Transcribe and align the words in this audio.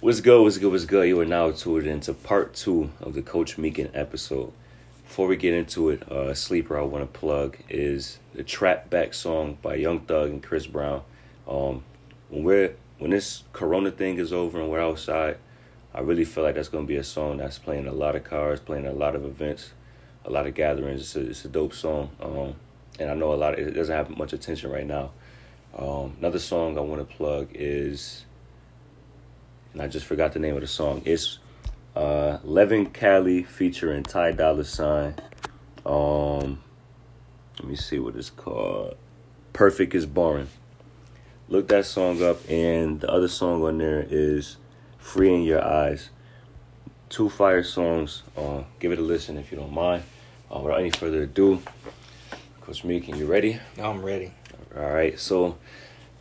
What's 0.00 0.20
good? 0.20 0.40
What's 0.40 0.58
good? 0.58 0.70
What's 0.70 0.84
good? 0.84 1.08
You 1.08 1.18
are 1.18 1.24
now 1.24 1.50
tuned 1.50 1.88
into 1.88 2.14
part 2.14 2.54
two 2.54 2.92
of 3.00 3.14
the 3.14 3.20
Coach 3.20 3.56
Meakin 3.56 3.90
episode. 3.94 4.52
Before 5.02 5.26
we 5.26 5.34
get 5.34 5.54
into 5.54 5.90
it, 5.90 6.08
uh, 6.08 6.32
sleeper 6.34 6.78
I 6.78 6.82
want 6.82 7.02
to 7.02 7.18
plug 7.18 7.56
is 7.68 8.20
the 8.32 8.44
Trap 8.44 8.90
Back 8.90 9.12
song 9.12 9.58
by 9.60 9.74
Young 9.74 9.98
Thug 9.98 10.30
and 10.30 10.40
Chris 10.40 10.68
Brown. 10.68 11.02
Um, 11.48 11.82
when 12.28 12.44
we're 12.44 12.76
when 12.98 13.10
this 13.10 13.42
Corona 13.52 13.90
thing 13.90 14.18
is 14.18 14.32
over 14.32 14.60
and 14.60 14.70
we're 14.70 14.80
outside, 14.80 15.38
I 15.92 16.02
really 16.02 16.24
feel 16.24 16.44
like 16.44 16.54
that's 16.54 16.68
gonna 16.68 16.86
be 16.86 16.98
a 16.98 17.02
song 17.02 17.38
that's 17.38 17.58
playing 17.58 17.88
a 17.88 17.92
lot 17.92 18.14
of 18.14 18.22
cars, 18.22 18.60
playing 18.60 18.86
a 18.86 18.92
lot 18.92 19.16
of 19.16 19.24
events, 19.24 19.72
a 20.24 20.30
lot 20.30 20.46
of 20.46 20.54
gatherings. 20.54 21.00
It's 21.00 21.16
a, 21.16 21.28
it's 21.28 21.44
a 21.44 21.48
dope 21.48 21.74
song, 21.74 22.10
um, 22.20 22.54
and 23.00 23.10
I 23.10 23.14
know 23.14 23.32
a 23.32 23.34
lot. 23.34 23.58
Of, 23.58 23.66
it 23.66 23.72
doesn't 23.72 23.96
have 23.96 24.16
much 24.16 24.32
attention 24.32 24.70
right 24.70 24.86
now. 24.86 25.10
Um, 25.76 26.14
another 26.20 26.38
song 26.38 26.78
I 26.78 26.82
want 26.82 27.00
to 27.00 27.16
plug 27.16 27.48
is 27.52 28.26
and 29.78 29.84
I 29.84 29.88
just 29.88 30.06
forgot 30.06 30.32
the 30.32 30.40
name 30.40 30.56
of 30.56 30.60
the 30.60 30.66
song. 30.66 31.02
It's 31.04 31.38
uh, 31.94 32.38
Levin 32.42 32.86
Kali 32.86 33.44
featuring 33.44 34.02
Ty 34.02 34.32
Dolla 34.32 34.64
Sign. 34.64 35.14
Um, 35.86 36.60
let 37.60 37.68
me 37.68 37.76
see 37.76 38.00
what 38.00 38.16
it's 38.16 38.28
called. 38.28 38.96
Perfect 39.52 39.94
is 39.94 40.04
boring. 40.04 40.48
Look 41.48 41.68
that 41.68 41.86
song 41.86 42.20
up, 42.24 42.40
and 42.50 43.00
the 43.00 43.08
other 43.08 43.28
song 43.28 43.62
on 43.62 43.78
there 43.78 44.04
is 44.10 44.56
Free 44.98 45.32
in 45.32 45.42
Your 45.42 45.64
Eyes. 45.64 46.10
Two 47.08 47.28
fire 47.28 47.62
songs. 47.62 48.24
Uh, 48.36 48.64
give 48.80 48.90
it 48.90 48.98
a 48.98 49.02
listen 49.02 49.38
if 49.38 49.52
you 49.52 49.58
don't 49.58 49.72
mind. 49.72 50.02
Uh, 50.52 50.58
without 50.58 50.80
any 50.80 50.90
further 50.90 51.22
ado, 51.22 51.62
Coach 52.62 52.82
Meek, 52.82 53.06
you 53.06 53.26
ready? 53.26 53.60
I'm 53.80 54.04
ready. 54.04 54.32
All 54.76 54.90
right, 54.90 55.16
so 55.20 55.56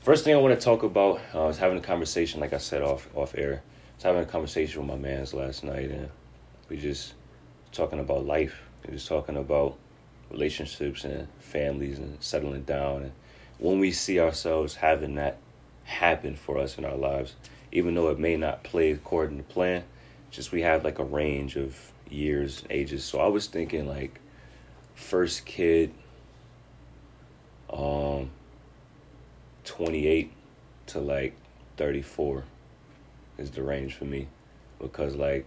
First 0.07 0.23
thing 0.23 0.33
I 0.33 0.37
want 0.37 0.57
to 0.57 0.63
talk 0.63 0.83
about, 0.83 1.19
uh, 1.35 1.43
I 1.43 1.47
was 1.47 1.57
having 1.57 1.77
a 1.77 1.81
conversation, 1.81 2.39
like 2.39 2.53
I 2.53 2.59
said 2.59 2.81
off 2.81 3.09
off 3.13 3.35
air. 3.37 3.61
I 3.61 3.95
was 3.95 4.03
having 4.03 4.21
a 4.21 4.25
conversation 4.25 4.79
with 4.79 4.87
my 4.87 4.95
man's 4.95 5.33
last 5.33 5.65
night, 5.65 5.91
and 5.91 6.09
we 6.69 6.77
just 6.77 7.13
talking 7.73 7.99
about 7.99 8.25
life. 8.25 8.57
We 8.85 8.93
just 8.93 9.09
talking 9.09 9.35
about 9.35 9.77
relationships 10.31 11.03
and 11.03 11.27
families 11.39 11.99
and 11.99 12.23
settling 12.23 12.63
down. 12.63 13.01
And 13.03 13.11
when 13.57 13.79
we 13.79 13.91
see 13.91 14.21
ourselves 14.21 14.75
having 14.75 15.15
that 15.15 15.39
happen 15.83 16.37
for 16.37 16.57
us 16.57 16.77
in 16.77 16.85
our 16.85 16.95
lives, 16.95 17.35
even 17.73 17.93
though 17.93 18.07
it 18.07 18.17
may 18.17 18.37
not 18.37 18.63
play 18.63 18.91
according 18.91 19.35
to 19.35 19.43
plan, 19.43 19.83
just 20.31 20.53
we 20.53 20.61
have 20.61 20.85
like 20.85 20.99
a 20.99 21.03
range 21.03 21.57
of 21.57 21.77
years, 22.09 22.63
ages. 22.69 23.03
So 23.03 23.19
I 23.19 23.27
was 23.27 23.47
thinking 23.47 23.85
like 23.85 24.21
first 24.95 25.45
kid, 25.45 25.93
um 27.69 28.29
28 29.67 30.31
to 30.87 30.99
like 30.99 31.35
34 31.75 32.43
is 33.37 33.51
the 33.51 33.61
range 33.61 33.93
for 33.93 34.05
me 34.05 34.27
because 34.79 35.15
like 35.15 35.45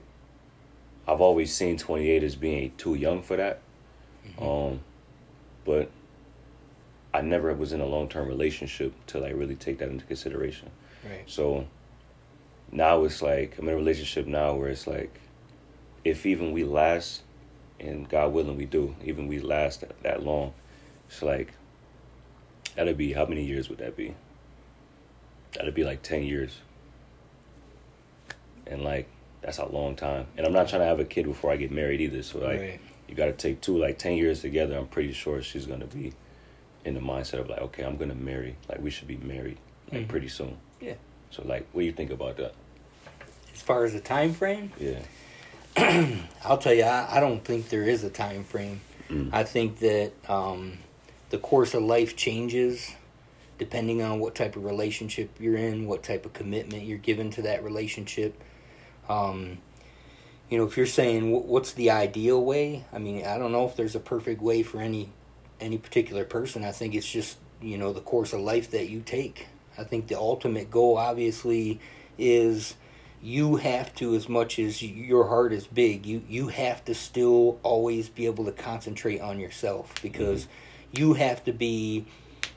I've 1.08 1.20
always 1.20 1.52
seen 1.52 1.76
28 1.76 2.22
as 2.22 2.36
being 2.36 2.72
too 2.76 2.94
young 2.94 3.22
for 3.22 3.36
that. 3.36 3.60
Mm-hmm. 4.26 4.44
Um 4.44 4.80
but 5.64 5.90
I 7.12 7.22
never 7.22 7.52
was 7.54 7.72
in 7.72 7.80
a 7.80 7.86
long-term 7.86 8.28
relationship 8.28 8.92
to 9.08 9.18
like 9.18 9.34
really 9.34 9.56
take 9.56 9.78
that 9.78 9.88
into 9.88 10.04
consideration. 10.04 10.70
Right. 11.04 11.24
So 11.26 11.66
now 12.70 13.04
it's 13.04 13.22
like 13.22 13.58
I'm 13.58 13.68
in 13.68 13.74
a 13.74 13.76
relationship 13.76 14.26
now 14.26 14.54
where 14.54 14.68
it's 14.68 14.86
like 14.86 15.18
if 16.04 16.26
even 16.26 16.52
we 16.52 16.64
last 16.64 17.22
and 17.80 18.08
God 18.08 18.32
willing 18.32 18.56
we 18.56 18.66
do, 18.66 18.94
even 19.02 19.26
we 19.26 19.38
last 19.38 19.80
that, 19.80 20.02
that 20.02 20.22
long, 20.22 20.52
it's 21.08 21.22
like 21.22 21.52
That'd 22.76 22.96
be 22.96 23.12
how 23.12 23.26
many 23.26 23.44
years 23.44 23.68
would 23.68 23.78
that 23.78 23.96
be? 23.96 24.14
That'd 25.52 25.74
be 25.74 25.84
like 25.84 26.02
ten 26.02 26.22
years. 26.22 26.58
And 28.66 28.82
like 28.82 29.08
that's 29.42 29.58
a 29.58 29.66
long 29.66 29.96
time. 29.96 30.26
And 30.36 30.46
I'm 30.46 30.52
not 30.52 30.68
trying 30.68 30.82
to 30.82 30.86
have 30.86 31.00
a 31.00 31.04
kid 31.04 31.26
before 31.26 31.50
I 31.50 31.56
get 31.56 31.70
married 31.70 32.00
either. 32.00 32.22
So 32.22 32.38
like 32.38 32.60
right. 32.60 32.80
you 33.08 33.14
got 33.14 33.26
to 33.26 33.32
take 33.32 33.60
two 33.60 33.78
like 33.78 33.98
ten 33.98 34.14
years 34.14 34.40
together. 34.40 34.76
I'm 34.76 34.86
pretty 34.86 35.12
sure 35.12 35.42
she's 35.42 35.66
gonna 35.66 35.86
be 35.86 36.12
in 36.84 36.94
the 36.94 37.00
mindset 37.00 37.40
of 37.40 37.48
like, 37.48 37.60
okay, 37.60 37.84
I'm 37.84 37.96
gonna 37.96 38.14
marry. 38.14 38.56
Like 38.68 38.80
we 38.80 38.90
should 38.90 39.08
be 39.08 39.16
married 39.16 39.58
like 39.90 40.02
mm-hmm. 40.02 40.10
pretty 40.10 40.28
soon. 40.28 40.56
Yeah. 40.80 40.94
So 41.30 41.42
like, 41.44 41.66
what 41.72 41.82
do 41.82 41.86
you 41.86 41.92
think 41.92 42.10
about 42.10 42.36
that? 42.36 42.54
As 43.54 43.62
far 43.62 43.84
as 43.84 43.92
the 43.92 44.00
time 44.00 44.32
frame, 44.32 44.72
yeah. 44.78 45.00
I'll 46.44 46.58
tell 46.58 46.74
you, 46.74 46.82
I, 46.82 47.16
I, 47.16 47.20
don't 47.20 47.44
think 47.44 47.68
there 47.68 47.84
is 47.84 48.02
a 48.02 48.10
time 48.10 48.42
frame. 48.42 48.80
Mm. 49.08 49.30
I 49.32 49.44
think 49.44 49.78
that 49.78 50.12
um, 50.28 50.78
the 51.30 51.38
course 51.38 51.74
of 51.74 51.82
life 51.82 52.16
changes 52.16 52.94
depending 53.60 54.00
on 54.00 54.18
what 54.18 54.34
type 54.34 54.56
of 54.56 54.64
relationship 54.64 55.28
you're 55.38 55.56
in, 55.56 55.86
what 55.86 56.02
type 56.02 56.24
of 56.24 56.32
commitment 56.32 56.82
you're 56.84 56.96
given 56.96 57.30
to 57.30 57.42
that 57.42 57.62
relationship. 57.62 58.42
Um, 59.06 59.58
you 60.48 60.56
know, 60.56 60.64
if 60.64 60.78
you're 60.78 60.86
saying 60.86 61.30
what's 61.46 61.74
the 61.74 61.90
ideal 61.90 62.42
way, 62.42 62.86
I 62.90 62.98
mean, 62.98 63.24
I 63.26 63.36
don't 63.36 63.52
know 63.52 63.66
if 63.66 63.76
there's 63.76 63.94
a 63.94 64.00
perfect 64.00 64.40
way 64.40 64.62
for 64.62 64.80
any 64.80 65.10
any 65.60 65.76
particular 65.76 66.24
person. 66.24 66.64
I 66.64 66.72
think 66.72 66.94
it's 66.94 67.08
just 67.08 67.36
you 67.60 67.76
know 67.76 67.92
the 67.92 68.00
course 68.00 68.32
of 68.32 68.40
life 68.40 68.70
that 68.70 68.88
you 68.88 69.02
take. 69.02 69.46
I 69.76 69.84
think 69.84 70.08
the 70.08 70.18
ultimate 70.18 70.70
goal, 70.70 70.96
obviously, 70.96 71.80
is 72.16 72.76
you 73.22 73.56
have 73.56 73.94
to 73.96 74.14
as 74.14 74.26
much 74.26 74.58
as 74.58 74.82
your 74.82 75.28
heart 75.28 75.52
is 75.52 75.66
big 75.66 76.06
you 76.06 76.22
you 76.26 76.48
have 76.48 76.82
to 76.82 76.94
still 76.94 77.60
always 77.62 78.08
be 78.08 78.24
able 78.24 78.46
to 78.46 78.52
concentrate 78.52 79.20
on 79.20 79.38
yourself 79.38 79.92
because 80.00 80.44
mm-hmm 80.44 80.52
you 80.92 81.14
have 81.14 81.44
to 81.44 81.52
be 81.52 82.06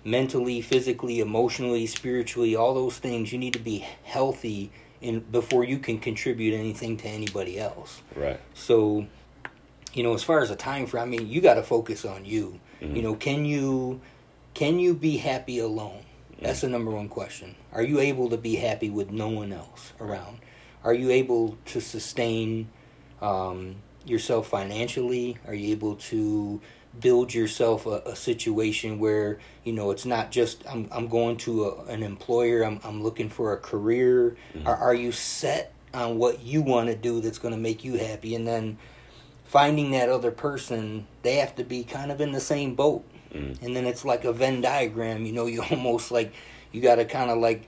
mentally, 0.04 0.62
physically, 0.62 1.20
emotionally, 1.20 1.88
spiritually, 1.88 2.56
all 2.56 2.74
those 2.74 2.98
things. 2.98 3.32
You 3.32 3.40
need 3.40 3.54
to 3.54 3.60
be 3.60 3.86
healthy 4.04 4.72
in 5.02 5.20
before 5.20 5.64
you 5.64 5.80
can 5.80 6.00
contribute 6.00 6.54
anything 6.58 6.98
to 6.98 7.08
anybody 7.08 7.60
else. 7.60 8.02
Right. 8.16 8.40
So, 8.54 9.06
you 9.94 10.04
know, 10.04 10.14
as 10.14 10.24
far 10.24 10.40
as 10.40 10.50
a 10.50 10.56
time 10.56 10.86
frame, 10.88 11.04
I 11.04 11.06
mean, 11.06 11.28
you 11.28 11.42
got 11.42 11.56
to 11.56 11.64
focus 11.64 12.06
on 12.06 12.26
you. 12.26 12.60
Mm-hmm. 12.82 12.96
You 12.96 13.02
know, 13.02 13.16
can 13.16 13.46
you 13.46 14.02
can 14.54 14.80
you 14.80 14.94
be 14.94 15.18
happy 15.18 15.60
alone? 15.60 16.04
Mm-hmm. 16.34 16.46
That's 16.46 16.62
the 16.62 16.70
number 16.70 16.92
one 16.92 17.10
question. 17.10 17.56
Are 17.72 17.84
you 17.84 18.00
able 18.00 18.30
to 18.30 18.38
be 18.38 18.56
happy 18.56 18.90
with 18.90 19.12
no 19.12 19.30
one 19.30 19.54
else 19.54 19.94
around? 20.00 20.40
Are 20.84 20.94
you 20.94 21.12
able 21.12 21.58
to 21.66 21.80
sustain 21.80 22.70
um, 23.22 23.76
yourself 24.06 24.48
financially? 24.48 25.38
Are 25.48 25.54
you 25.54 25.72
able 25.72 25.96
to 25.96 26.62
build 27.00 27.34
yourself 27.34 27.86
a, 27.86 28.02
a, 28.06 28.16
situation 28.16 29.00
where 29.00 29.40
you 29.64 29.74
know 29.74 29.92
it's 29.92 30.06
not 30.06 30.31
just 30.31 30.64
I'm 30.68 30.88
I'm 30.92 31.08
going 31.08 31.38
to 31.38 31.66
a, 31.66 31.84
an 31.86 32.04
employer. 32.04 32.64
I'm 32.64 32.80
I'm 32.84 33.04
looking 33.04 33.30
for 33.30 33.54
a 33.54 33.58
career. 33.58 34.36
Mm-hmm. 34.56 34.68
Are, 34.68 34.76
are 34.76 34.96
you 34.96 35.12
set 35.12 35.74
on 35.94 36.18
what 36.18 36.42
you 36.44 36.62
want 36.62 36.90
to 36.90 36.96
do 36.96 37.22
that's 37.22 37.40
going 37.40 37.54
to 37.54 37.59
make 37.59 37.84
you 37.84 37.98
happy? 37.98 38.36
And 38.36 38.48
then 38.48 38.78
finding 39.46 39.92
that 39.92 40.09
other 40.09 40.31
person, 40.31 41.08
they 41.22 41.36
have 41.36 41.56
to 41.56 41.64
be 41.64 41.84
kind 41.84 42.12
of 42.12 42.22
in 42.22 42.31
the 42.31 42.40
same 42.40 42.76
boat. 42.76 43.04
Mm-hmm. 43.34 43.66
And 43.66 43.75
then 43.75 43.86
it's 43.86 44.06
like 44.06 44.25
a 44.25 44.34
Venn 44.34 44.62
diagram. 44.62 45.25
You 45.25 45.34
know, 45.34 45.46
you 45.48 45.64
almost 45.72 46.12
like 46.12 46.34
you 46.72 46.81
got 46.81 46.96
to 46.96 47.06
kind 47.06 47.30
of 47.30 47.38
like 47.38 47.68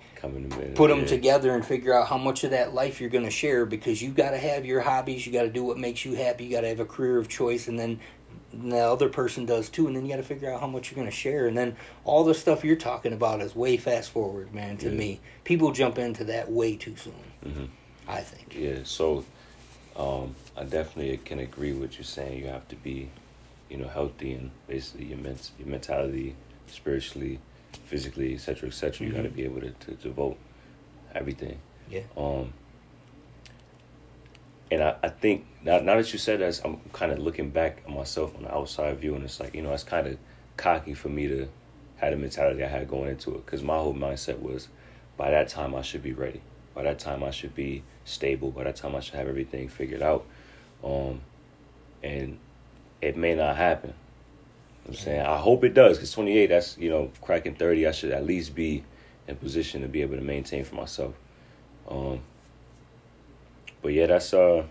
put 0.73 0.89
them 0.89 1.01
yeah. 1.01 1.05
together 1.05 1.53
and 1.53 1.65
figure 1.65 1.93
out 1.93 2.07
how 2.07 2.17
much 2.17 2.43
of 2.43 2.51
that 2.51 2.73
life 2.73 2.99
you're 2.99 3.09
going 3.09 3.23
to 3.23 3.31
share 3.31 3.65
because 3.65 4.01
you 4.01 4.09
got 4.09 4.31
to 4.31 4.37
have 4.37 4.65
your 4.65 4.81
hobbies 4.81 5.25
you 5.25 5.31
got 5.31 5.43
to 5.43 5.49
do 5.49 5.63
what 5.63 5.77
makes 5.77 6.03
you 6.03 6.15
happy 6.15 6.45
you 6.45 6.51
got 6.51 6.61
to 6.61 6.67
have 6.67 6.79
a 6.79 6.85
career 6.85 7.17
of 7.19 7.27
choice 7.27 7.67
and 7.67 7.77
then 7.77 7.99
the 8.63 8.77
other 8.77 9.09
person 9.09 9.45
does 9.45 9.69
too, 9.69 9.87
and 9.87 9.95
then 9.95 10.05
you 10.05 10.11
got 10.11 10.17
to 10.17 10.23
figure 10.23 10.51
out 10.51 10.59
how 10.59 10.67
much 10.67 10.89
you're 10.89 10.95
going 10.95 11.09
to 11.09 11.15
share, 11.15 11.47
and 11.47 11.57
then 11.57 11.75
all 12.03 12.23
the 12.23 12.33
stuff 12.33 12.63
you're 12.63 12.75
talking 12.75 13.13
about 13.13 13.41
is 13.41 13.55
way 13.55 13.77
fast 13.77 14.11
forward, 14.11 14.53
man. 14.53 14.77
To 14.77 14.89
yeah. 14.89 14.97
me, 14.97 15.19
people 15.43 15.71
jump 15.71 15.97
into 15.97 16.23
that 16.25 16.51
way 16.51 16.75
too 16.75 16.95
soon. 16.95 17.13
Mm-hmm. 17.45 17.65
I 18.07 18.21
think. 18.21 18.55
Yeah. 18.55 18.79
So, 18.83 19.25
um, 19.95 20.35
I 20.55 20.63
definitely 20.63 21.17
can 21.17 21.39
agree 21.39 21.73
with 21.73 21.97
you 21.97 22.03
saying 22.03 22.39
you 22.39 22.47
have 22.47 22.67
to 22.67 22.75
be, 22.75 23.09
you 23.69 23.77
know, 23.77 23.87
healthy 23.87 24.33
and 24.33 24.51
basically 24.67 25.05
your 25.05 25.17
ment- 25.17 25.51
your 25.57 25.67
mentality, 25.67 26.35
spiritually, 26.67 27.39
physically, 27.85 28.35
etc., 28.35 28.69
etc. 28.69 28.91
Mm-hmm. 28.91 29.03
You 29.03 29.11
got 29.11 29.23
to 29.23 29.29
be 29.29 29.43
able 29.43 29.61
to, 29.61 29.71
to 29.71 29.91
devote 29.95 30.37
everything. 31.13 31.59
Yeah. 31.89 32.01
Um, 32.17 32.53
and 34.71 34.83
I, 34.83 34.95
I 35.03 35.09
think 35.09 35.45
now, 35.63 35.79
now 35.79 35.97
that 35.97 36.11
you 36.11 36.19
said 36.19 36.39
that, 36.39 36.59
I'm 36.63 36.79
kind 36.93 37.11
of 37.11 37.19
looking 37.19 37.49
back 37.49 37.83
at 37.85 37.89
myself 37.89 38.35
on 38.35 38.43
the 38.43 38.53
outside 38.53 38.97
view, 38.99 39.15
and 39.15 39.23
it's 39.23 39.39
like 39.39 39.53
you 39.53 39.61
know, 39.61 39.73
it's 39.73 39.83
kind 39.83 40.07
of 40.07 40.17
cocky 40.57 40.93
for 40.93 41.09
me 41.09 41.27
to 41.27 41.47
have 41.97 42.11
the 42.11 42.17
mentality 42.17 42.63
I 42.63 42.67
had 42.67 42.87
going 42.87 43.09
into 43.09 43.35
it, 43.35 43.45
because 43.45 43.63
my 43.63 43.77
whole 43.77 43.93
mindset 43.93 44.39
was, 44.39 44.67
by 45.17 45.31
that 45.31 45.49
time 45.49 45.75
I 45.75 45.81
should 45.81 46.03
be 46.03 46.13
ready. 46.13 46.41
By 46.73 46.83
that 46.83 46.99
time 46.99 47.23
I 47.23 47.31
should 47.31 47.55
be 47.55 47.83
stable. 48.03 48.51
By 48.51 48.65
that 48.65 48.75
time 48.75 48.95
I 48.95 48.99
should 48.99 49.15
have 49.15 49.27
everything 49.27 49.69
figured 49.69 50.01
out. 50.01 50.25
Um, 50.83 51.21
and 52.03 52.37
it 53.01 53.15
may 53.15 53.33
not 53.33 53.55
happen. 53.55 53.93
I'm 54.87 54.93
saying 54.93 55.21
I 55.21 55.37
hope 55.37 55.63
it 55.63 55.73
does, 55.73 55.97
because 55.97 56.11
28, 56.11 56.47
that's 56.47 56.77
you 56.77 56.89
know, 56.89 57.11
cracking 57.21 57.55
30, 57.55 57.87
I 57.87 57.91
should 57.91 58.11
at 58.11 58.25
least 58.25 58.53
be 58.53 58.83
in 59.27 59.35
position 59.37 59.81
to 59.81 59.87
be 59.87 60.01
able 60.01 60.15
to 60.15 60.21
maintain 60.21 60.63
for 60.63 60.75
myself. 60.75 61.15
Um, 61.89 62.21
but 63.85 63.93
yeah, 63.93 64.07
that's 64.07 64.33
uh, 64.33 64.63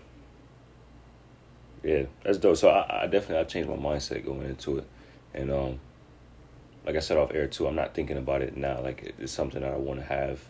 yeah, 1.83 2.03
that's 2.21 2.37
dope. 2.37 2.57
So 2.57 2.67
I, 2.67 3.03
I 3.03 3.07
definitely 3.07 3.37
I 3.37 3.43
changed 3.45 3.69
my 3.69 3.77
mindset 3.77 4.25
going 4.25 4.41
into 4.41 4.79
it, 4.79 4.87
and 5.33 5.49
um, 5.49 5.79
like 6.85 6.97
I 6.97 6.99
said 6.99 7.15
off 7.17 7.31
air 7.33 7.47
too, 7.47 7.65
I'm 7.65 7.75
not 7.75 7.93
thinking 7.93 8.17
about 8.17 8.41
it 8.41 8.57
now. 8.57 8.81
Like 8.81 9.15
it's 9.17 9.31
something 9.31 9.61
that 9.61 9.71
I 9.71 9.77
want 9.77 10.01
to 10.01 10.05
have. 10.05 10.41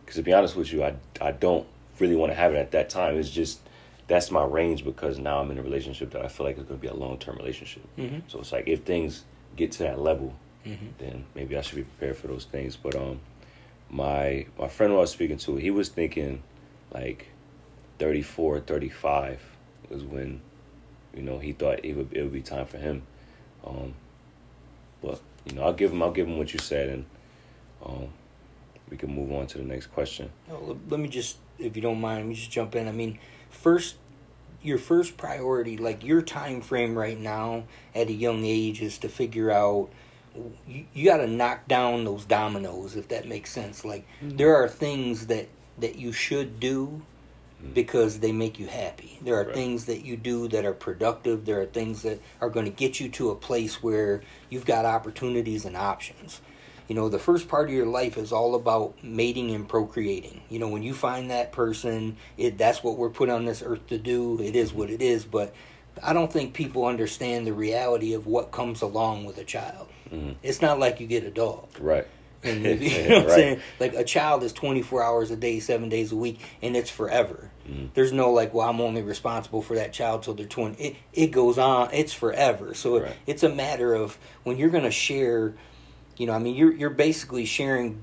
Because 0.00 0.16
to 0.16 0.22
be 0.22 0.32
honest 0.32 0.56
with 0.56 0.72
you, 0.72 0.84
I 0.84 0.94
I 1.20 1.32
don't 1.32 1.66
really 1.98 2.16
want 2.16 2.32
to 2.32 2.34
have 2.34 2.54
it 2.54 2.56
at 2.56 2.70
that 2.70 2.88
time. 2.88 3.18
It's 3.18 3.28
just 3.28 3.60
that's 4.08 4.30
my 4.30 4.46
range 4.46 4.82
because 4.82 5.18
now 5.18 5.40
I'm 5.40 5.50
in 5.50 5.58
a 5.58 5.62
relationship 5.62 6.12
that 6.12 6.24
I 6.24 6.28
feel 6.28 6.46
like 6.46 6.56
is 6.56 6.62
going 6.64 6.80
to 6.80 6.82
be 6.82 6.88
a 6.88 6.94
long 6.94 7.18
term 7.18 7.36
relationship. 7.36 7.82
Mm-hmm. 7.98 8.20
So 8.28 8.38
it's 8.38 8.52
like 8.52 8.68
if 8.68 8.84
things 8.84 9.24
get 9.54 9.72
to 9.72 9.82
that 9.82 10.00
level, 10.00 10.34
Mm-hmm. 10.64 10.86
then 10.98 11.24
maybe 11.34 11.58
I 11.58 11.60
should 11.60 11.76
be 11.76 11.82
prepared 11.82 12.16
for 12.16 12.26
those 12.26 12.46
things. 12.46 12.74
But 12.74 12.94
um, 12.96 13.20
my 13.90 14.46
my 14.58 14.66
friend 14.66 14.92
who 14.92 14.96
I 14.96 15.02
was 15.02 15.10
speaking 15.10 15.36
to, 15.36 15.56
he 15.56 15.70
was 15.70 15.90
thinking 15.90 16.42
like 16.92 17.28
34, 17.98 18.60
35 18.60 19.40
was 19.90 20.02
when 20.04 20.40
you 21.14 21.22
know 21.22 21.38
he 21.38 21.52
thought 21.52 21.84
it 21.84 21.96
would 21.96 22.12
it 22.12 22.22
would 22.22 22.32
be 22.32 22.42
time 22.42 22.66
for 22.66 22.78
him. 22.78 23.02
Um, 23.66 23.94
but 25.02 25.20
you 25.44 25.54
know, 25.54 25.62
I'll 25.62 25.72
give 25.72 25.92
him 25.92 26.02
I'll 26.02 26.12
give 26.12 26.26
him 26.26 26.38
what 26.38 26.52
you 26.52 26.58
said, 26.58 26.88
and 26.88 27.04
um, 27.84 28.08
we 28.90 28.96
can 28.96 29.14
move 29.14 29.32
on 29.32 29.46
to 29.48 29.58
the 29.58 29.64
next 29.64 29.86
question. 29.88 30.30
Oh, 30.50 30.58
let- 30.66 30.90
let 30.90 31.00
me 31.00 31.08
just, 31.08 31.36
if 31.58 31.76
you 31.76 31.82
don't 31.82 32.00
mind, 32.00 32.18
let 32.20 32.26
me 32.28 32.34
just 32.34 32.50
jump 32.50 32.74
in. 32.76 32.86
I 32.88 32.92
mean, 32.92 33.18
first, 33.50 33.96
your 34.62 34.78
first 34.78 35.16
priority, 35.16 35.76
like 35.76 36.04
your 36.04 36.22
time 36.22 36.60
frame 36.60 36.96
right 36.96 37.18
now 37.18 37.64
at 37.94 38.08
a 38.08 38.12
young 38.12 38.44
age, 38.44 38.80
is 38.82 38.98
to 38.98 39.08
figure 39.08 39.50
out. 39.50 39.90
You, 40.68 40.84
you 40.92 41.04
got 41.06 41.16
to 41.18 41.26
knock 41.26 41.66
down 41.66 42.04
those 42.04 42.26
dominoes, 42.26 42.94
if 42.94 43.08
that 43.08 43.26
makes 43.26 43.50
sense. 43.50 43.86
Like 43.86 44.06
there 44.20 44.54
are 44.54 44.68
things 44.68 45.28
that 45.28 45.48
that 45.78 45.96
you 45.96 46.12
should 46.12 46.60
do 46.60 47.00
because 47.74 48.20
they 48.20 48.32
make 48.32 48.58
you 48.58 48.66
happy. 48.66 49.18
There 49.22 49.34
are 49.40 49.44
Right. 49.44 49.54
things 49.54 49.86
that 49.86 50.04
you 50.04 50.16
do 50.16 50.48
that 50.48 50.64
are 50.64 50.72
productive. 50.72 51.44
There 51.46 51.60
are 51.60 51.66
things 51.66 52.02
that 52.02 52.20
are 52.40 52.50
going 52.50 52.66
to 52.66 52.72
get 52.72 53.00
you 53.00 53.08
to 53.10 53.30
a 53.30 53.34
place 53.34 53.82
where 53.82 54.22
you've 54.50 54.66
got 54.66 54.84
opportunities 54.84 55.64
and 55.64 55.76
options. 55.76 56.40
You 56.88 56.94
know, 56.94 57.08
the 57.08 57.18
first 57.18 57.48
part 57.48 57.68
of 57.68 57.74
your 57.74 57.86
life 57.86 58.16
is 58.16 58.30
all 58.30 58.54
about 58.54 59.02
mating 59.02 59.50
and 59.52 59.68
procreating. 59.68 60.42
You 60.48 60.60
know, 60.60 60.68
when 60.68 60.82
you 60.84 60.94
find 60.94 61.30
that 61.30 61.50
person, 61.50 62.16
it 62.36 62.58
that's 62.58 62.84
what 62.84 62.96
we're 62.96 63.10
put 63.10 63.28
on 63.28 63.44
this 63.44 63.62
earth 63.64 63.86
to 63.88 63.98
do. 63.98 64.40
It 64.40 64.54
is 64.54 64.72
what 64.72 64.90
it 64.90 65.02
is, 65.02 65.24
but 65.24 65.52
I 66.02 66.12
don't 66.12 66.32
think 66.32 66.52
people 66.54 66.84
understand 66.84 67.46
the 67.46 67.52
reality 67.54 68.12
of 68.12 68.26
what 68.26 68.52
comes 68.52 68.82
along 68.82 69.24
with 69.24 69.38
a 69.38 69.44
child. 69.44 69.88
Mhm. 70.12 70.36
It's 70.42 70.62
not 70.62 70.78
like 70.78 71.00
you 71.00 71.06
get 71.08 71.24
a 71.24 71.30
dog. 71.30 71.66
Right. 71.80 72.06
And 72.46 72.64
you 72.82 72.90
know 73.08 73.14
what 73.18 73.24
I'm 73.24 73.30
saying? 73.30 73.60
Like 73.80 73.94
a 73.94 74.04
child 74.04 74.42
is 74.42 74.52
24 74.52 75.02
hours 75.02 75.30
a 75.30 75.36
day, 75.36 75.60
seven 75.60 75.88
days 75.88 76.12
a 76.12 76.16
week, 76.16 76.40
and 76.62 76.76
it's 76.76 76.90
forever. 76.90 77.50
Mhm. 77.68 77.88
There's 77.94 78.12
no 78.12 78.30
like, 78.32 78.54
well, 78.54 78.68
I'm 78.68 78.80
only 78.80 79.02
responsible 79.02 79.62
for 79.62 79.74
that 79.76 79.92
child 79.92 80.22
till 80.22 80.34
they're 80.34 80.46
20. 80.46 80.82
It, 80.82 80.96
it 81.12 81.26
goes 81.28 81.58
on. 81.58 81.90
It's 81.92 82.12
forever. 82.12 82.74
So 82.74 83.00
Right. 83.00 83.10
it, 83.10 83.16
it's 83.26 83.42
a 83.42 83.48
matter 83.48 83.94
of 83.94 84.16
when 84.44 84.56
you're 84.56 84.70
going 84.70 84.84
to 84.84 84.90
share, 84.90 85.54
you 86.16 86.26
know, 86.26 86.32
I 86.32 86.38
mean, 86.38 86.54
you're, 86.54 86.72
you're 86.72 86.90
basically 86.90 87.44
sharing, 87.44 88.00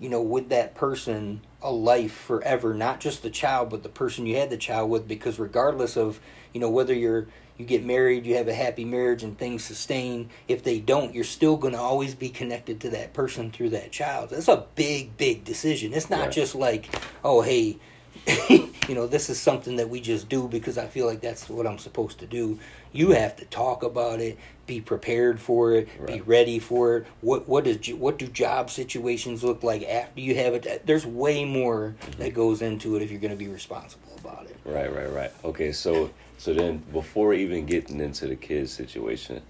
you 0.00 0.08
know, 0.08 0.20
with 0.22 0.48
that 0.50 0.74
person 0.74 1.40
a 1.62 1.70
life 1.72 2.12
forever, 2.12 2.74
not 2.74 3.00
just 3.00 3.22
the 3.22 3.30
child, 3.30 3.70
but 3.70 3.82
the 3.82 3.88
person 3.88 4.26
you 4.26 4.36
had 4.36 4.50
the 4.50 4.56
child 4.58 4.90
with, 4.90 5.08
because 5.08 5.38
regardless 5.38 5.96
of, 5.96 6.20
you 6.52 6.60
know, 6.60 6.68
whether 6.68 6.92
you're, 6.92 7.26
you 7.56 7.64
get 7.64 7.84
married, 7.84 8.26
you 8.26 8.36
have 8.36 8.48
a 8.48 8.54
happy 8.54 8.84
marriage, 8.84 9.22
and 9.22 9.38
things 9.38 9.64
sustain. 9.64 10.30
If 10.48 10.64
they 10.64 10.80
don't, 10.80 11.14
you're 11.14 11.24
still 11.24 11.56
going 11.56 11.74
to 11.74 11.80
always 11.80 12.14
be 12.14 12.28
connected 12.28 12.80
to 12.80 12.90
that 12.90 13.12
person 13.12 13.50
through 13.50 13.70
that 13.70 13.92
child. 13.92 14.30
That's 14.30 14.48
a 14.48 14.64
big, 14.74 15.16
big 15.16 15.44
decision. 15.44 15.92
It's 15.92 16.10
not 16.10 16.20
Right. 16.20 16.32
just 16.32 16.54
like, 16.54 16.88
oh, 17.22 17.42
hey, 17.42 17.78
you 18.48 18.94
know, 18.94 19.06
this 19.06 19.28
is 19.28 19.38
something 19.38 19.76
that 19.76 19.88
we 19.88 20.00
just 20.00 20.28
do 20.28 20.48
because 20.48 20.78
I 20.78 20.86
feel 20.86 21.06
like 21.06 21.20
that's 21.20 21.48
what 21.48 21.66
I'm 21.66 21.78
supposed 21.78 22.18
to 22.20 22.26
do. 22.26 22.58
You 22.92 23.10
have 23.10 23.36
to 23.36 23.44
talk 23.44 23.82
about 23.82 24.20
it, 24.20 24.38
be 24.66 24.80
prepared 24.80 25.40
for 25.40 25.74
it, 25.74 26.06
be 26.06 26.20
ready 26.22 26.58
for 26.58 26.98
it. 26.98 27.06
What 27.20 27.48
what 27.48 27.64
does 27.64 27.86
what 27.92 28.18
do 28.18 28.26
job 28.26 28.70
situations 28.70 29.44
look 29.44 29.62
like 29.62 29.82
after 29.82 30.20
you 30.20 30.36
have 30.36 30.54
it? 30.54 30.86
There's 30.86 31.04
way 31.04 31.44
more 31.44 31.96
that 32.02 32.18
mm-hmm. 32.18 32.34
goes 32.34 32.62
into 32.62 32.96
it 32.96 33.02
if 33.02 33.10
you're 33.10 33.20
going 33.20 33.30
to 33.30 33.36
be 33.36 33.48
responsible 33.48 34.16
about 34.18 34.46
it. 34.46 34.56
Right, 34.64 34.92
right, 34.94 35.12
right. 35.12 35.32
Okay, 35.44 35.72
so 35.72 36.10
so 36.38 36.52
then 36.52 36.82
before 36.92 37.34
even 37.34 37.66
getting 37.66 38.00
into 38.00 38.26
the 38.26 38.36
kids 38.36 38.72
situation, 38.72 39.42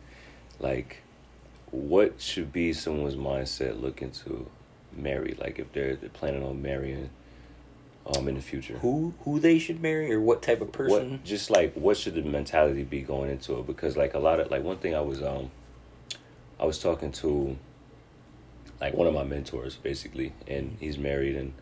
like 0.60 1.02
what 1.70 2.20
should 2.20 2.52
be 2.52 2.72
someone's 2.72 3.16
mindset 3.16 3.80
looking 3.80 4.10
to 4.10 4.48
marry? 4.92 5.36
Like 5.38 5.58
if 5.58 5.72
they're, 5.72 5.96
they're 5.96 6.08
planning 6.10 6.44
on 6.44 6.62
marrying 6.62 7.10
um 8.06 8.28
in 8.28 8.34
the 8.34 8.40
future. 8.40 8.78
Who 8.78 9.14
who 9.24 9.40
they 9.40 9.58
should 9.58 9.80
marry 9.80 10.12
or 10.12 10.20
what 10.20 10.42
type 10.42 10.60
of 10.60 10.72
person? 10.72 11.12
What 11.12 11.24
just 11.24 11.50
like 11.50 11.74
what 11.74 11.96
should 11.96 12.14
the 12.14 12.22
mentality 12.22 12.84
be 12.84 13.00
going 13.00 13.30
into 13.30 13.58
it? 13.58 13.66
Because 13.66 13.96
like 13.96 14.14
a 14.14 14.18
lot 14.18 14.40
of 14.40 14.50
like 14.50 14.62
one 14.62 14.78
thing 14.78 14.94
I 14.94 15.00
was 15.00 15.22
um 15.22 15.50
I 16.60 16.66
was 16.66 16.78
talking 16.78 17.12
to 17.12 17.56
like 18.80 18.94
one 18.94 19.06
of 19.06 19.14
my 19.14 19.24
mentors 19.24 19.76
basically 19.76 20.32
and 20.46 20.76
he's 20.80 20.98
married 20.98 21.36
and 21.36 21.54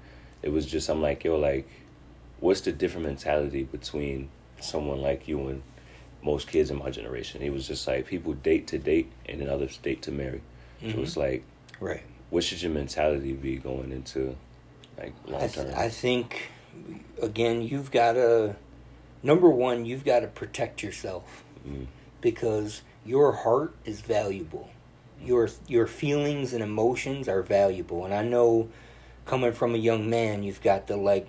it 0.42 0.50
was 0.50 0.66
just 0.66 0.88
I'm 0.88 1.00
like, 1.00 1.24
yo, 1.24 1.36
like 1.36 1.68
what's 2.40 2.62
the 2.62 2.72
different 2.72 3.06
mentality 3.06 3.62
between 3.62 4.28
someone 4.64 5.00
like 5.00 5.26
you 5.28 5.48
and 5.48 5.62
most 6.22 6.48
kids 6.48 6.70
in 6.70 6.78
my 6.78 6.90
generation? 6.90 7.40
He 7.42 7.50
was 7.50 7.66
just 7.66 7.86
like 7.86 8.06
people 8.06 8.32
date 8.34 8.66
to 8.68 8.78
date 8.78 9.10
and 9.28 9.40
then 9.40 9.48
others 9.48 9.76
date 9.78 10.02
to 10.02 10.12
marry. 10.12 10.40
So 10.82 10.88
Mhm. 10.88 11.02
it's 11.02 11.16
like 11.16 11.42
Right. 11.80 12.02
what 12.30 12.44
should 12.44 12.62
your 12.62 12.72
mentality 12.72 13.32
be 13.32 13.56
going 13.56 13.92
into 13.92 14.36
like 14.98 15.12
I, 15.26 15.30
long 15.30 15.40
th- 15.40 15.52
term? 15.54 15.72
I 15.76 15.88
think 15.88 16.50
again 17.20 17.62
you've 17.62 17.90
got 17.90 18.12
to 18.14 18.56
number 19.22 19.48
one 19.50 19.84
you've 19.84 20.04
got 20.04 20.20
to 20.20 20.26
protect 20.26 20.82
yourself 20.82 21.44
Mm. 21.68 21.86
because 22.20 22.82
your 23.06 23.32
heart 23.32 23.74
is 23.84 24.00
valuable 24.00 24.70
your 25.24 25.48
your 25.68 25.86
feelings 25.86 26.52
and 26.52 26.62
emotions 26.62 27.28
are 27.28 27.42
valuable 27.42 28.04
and 28.04 28.12
i 28.14 28.22
know 28.22 28.68
coming 29.26 29.52
from 29.52 29.74
a 29.74 29.78
young 29.78 30.08
man 30.10 30.42
you've 30.42 30.62
got 30.62 30.86
the 30.88 30.96
like 30.96 31.28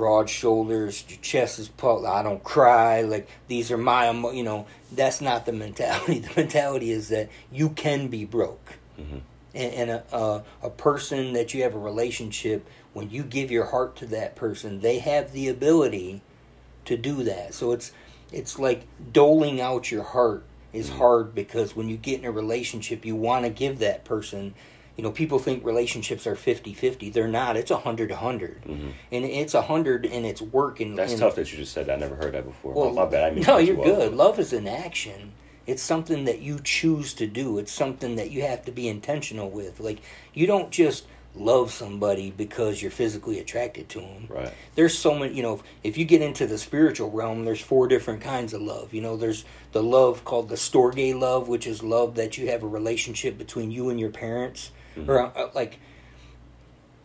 broad 0.00 0.30
shoulders 0.30 1.04
your 1.10 1.18
chest 1.20 1.58
is 1.58 1.68
puffed 1.68 2.06
i 2.06 2.22
don't 2.22 2.42
cry 2.42 3.02
like 3.02 3.28
these 3.48 3.70
are 3.70 3.76
my 3.76 4.08
emo-" 4.08 4.30
you 4.32 4.42
know 4.42 4.66
that's 4.92 5.20
not 5.20 5.44
the 5.44 5.52
mentality. 5.52 6.18
The 6.26 6.32
mentality 6.40 6.90
is 6.90 7.08
that 7.10 7.28
you 7.52 7.68
can 7.68 8.08
be 8.08 8.24
broke. 8.24 8.78
Mhm. 8.98 9.20
and, 9.54 9.72
and 9.74 9.90
a, 9.90 10.02
a 10.16 10.42
a 10.68 10.70
person 10.70 11.34
that 11.34 11.52
you 11.52 11.62
have 11.64 11.74
a 11.74 11.78
relationship 11.78 12.66
when 12.94 13.10
you 13.10 13.22
give 13.22 13.50
your 13.50 13.66
heart 13.66 13.94
to 13.96 14.06
that 14.06 14.36
person 14.36 14.80
they 14.80 14.98
have 15.00 15.32
the 15.32 15.48
ability 15.48 16.22
to 16.86 16.96
do 16.96 17.22
that. 17.24 17.52
So 17.52 17.72
it's 17.72 17.92
it's 18.32 18.58
like 18.58 18.86
doling 19.12 19.60
out 19.60 19.90
your 19.90 20.02
heart 20.02 20.44
is 20.72 20.88
hard 20.88 21.34
because 21.34 21.76
when 21.76 21.88
you 21.90 21.98
get 21.98 22.20
in 22.20 22.24
a 22.24 22.32
relationship 22.32 23.04
you 23.04 23.14
want 23.16 23.44
to 23.44 23.50
give 23.50 23.80
that 23.80 24.04
person 24.04 24.54
you 24.96 25.04
know 25.04 25.10
people 25.10 25.38
think 25.38 25.64
relationships 25.64 26.26
are 26.26 26.34
50-50 26.34 27.12
they're 27.12 27.28
not 27.28 27.56
it's 27.56 27.70
100 27.70 28.10
100 28.10 28.62
Mhm. 28.66 28.92
and 29.12 29.24
it's 29.24 29.54
100 29.54 30.04
and 30.06 30.26
it's 30.26 30.42
work 30.42 30.80
and 30.80 30.98
That's 30.98 31.12
and- 31.12 31.20
tough 31.20 31.34
that 31.36 31.50
you 31.52 31.58
just 31.58 31.72
said 31.72 31.86
that. 31.86 31.96
I 31.96 32.00
never 32.00 32.16
heard 32.16 32.34
that 32.34 32.44
before. 32.44 32.72
well, 32.72 32.90
my 32.92 33.06
bad. 33.06 33.24
I 33.32 33.34
mean, 33.34 33.44
no, 33.46 33.58
you're 33.58 33.76
good. 33.82 34.14
Love 34.14 34.38
is 34.38 34.52
an 34.52 34.66
action. 34.68 35.32
It's 35.66 35.82
something 35.82 36.24
that 36.24 36.40
you 36.40 36.58
choose 36.64 37.14
to 37.14 37.26
do. 37.26 37.58
It's 37.58 37.70
something 37.72 38.16
that 38.16 38.30
you 38.30 38.42
have 38.42 38.64
to 38.64 38.72
be 38.72 38.88
intentional 38.88 39.48
with. 39.50 39.80
Like 39.80 39.98
you 40.34 40.46
don't 40.46 40.70
just 40.70 41.04
love 41.36 41.70
somebody 41.70 42.32
because 42.36 42.82
you're 42.82 42.90
physically 42.90 43.38
attracted 43.38 43.88
to 43.88 44.00
them. 44.00 44.26
Right. 44.28 44.52
There's 44.74 44.98
so 44.98 45.14
many, 45.14 45.32
you 45.32 45.44
know, 45.44 45.62
if 45.84 45.96
you 45.96 46.04
get 46.04 46.22
into 46.22 46.44
the 46.44 46.58
spiritual 46.58 47.08
realm, 47.12 47.44
there's 47.44 47.60
four 47.60 47.86
different 47.86 48.20
kinds 48.20 48.52
of 48.52 48.60
love. 48.62 48.92
You 48.92 49.00
know, 49.00 49.16
there's 49.16 49.44
the 49.70 49.82
love 49.82 50.24
called 50.24 50.48
the 50.48 50.56
storge 50.56 51.18
love, 51.18 51.46
which 51.46 51.68
is 51.68 51.84
love 51.84 52.16
that 52.16 52.36
you 52.36 52.48
have 52.50 52.64
a 52.64 52.66
relationship 52.66 53.38
between 53.38 53.70
you 53.70 53.90
and 53.90 54.00
your 54.00 54.10
parents, 54.10 54.72
Mm-hmm. 54.96 55.10
or 55.10 55.20
uh, 55.20 55.30
uh, 55.36 55.50
like 55.54 55.78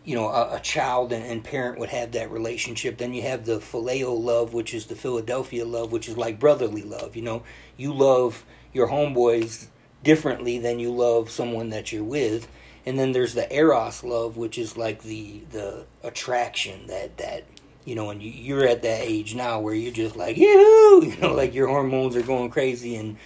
you 0.06 0.16
know, 0.16 0.30
a, 0.30 0.58
a 0.58 0.60
child 0.60 1.12
and, 1.12 1.26
and 1.26 1.44
parent 1.44 1.80
would 1.80 1.90
have 1.90 2.12
that 2.12 2.32
relationship. 2.32 2.98
Then 2.98 3.14
you 3.14 3.24
have 3.24 3.46
the 3.46 3.58
phileo 3.58 4.18
love, 4.18 4.54
which 4.54 4.74
is 4.74 4.86
the 4.86 4.96
Philadelphia 4.96 5.66
love, 5.66 5.92
which 5.92 6.08
is 6.08 6.16
like 6.16 6.40
brotherly 6.40 6.84
love. 6.84 7.16
You 7.16 7.24
know, 7.24 7.44
you 7.76 7.92
love 7.92 8.46
your 8.72 8.88
homeboys 8.88 9.68
differently 10.04 10.60
than 10.60 10.80
you 10.80 10.92
love 10.92 11.30
someone 11.30 11.72
that 11.72 11.92
you're 11.92 12.04
with. 12.04 12.48
And 12.86 13.00
then 13.00 13.14
there's 13.14 13.34
the 13.34 13.52
eros 13.54 14.04
love, 14.04 14.38
which 14.38 14.60
is 14.60 14.78
like 14.78 15.02
the 15.02 15.42
the 15.52 15.86
attraction 16.04 16.86
that 16.88 17.18
that 17.18 17.46
you 17.84 17.96
know, 17.96 18.12
and 18.12 18.22
you, 18.22 18.30
you're 18.30 18.68
at 18.68 18.84
that 18.84 19.02
age 19.02 19.36
now 19.36 19.60
where 19.60 19.74
you're 19.74 19.92
just 19.92 20.16
like, 20.16 20.38
you 20.38 20.56
know, 20.56 21.08
mm-hmm. 21.08 21.36
like 21.36 21.54
your 21.54 21.68
hormones 21.68 22.16
are 22.16 22.22
going 22.22 22.52
crazy, 22.52 22.96
and 22.96 23.18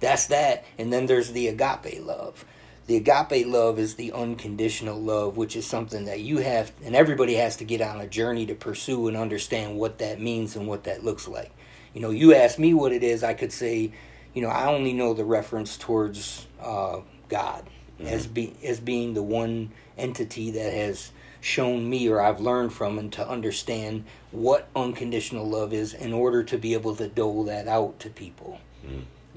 that's 0.00 0.26
that. 0.26 0.66
And 0.78 0.92
then 0.92 1.06
there's 1.06 1.32
the 1.32 1.48
agape 1.48 2.04
love. 2.04 2.44
The 2.86 2.96
agape 2.96 3.46
love 3.46 3.80
is 3.80 3.96
the 3.96 4.12
unconditional 4.12 5.00
love, 5.00 5.36
which 5.36 5.56
is 5.56 5.66
something 5.66 6.04
that 6.04 6.20
you 6.20 6.38
have, 6.38 6.72
and 6.84 6.94
everybody 6.94 7.34
has 7.34 7.56
to 7.56 7.64
get 7.64 7.80
on 7.80 8.00
a 8.00 8.06
journey 8.06 8.46
to 8.46 8.54
pursue 8.54 9.08
and 9.08 9.16
understand 9.16 9.76
what 9.76 9.98
that 9.98 10.20
means 10.20 10.54
and 10.54 10.68
what 10.68 10.84
that 10.84 11.04
looks 11.04 11.26
like. 11.26 11.50
You 11.94 12.00
know, 12.00 12.10
you 12.10 12.34
ask 12.34 12.58
me 12.58 12.74
what 12.74 12.92
it 12.92 13.02
is, 13.02 13.24
I 13.24 13.34
could 13.34 13.52
say, 13.52 13.90
you 14.34 14.42
know, 14.42 14.48
I 14.48 14.66
only 14.66 14.92
know 14.92 15.14
the 15.14 15.24
reference 15.24 15.76
towards 15.76 16.46
uh, 16.60 17.00
God 17.28 17.68
as 17.98 18.26
be 18.26 18.54
as 18.62 18.78
being 18.78 19.14
the 19.14 19.22
one 19.22 19.72
entity 19.96 20.50
that 20.50 20.72
has 20.72 21.10
shown 21.40 21.88
me 21.88 22.08
or 22.08 22.20
I've 22.20 22.40
learned 22.40 22.72
from 22.72 22.98
and 22.98 23.12
to 23.14 23.26
understand 23.26 24.04
what 24.30 24.68
unconditional 24.76 25.48
love 25.48 25.72
is 25.72 25.94
in 25.94 26.12
order 26.12 26.42
to 26.44 26.58
be 26.58 26.74
able 26.74 26.94
to 26.96 27.08
dole 27.08 27.44
that 27.44 27.68
out 27.68 27.98
to 28.00 28.10
people. 28.10 28.60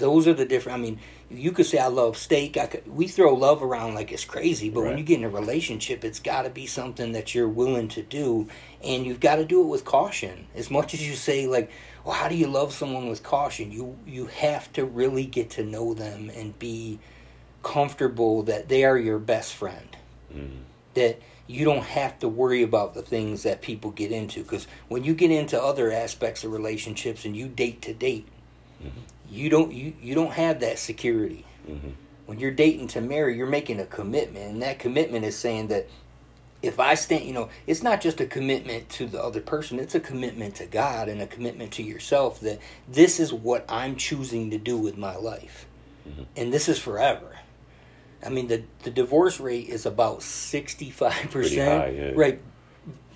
Those 0.00 0.26
are 0.26 0.34
the 0.34 0.44
different. 0.44 0.78
I 0.78 0.82
mean, 0.82 0.98
you 1.30 1.52
could 1.52 1.66
say 1.66 1.78
I 1.78 1.86
love 1.86 2.16
steak. 2.16 2.56
I 2.56 2.66
could, 2.66 2.88
we 2.88 3.06
throw 3.06 3.34
love 3.34 3.62
around 3.62 3.94
like 3.94 4.10
it's 4.10 4.24
crazy, 4.24 4.68
but 4.68 4.82
when 4.82 4.98
you 4.98 5.04
get 5.04 5.18
in 5.18 5.24
a 5.24 5.30
relationship, 5.30 6.04
it's 6.04 6.18
got 6.18 6.42
to 6.42 6.50
be 6.50 6.66
something 6.66 7.12
that 7.12 7.34
you're 7.34 7.48
willing 7.48 7.88
to 7.88 8.02
do, 8.02 8.48
and 8.82 9.06
you've 9.06 9.20
got 9.20 9.36
to 9.36 9.44
do 9.44 9.60
it 9.62 9.66
with 9.66 9.84
caution. 9.84 10.46
As 10.54 10.70
much 10.70 10.94
as 10.94 11.06
you 11.06 11.14
say 11.14 11.46
like, 11.46 11.70
"Well, 12.04 12.14
how 12.14 12.28
do 12.28 12.34
you 12.34 12.48
love 12.48 12.72
someone 12.72 13.08
with 13.08 13.22
caution?" 13.22 13.70
You 13.70 13.96
you 14.06 14.26
have 14.26 14.72
to 14.72 14.84
really 14.84 15.26
get 15.26 15.50
to 15.50 15.62
know 15.62 15.94
them 15.94 16.30
and 16.34 16.58
be 16.58 16.98
comfortable 17.62 18.42
that 18.44 18.68
they 18.68 18.84
are 18.84 18.98
your 18.98 19.18
best 19.18 19.54
friend. 19.54 19.96
Mm. 20.34 20.62
That 20.94 21.20
you 21.46 21.64
don't 21.64 21.84
have 21.84 22.18
to 22.20 22.28
worry 22.28 22.62
about 22.62 22.94
the 22.94 23.02
things 23.02 23.42
that 23.42 23.60
people 23.60 23.90
get 23.90 24.12
into 24.12 24.42
because 24.42 24.68
when 24.88 25.02
you 25.02 25.14
get 25.14 25.30
into 25.30 25.60
other 25.60 25.90
aspects 25.90 26.44
of 26.44 26.52
relationships 26.52 27.24
and 27.24 27.36
you 27.36 27.48
date 27.48 27.82
to 27.82 27.92
date, 27.92 28.26
you 29.30 29.48
don't 29.48 29.72
you, 29.72 29.92
you 30.02 30.14
don't 30.14 30.32
have 30.32 30.60
that 30.60 30.78
security. 30.78 31.44
Mhm. 31.68 31.92
When 32.26 32.38
you're 32.38 32.50
dating 32.52 32.88
to 32.88 33.00
marry, 33.00 33.36
you're 33.36 33.46
making 33.46 33.80
a 33.80 33.86
commitment, 33.86 34.46
and 34.46 34.62
that 34.62 34.78
commitment 34.78 35.24
is 35.24 35.36
saying 35.36 35.68
that 35.68 35.88
if 36.62 36.78
I 36.78 36.94
stand, 36.94 37.24
you 37.24 37.32
know, 37.32 37.48
it's 37.66 37.82
not 37.82 38.00
just 38.00 38.20
a 38.20 38.26
commitment 38.26 38.88
to 38.90 39.06
the 39.06 39.22
other 39.22 39.40
person; 39.40 39.78
it's 39.80 39.94
a 39.94 40.00
commitment 40.00 40.54
to 40.56 40.66
God 40.66 41.08
and 41.08 41.20
a 41.20 41.26
commitment 41.26 41.72
to 41.72 41.82
yourself 41.82 42.40
that 42.40 42.58
this 42.88 43.18
is 43.18 43.32
what 43.32 43.64
I'm 43.68 43.96
choosing 43.96 44.50
to 44.50 44.58
do 44.58 44.76
with 44.76 44.96
my 44.96 45.16
life, 45.16 45.66
and 46.36 46.52
this 46.52 46.68
is 46.68 46.78
forever. 46.78 47.36
I 48.24 48.28
mean, 48.28 48.48
the 48.48 48.62
the 48.84 48.90
divorce 48.90 49.40
rate 49.40 49.68
is 49.68 49.84
about 49.86 50.22
sixty 50.22 50.90
five 50.90 51.30
Pretty 51.30 51.56
high, 51.58 51.78
percent, 51.88 51.96
yeah. 51.96 52.12
right? 52.14 52.40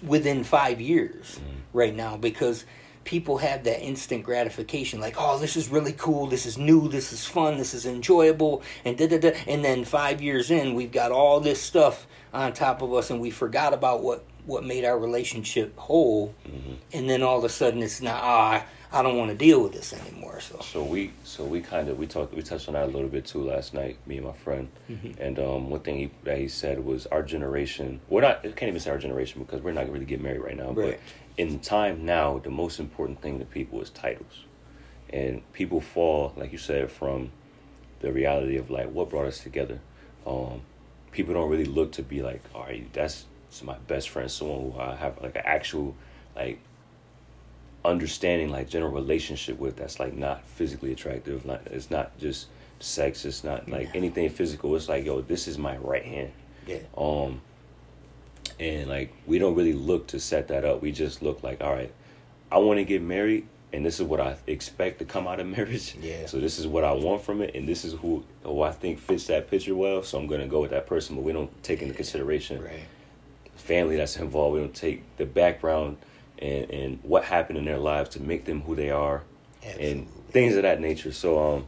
Within 0.02 0.44
five 0.44 0.80
years, 0.80 1.38
Mm-hmm. 1.38 1.78
right 1.78 1.94
now, 1.94 2.16
because 2.16 2.64
people 3.04 3.38
have 3.38 3.64
that 3.64 3.82
instant 3.82 4.24
gratification, 4.24 5.00
like, 5.00 5.16
oh, 5.18 5.38
this 5.38 5.56
is 5.56 5.68
really 5.68 5.92
cool, 5.92 6.26
this 6.26 6.46
is 6.46 6.58
new, 6.58 6.88
this 6.88 7.12
is 7.12 7.26
fun, 7.26 7.58
this 7.58 7.74
is 7.74 7.86
enjoyable, 7.86 8.62
and 8.84 8.96
da 8.96 9.06
da 9.06 9.18
da. 9.18 9.32
And 9.46 9.64
then 9.64 9.84
five 9.84 10.20
years 10.22 10.50
in, 10.50 10.74
we've 10.74 10.92
got 10.92 11.12
all 11.12 11.40
this 11.40 11.60
stuff 11.60 12.06
on 12.32 12.52
top 12.52 12.82
of 12.82 12.92
us, 12.92 13.10
and 13.10 13.20
we 13.20 13.30
forgot 13.30 13.72
about 13.74 14.02
what 14.02 14.24
what 14.46 14.62
made 14.64 14.84
our 14.84 14.98
relationship 14.98 15.76
whole. 15.78 16.34
Mm-hmm. 16.46 16.72
And 16.92 17.08
then 17.08 17.22
all 17.22 17.38
of 17.38 17.44
a 17.44 17.48
sudden, 17.48 17.82
it's 17.82 18.00
not. 18.02 18.20
Ah, 18.22 18.66
I 18.94 19.02
don't 19.02 19.16
want 19.16 19.30
to 19.32 19.36
deal 19.36 19.60
with 19.60 19.72
this 19.72 19.92
anymore. 19.92 20.40
So 20.40 20.60
So 20.60 20.84
we 20.84 21.10
so 21.24 21.44
we 21.44 21.60
kind 21.60 21.88
of 21.88 21.98
we 21.98 22.06
talked 22.06 22.32
we 22.32 22.42
touched 22.42 22.68
on 22.68 22.74
that 22.74 22.84
a 22.84 22.92
little 22.92 23.08
bit 23.08 23.26
too 23.26 23.42
last 23.42 23.74
night, 23.74 23.98
me 24.06 24.18
and 24.18 24.26
my 24.26 24.32
friend. 24.32 24.68
Mm-hmm. 24.88 25.20
And 25.20 25.38
um, 25.40 25.70
one 25.70 25.80
thing 25.80 25.96
he, 25.96 26.10
that 26.22 26.38
he 26.38 26.46
said 26.46 26.84
was 26.84 27.06
our 27.06 27.22
generation. 27.22 28.00
We're 28.08 28.20
not. 28.20 28.38
I 28.38 28.52
can't 28.52 28.68
even 28.68 28.78
say 28.78 28.90
our 28.90 28.98
generation 28.98 29.42
because 29.42 29.62
we're 29.62 29.72
not 29.72 29.90
really 29.90 30.04
getting 30.04 30.22
married 30.22 30.42
right 30.42 30.56
now. 30.56 30.70
Right. 30.70 30.92
But 30.92 31.00
in 31.36 31.58
time 31.58 32.04
now, 32.04 32.38
the 32.38 32.50
most 32.50 32.78
important 32.78 33.20
thing 33.20 33.40
to 33.40 33.44
people 33.44 33.82
is 33.82 33.90
titles, 33.90 34.44
and 35.10 35.42
people 35.52 35.80
fall 35.80 36.32
like 36.36 36.52
you 36.52 36.58
said 36.58 36.90
from 36.90 37.32
the 38.00 38.12
reality 38.12 38.56
of 38.58 38.70
like 38.70 38.90
what 38.90 39.10
brought 39.10 39.26
us 39.26 39.40
together. 39.40 39.80
Um, 40.24 40.60
people 41.10 41.34
don't 41.34 41.50
really 41.50 41.64
look 41.64 41.92
to 41.92 42.02
be 42.02 42.22
like, 42.22 42.42
all 42.54 42.62
right, 42.62 42.90
that's 42.92 43.26
my 43.62 43.76
best 43.88 44.10
friend, 44.10 44.30
someone 44.30 44.72
who 44.72 44.78
I 44.78 44.94
have 44.94 45.20
like 45.20 45.36
an 45.36 45.42
actual 45.44 45.96
like 46.36 46.60
understanding 47.84 48.48
like 48.50 48.68
general 48.68 48.90
relationship 48.92 49.58
with 49.58 49.76
that's 49.76 50.00
like 50.00 50.14
not 50.14 50.44
physically 50.46 50.92
attractive 50.92 51.44
like 51.44 51.60
it's 51.66 51.90
not 51.90 52.16
just 52.18 52.46
sex 52.80 53.24
it's 53.24 53.44
not 53.44 53.68
like 53.68 53.88
Yeah. 53.88 53.96
anything 53.96 54.28
physical 54.30 54.74
it's 54.76 54.88
like 54.88 55.04
yo 55.04 55.20
this 55.20 55.46
is 55.46 55.58
my 55.58 55.76
right 55.78 56.04
hand 56.04 56.32
yeah, 56.66 56.78
um 56.96 57.40
and 58.58 58.88
like 58.88 59.12
we 59.26 59.38
don't 59.38 59.54
really 59.54 59.72
look 59.72 60.06
to 60.08 60.20
set 60.20 60.48
that 60.48 60.64
up 60.64 60.80
we 60.82 60.92
just 60.92 61.22
look 61.22 61.42
like 61.42 61.60
all 61.62 61.72
right 61.72 61.92
i 62.50 62.58
want 62.58 62.78
to 62.78 62.84
get 62.84 63.02
married 63.02 63.46
and 63.72 63.84
this 63.84 64.00
is 64.00 64.06
what 64.06 64.20
i 64.20 64.36
expect 64.46 64.98
to 65.00 65.04
come 65.04 65.26
out 65.26 65.40
of 65.40 65.46
marriage 65.56 65.94
Yeah. 66.00 66.26
so 66.26 66.38
this 66.38 66.58
is 66.58 66.66
what 66.66 66.84
i 66.84 66.92
want 66.92 67.22
from 67.22 67.42
it 67.42 67.54
and 67.54 67.68
this 67.68 67.84
is 67.84 67.92
who 67.94 68.24
who 68.44 68.62
i 68.62 68.72
think 68.72 68.98
fits 68.98 69.26
that 69.26 69.50
picture 69.50 69.74
well 69.74 70.02
so 70.02 70.18
i'm 70.18 70.26
gonna 70.26 70.46
go 70.48 70.60
with 70.62 70.70
that 70.70 70.86
person 70.86 71.16
but 71.16 71.22
we 71.22 71.32
don't 71.32 71.62
take 71.62 71.82
into 71.82 71.94
consideration 71.94 72.62
right. 72.62 72.84
family 73.56 73.96
that's 73.96 74.16
involved. 74.16 74.54
We 74.54 74.60
don't 74.60 74.74
take 74.74 75.02
the 75.16 75.26
background 75.26 75.96
and, 76.38 76.70
and 76.70 76.98
what 77.02 77.24
happened 77.24 77.58
in 77.58 77.64
their 77.64 77.78
lives 77.78 78.10
to 78.10 78.22
make 78.22 78.44
them 78.44 78.62
who 78.62 78.74
they 78.74 78.90
are 78.90 79.22
Absolutely. 79.64 79.90
and 79.90 80.08
things 80.30 80.56
of 80.56 80.62
that 80.62 80.80
nature. 80.80 81.12
So 81.12 81.38
um 81.38 81.66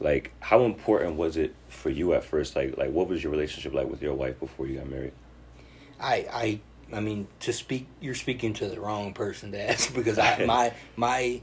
like 0.00 0.32
how 0.40 0.62
important 0.64 1.16
was 1.16 1.36
it 1.36 1.54
for 1.68 1.90
you 1.90 2.14
at 2.14 2.24
first? 2.24 2.56
Like 2.56 2.76
like 2.76 2.90
what 2.90 3.08
was 3.08 3.22
your 3.22 3.32
relationship 3.32 3.74
like 3.74 3.88
with 3.88 4.02
your 4.02 4.14
wife 4.14 4.38
before 4.40 4.66
you 4.66 4.78
got 4.78 4.88
married? 4.88 5.12
I 6.00 6.26
I 6.32 6.60
I 6.96 7.00
mean 7.00 7.28
to 7.40 7.52
speak 7.52 7.86
you're 8.00 8.14
speaking 8.14 8.52
to 8.54 8.68
the 8.68 8.80
wrong 8.80 9.12
person 9.12 9.52
to 9.52 9.70
ask 9.70 9.94
because 10.00 10.18
I 10.18 10.44
my 10.44 10.72
my 10.96 11.40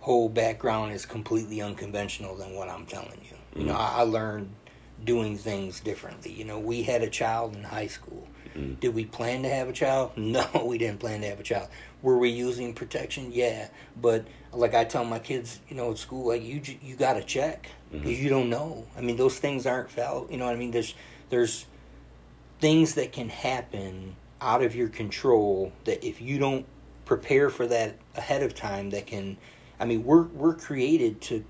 whole 0.00 0.28
background 0.28 0.92
is 0.92 1.04
completely 1.04 1.60
unconventional 1.60 2.36
than 2.36 2.54
what 2.54 2.68
I'm 2.68 2.86
telling 2.86 3.20
you. 3.22 3.36
You 3.60 3.66
know, 3.66 3.74
Mm. 3.74 3.76
I, 3.80 3.98
I 3.98 4.02
learned 4.02 4.50
doing 5.04 5.36
things 5.36 5.80
differently. 5.80 6.32
You 6.32 6.44
know, 6.44 6.58
we 6.60 6.82
had 6.82 7.02
a 7.02 7.10
child 7.10 7.56
in 7.56 7.64
high 7.64 7.88
school. 7.88 8.26
Mm. 8.58 8.80
Did 8.80 8.94
we 8.94 9.04
plan 9.04 9.42
to 9.42 9.48
have 9.48 9.68
a 9.68 9.72
child? 9.72 10.12
No, 10.16 10.46
we 10.66 10.78
didn't 10.78 11.00
plan 11.00 11.20
to 11.20 11.28
have 11.28 11.40
a 11.40 11.42
child. 11.44 11.68
Were 12.02 12.18
we 12.18 12.30
using 12.30 12.74
protection? 12.74 13.30
Yeah, 13.32 13.68
but 14.00 14.26
like 14.52 14.74
I 14.74 14.84
tell 14.84 15.04
my 15.04 15.18
kids, 15.18 15.60
you 15.68 15.76
know, 15.76 15.90
at 15.92 15.98
school, 15.98 16.28
like 16.28 16.42
you 16.42 16.60
you 16.82 16.96
got 16.96 17.14
to 17.14 17.22
check 17.22 17.68
because 17.90 18.10
Mhm. 18.12 18.18
you 18.22 18.28
don't 18.28 18.50
know. 18.50 18.86
I 18.96 19.00
mean, 19.00 19.16
those 19.16 19.38
things 19.38 19.66
aren't 19.66 19.90
foul. 19.90 20.26
You 20.30 20.36
know 20.38 20.46
what 20.46 20.54
I 20.54 20.58
mean? 20.58 20.70
There's 20.72 20.94
there's 21.30 21.66
things 22.60 22.94
that 22.94 23.12
can 23.12 23.28
happen 23.28 24.16
out 24.40 24.62
of 24.62 24.74
your 24.74 24.88
control 24.88 25.72
that 25.84 26.04
if 26.04 26.20
you 26.20 26.38
don't 26.38 26.66
prepare 27.04 27.50
for 27.50 27.66
that 27.66 27.96
ahead 28.16 28.42
of 28.42 28.54
time 28.54 28.90
that 28.90 29.06
can 29.06 29.36
I 29.80 29.84
mean 29.84 30.04
we're 30.04 30.22
we're 30.24 30.54
created 30.54 31.20
to 31.22 31.44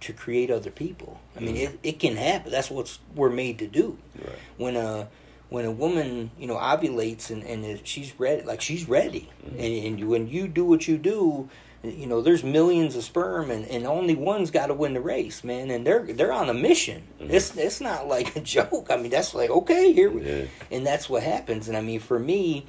to 0.00 0.12
create 0.12 0.50
other 0.50 0.70
people. 0.70 1.18
I 1.36 1.40
mean 1.40 1.56
Mhm. 1.56 1.62
it, 1.62 1.78
it 1.82 1.98
can 1.98 2.16
happen. 2.16 2.50
That's 2.52 2.70
what 2.70 2.98
we're 3.14 3.30
made 3.30 3.58
to 3.60 3.66
do. 3.66 3.98
Right. 4.16 4.38
When 4.56 4.76
a 4.76 5.08
when 5.50 5.64
a 5.64 5.70
woman, 5.70 6.30
you 6.38 6.46
know, 6.46 6.56
ovulates 6.56 7.30
and, 7.30 7.42
and 7.42 7.80
she's 7.86 8.12
ready 8.18 8.42
like 8.42 8.60
she's 8.60 8.88
ready. 8.88 9.28
Mhm. 9.46 9.52
And 9.58 10.00
and 10.00 10.08
when 10.08 10.28
you 10.28 10.46
do 10.48 10.64
what 10.64 10.86
you 10.86 10.98
do, 10.98 11.48
you 11.82 12.06
know, 12.06 12.20
there's 12.20 12.42
millions 12.44 12.96
of 12.96 13.04
sperm 13.04 13.50
and, 13.50 13.64
and 13.66 13.86
only 13.86 14.14
one's 14.14 14.50
got 14.50 14.66
to 14.66 14.74
win 14.74 14.94
the 14.94 15.00
race, 15.00 15.42
man. 15.44 15.70
And 15.70 15.86
they're 15.86 16.02
they're 16.04 16.32
on 16.32 16.50
a 16.50 16.54
mission. 16.54 17.02
Mhm. 17.20 17.30
It's 17.30 17.56
it's 17.56 17.80
not 17.80 18.06
like 18.08 18.36
a 18.36 18.40
joke. 18.56 18.88
I 18.90 18.96
mean, 18.96 19.10
that's 19.10 19.34
like 19.34 19.50
okay, 19.50 19.92
here 19.92 20.10
we 20.10 20.22
Yeah. 20.28 20.44
and 20.70 20.86
that's 20.86 21.08
what 21.08 21.22
happens. 21.22 21.68
And 21.68 21.76
I 21.76 21.80
mean, 21.80 22.00
for 22.00 22.18
me, 22.18 22.66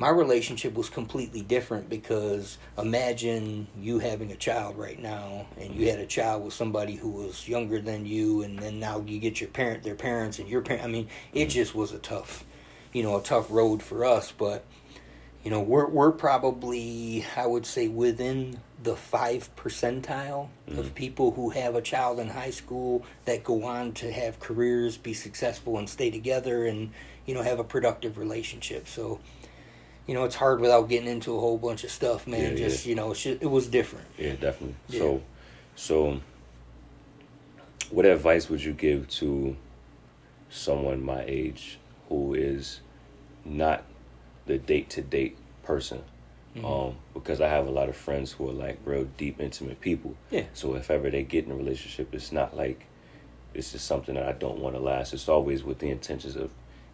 my 0.00 0.08
relationship 0.08 0.72
was 0.72 0.88
completely 0.88 1.42
different 1.42 1.90
because 1.90 2.56
imagine 2.78 3.66
you 3.78 3.98
having 3.98 4.32
a 4.32 4.34
child 4.34 4.78
right 4.78 4.98
now, 4.98 5.44
and 5.60 5.74
you 5.74 5.90
had 5.90 5.98
a 5.98 6.06
child 6.06 6.42
with 6.42 6.54
somebody 6.54 6.94
who 6.94 7.10
was 7.10 7.46
younger 7.46 7.78
than 7.82 8.06
you, 8.06 8.40
and 8.40 8.58
then 8.58 8.80
now 8.80 9.04
you 9.06 9.18
get 9.18 9.42
your 9.42 9.50
parent, 9.50 9.82
their 9.82 9.94
parents, 9.94 10.38
and 10.38 10.48
your 10.48 10.62
parent. 10.62 10.84
I 10.84 10.86
mean, 10.86 11.08
it 11.34 11.50
just 11.50 11.74
was 11.74 11.92
a 11.92 11.98
tough, 11.98 12.44
you 12.94 13.02
know, 13.02 13.18
a 13.18 13.22
tough 13.22 13.50
road 13.50 13.82
for 13.82 14.06
us. 14.06 14.32
But 14.32 14.64
you 15.44 15.50
know, 15.50 15.60
we're 15.60 15.86
we're 15.86 16.12
probably, 16.12 17.26
I 17.36 17.44
would 17.44 17.66
say, 17.66 17.86
within 17.86 18.58
the 18.82 18.96
five 18.96 19.50
percentile 19.54 20.48
of 20.66 20.86
Mhm. 20.86 20.94
people 20.94 21.32
who 21.32 21.50
have 21.50 21.74
a 21.74 21.82
child 21.82 22.18
in 22.18 22.28
high 22.28 22.52
school 22.52 23.04
that 23.26 23.44
go 23.44 23.64
on 23.64 23.92
to 24.00 24.10
have 24.10 24.40
careers, 24.40 24.96
be 24.96 25.12
successful, 25.12 25.76
and 25.76 25.90
stay 25.90 26.10
together, 26.10 26.64
and 26.64 26.90
you 27.26 27.34
know, 27.34 27.42
have 27.42 27.58
a 27.58 27.64
productive 27.64 28.16
relationship. 28.16 28.88
So, 28.88 29.20
you 30.06 30.14
know, 30.14 30.24
it's 30.24 30.34
hard 30.34 30.60
without 30.60 30.88
getting 30.88 31.08
into 31.08 31.36
a 31.36 31.40
whole 31.40 31.58
bunch 31.58 31.84
of 31.84 31.90
stuff, 31.90 32.26
man. 32.26 32.52
Yeah, 32.52 32.66
just 32.68 32.86
you 32.86 32.94
know, 32.94 33.10
it's 33.12 33.22
just, 33.22 33.42
it 33.42 33.46
was 33.50 33.66
different. 33.66 34.06
Yeah, 34.18 34.32
definitely. 34.32 34.76
Yeah. 34.88 35.00
So, 35.00 35.22
so, 35.76 36.20
what 37.90 38.06
advice 38.06 38.48
would 38.48 38.62
you 38.62 38.72
give 38.72 39.08
to 39.08 39.56
someone 40.48 41.02
my 41.02 41.24
age 41.26 41.78
who 42.08 42.34
is 42.34 42.80
not 43.44 43.84
the 44.46 44.58
date 44.58 44.90
to 44.90 45.02
date 45.02 45.36
person? 45.62 46.02
Mhm. 46.56 46.64
Um, 46.64 46.96
because 47.14 47.40
I 47.40 47.48
have 47.48 47.68
a 47.68 47.70
lot 47.70 47.88
of 47.88 47.96
friends 47.96 48.32
who 48.32 48.48
are 48.48 48.52
like 48.52 48.78
real 48.84 49.04
deep, 49.16 49.40
intimate 49.40 49.80
people. 49.80 50.16
Yeah. 50.30 50.44
So 50.52 50.74
if 50.74 50.90
ever 50.90 51.08
they 51.08 51.22
get 51.22 51.44
in 51.46 51.52
a 51.52 51.54
relationship, 51.54 52.12
it's 52.12 52.32
not 52.32 52.56
like 52.56 52.86
it's 53.54 53.72
just 53.72 53.86
something 53.86 54.16
that 54.16 54.26
I 54.26 54.32
don't 54.32 54.58
want 54.58 54.74
to 54.74 54.80
last. 54.80 55.12
It's 55.12 55.28
always 55.28 55.62
with 55.62 55.78
the 55.78 55.90
intentions 55.90 56.34
of 56.36 56.50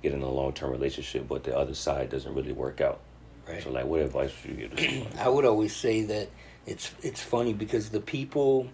getting 0.06 0.22
a 0.22 0.30
long 0.30 0.52
term 0.52 0.70
relationship, 0.70 1.26
but 1.26 1.42
the 1.42 1.56
other 1.56 1.74
side 1.74 2.10
doesn't 2.10 2.32
really 2.32 2.52
work 2.52 2.80
out. 2.80 3.00
Right. 3.48 3.60
So 3.60 3.70
like, 3.70 3.86
what 3.86 4.00
advice 4.00 4.32
would 4.42 4.56
you 4.56 4.68
give 4.68 4.76
to? 4.76 5.06
I 5.20 5.28
would 5.28 5.44
always 5.44 5.74
say 5.74 6.02
that 6.02 6.28
it's 6.64 6.94
it's 7.02 7.20
funny 7.20 7.52
because 7.52 7.90
the 7.90 8.00
people, 8.00 8.68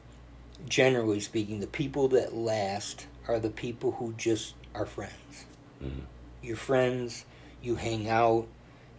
generally 0.69 1.21
speaking, 1.21 1.61
the 1.61 1.67
people 1.67 2.09
that 2.09 2.35
last 2.35 3.07
are 3.29 3.39
the 3.39 3.49
people 3.51 3.93
who 3.93 4.13
just 4.19 4.55
are 4.75 4.85
friends. 4.85 5.47
Mhm. 5.83 6.03
You're 6.43 6.57
friends. 6.57 7.25
You 7.63 7.77
hang 7.77 8.11
out. 8.11 8.47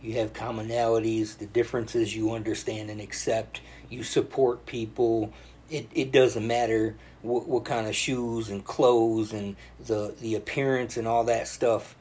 You 0.01 0.13
have 0.13 0.33
commonalities. 0.33 1.37
The 1.37 1.45
differences 1.45 2.15
you 2.15 2.33
understand 2.33 2.89
and 2.89 2.99
accept. 2.99 3.61
You 3.91 4.03
support 4.03 4.65
people. 4.65 5.31
It 5.69 5.87
it 5.93 6.11
doesn't 6.11 6.47
matter 6.47 6.95
what 7.21 7.47
what 7.47 7.63
kind 7.63 7.87
of 7.87 7.95
shoes 7.95 8.49
and 8.49 8.65
clothes 8.65 9.33
and 9.33 9.55
the 9.85 10.15
the 10.19 10.33
appearance 10.33 10.97
and 10.97 11.07
all 11.07 11.25
that 11.25 11.47
stuff 11.47 11.95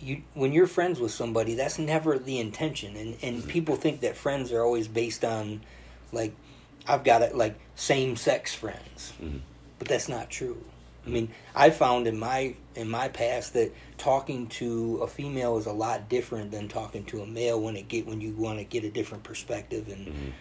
you 0.00 0.22
when 0.34 0.52
you're 0.52 0.66
friends 0.66 1.00
with 1.00 1.10
somebody 1.12 1.54
that's 1.54 1.78
never 1.78 2.18
the 2.18 2.38
intention 2.38 2.96
and 2.96 3.16
and 3.22 3.46
people 3.48 3.76
think 3.76 4.00
that 4.00 4.16
friends 4.16 4.52
are 4.52 4.62
always 4.62 4.88
based 4.88 5.24
on 5.24 5.60
like 6.12 6.32
I've 6.86 7.04
got 7.04 7.22
it 7.22 7.34
like 7.36 7.58
same 7.74 8.16
sex 8.16 8.54
friends, 8.54 9.12
Mhm. 9.22 9.40
but 9.78 9.88
that's 9.88 10.08
not 10.08 10.30
true. 10.30 10.64
I 11.06 11.10
mean, 11.10 11.30
I 11.54 11.70
found 11.70 12.06
in 12.06 12.18
my 12.18 12.54
in 12.74 12.88
my 12.88 13.08
past 13.08 13.54
that 13.54 13.72
talking 13.96 14.46
to 14.48 14.98
a 15.02 15.06
female 15.06 15.56
is 15.58 15.66
a 15.66 15.72
lot 15.72 16.08
different 16.08 16.50
than 16.50 16.68
talking 16.68 17.04
to 17.06 17.22
a 17.22 17.26
male 17.26 17.60
when 17.60 17.76
it 17.76 17.88
get 17.88 18.06
when 18.06 18.20
you 18.20 18.32
want 18.32 18.58
to 18.58 18.64
get 18.64 18.84
a 18.84 18.90
different 18.90 19.24
perspective 19.24 19.88
and 19.88 20.06
Mhm. 20.08 20.32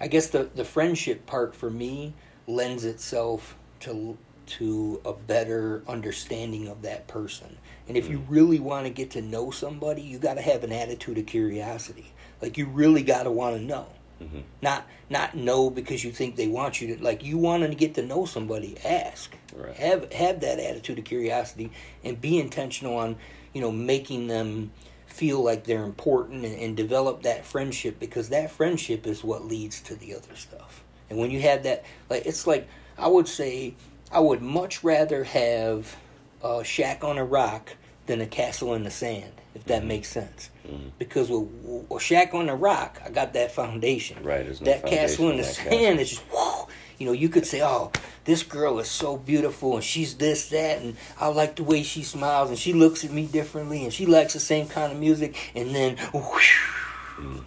I 0.00 0.08
guess 0.08 0.28
the 0.28 0.48
the 0.54 0.64
friendship 0.64 1.26
part 1.26 1.54
for 1.54 1.70
me 1.70 2.14
lends 2.46 2.84
itself 2.84 3.56
to 3.80 4.16
to 4.46 5.00
a 5.04 5.12
better 5.12 5.82
understanding 5.86 6.68
of 6.68 6.80
that 6.82 7.06
person. 7.06 7.57
And 7.88 7.96
if 7.96 8.08
you 8.10 8.22
really 8.28 8.60
want 8.60 8.86
to 8.86 8.90
get 8.90 9.10
to 9.12 9.22
know 9.22 9.50
somebody, 9.50 10.02
you 10.02 10.18
got 10.18 10.34
to 10.34 10.42
have 10.42 10.62
an 10.62 10.72
attitude 10.72 11.18
of 11.18 11.26
curiosity. 11.26 12.12
Like 12.42 12.58
you 12.58 12.66
really 12.66 13.02
got 13.02 13.22
to 13.24 13.30
want 13.30 13.56
to 13.56 13.62
know. 13.62 13.86
Mhm. 14.22 14.42
Not 14.60 14.86
not 15.08 15.36
know 15.36 15.70
because 15.70 16.04
you 16.04 16.10
think 16.10 16.36
they 16.36 16.48
want 16.48 16.80
you 16.80 16.96
to 16.96 17.02
like 17.02 17.24
you 17.24 17.38
want 17.38 17.62
to 17.62 17.74
get 17.74 17.94
to 17.94 18.02
know 18.04 18.24
somebody, 18.24 18.76
ask. 18.84 19.34
Right. 19.54 19.74
Have 19.76 20.12
have 20.12 20.40
that 20.40 20.58
attitude 20.58 20.98
of 20.98 21.04
curiosity 21.04 21.70
and 22.02 22.20
be 22.20 22.38
intentional 22.38 22.96
on, 22.96 23.16
you 23.52 23.60
know, 23.60 23.70
making 23.70 24.26
them 24.26 24.72
feel 25.06 25.42
like 25.42 25.64
they're 25.64 25.84
important 25.84 26.44
and, 26.44 26.58
and 26.58 26.76
develop 26.76 27.22
that 27.22 27.44
friendship 27.46 27.98
because 27.98 28.28
that 28.28 28.50
friendship 28.50 29.06
is 29.06 29.22
what 29.24 29.44
leads 29.44 29.80
to 29.82 29.94
the 29.94 30.14
other 30.14 30.34
stuff. 30.34 30.82
And 31.08 31.18
when 31.18 31.30
you 31.30 31.40
have 31.42 31.62
that 31.62 31.84
like 32.10 32.26
it's 32.26 32.46
like 32.46 32.68
I 32.98 33.06
would 33.06 33.28
say 33.28 33.74
I 34.10 34.18
would 34.20 34.42
much 34.42 34.82
rather 34.82 35.22
have 35.24 35.96
a 36.42 36.64
shack 36.64 37.04
on 37.04 37.18
a 37.18 37.24
rock 37.24 37.76
than 38.08 38.20
a 38.20 38.26
castle 38.26 38.74
in 38.74 38.82
the 38.82 38.90
sand, 38.90 39.30
if 39.54 39.64
that 39.66 39.84
makes 39.84 40.08
sense. 40.08 40.50
Mhm. 40.66 40.90
Because 40.98 41.30
with 41.30 41.48
a 41.94 42.00
shack 42.00 42.34
on 42.34 42.46
the 42.46 42.54
rock, 42.54 43.00
I 43.04 43.10
got 43.10 43.34
that 43.34 43.52
foundation. 43.52 44.22
Right, 44.24 44.46
no 44.46 44.52
that 44.64 44.84
castle 44.84 45.30
in 45.30 45.36
the 45.36 45.44
foundation 45.44 45.66
in 45.66 45.70
that 45.70 45.70
sand 45.70 45.98
castle. 45.98 46.00
is 46.02 46.10
just 46.10 46.22
whoa. 46.32 46.68
You 46.98 47.06
know, 47.06 47.12
you 47.12 47.28
could 47.28 47.46
say, 47.46 47.62
"Oh, 47.62 47.92
this 48.24 48.42
girl 48.42 48.80
is 48.80 48.88
so 48.90 49.16
beautiful, 49.16 49.76
and 49.76 49.84
she's 49.84 50.14
this, 50.16 50.48
that, 50.48 50.80
and 50.82 50.96
I 51.20 51.28
like 51.28 51.54
the 51.54 51.62
way 51.62 51.84
she 51.84 52.02
smiles, 52.02 52.48
and 52.48 52.58
she 52.58 52.72
looks 52.72 53.04
at 53.04 53.12
me 53.12 53.26
differently, 53.26 53.84
and 53.84 53.92
she 53.94 54.04
likes 54.04 54.32
the 54.32 54.40
same 54.40 54.66
kind 54.66 54.90
of 54.92 54.98
music." 54.98 55.36
And 55.54 55.72
then, 55.76 55.96
whoosh, 56.12 56.58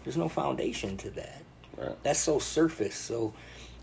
there's 0.06 0.15
no 0.15 0.30
foundation 0.30 0.96
to 0.98 1.10
that 1.12 1.41
Right. 1.77 2.01
that's 2.03 2.20
so 2.20 2.39
surface. 2.39 2.96
So, 2.96 3.34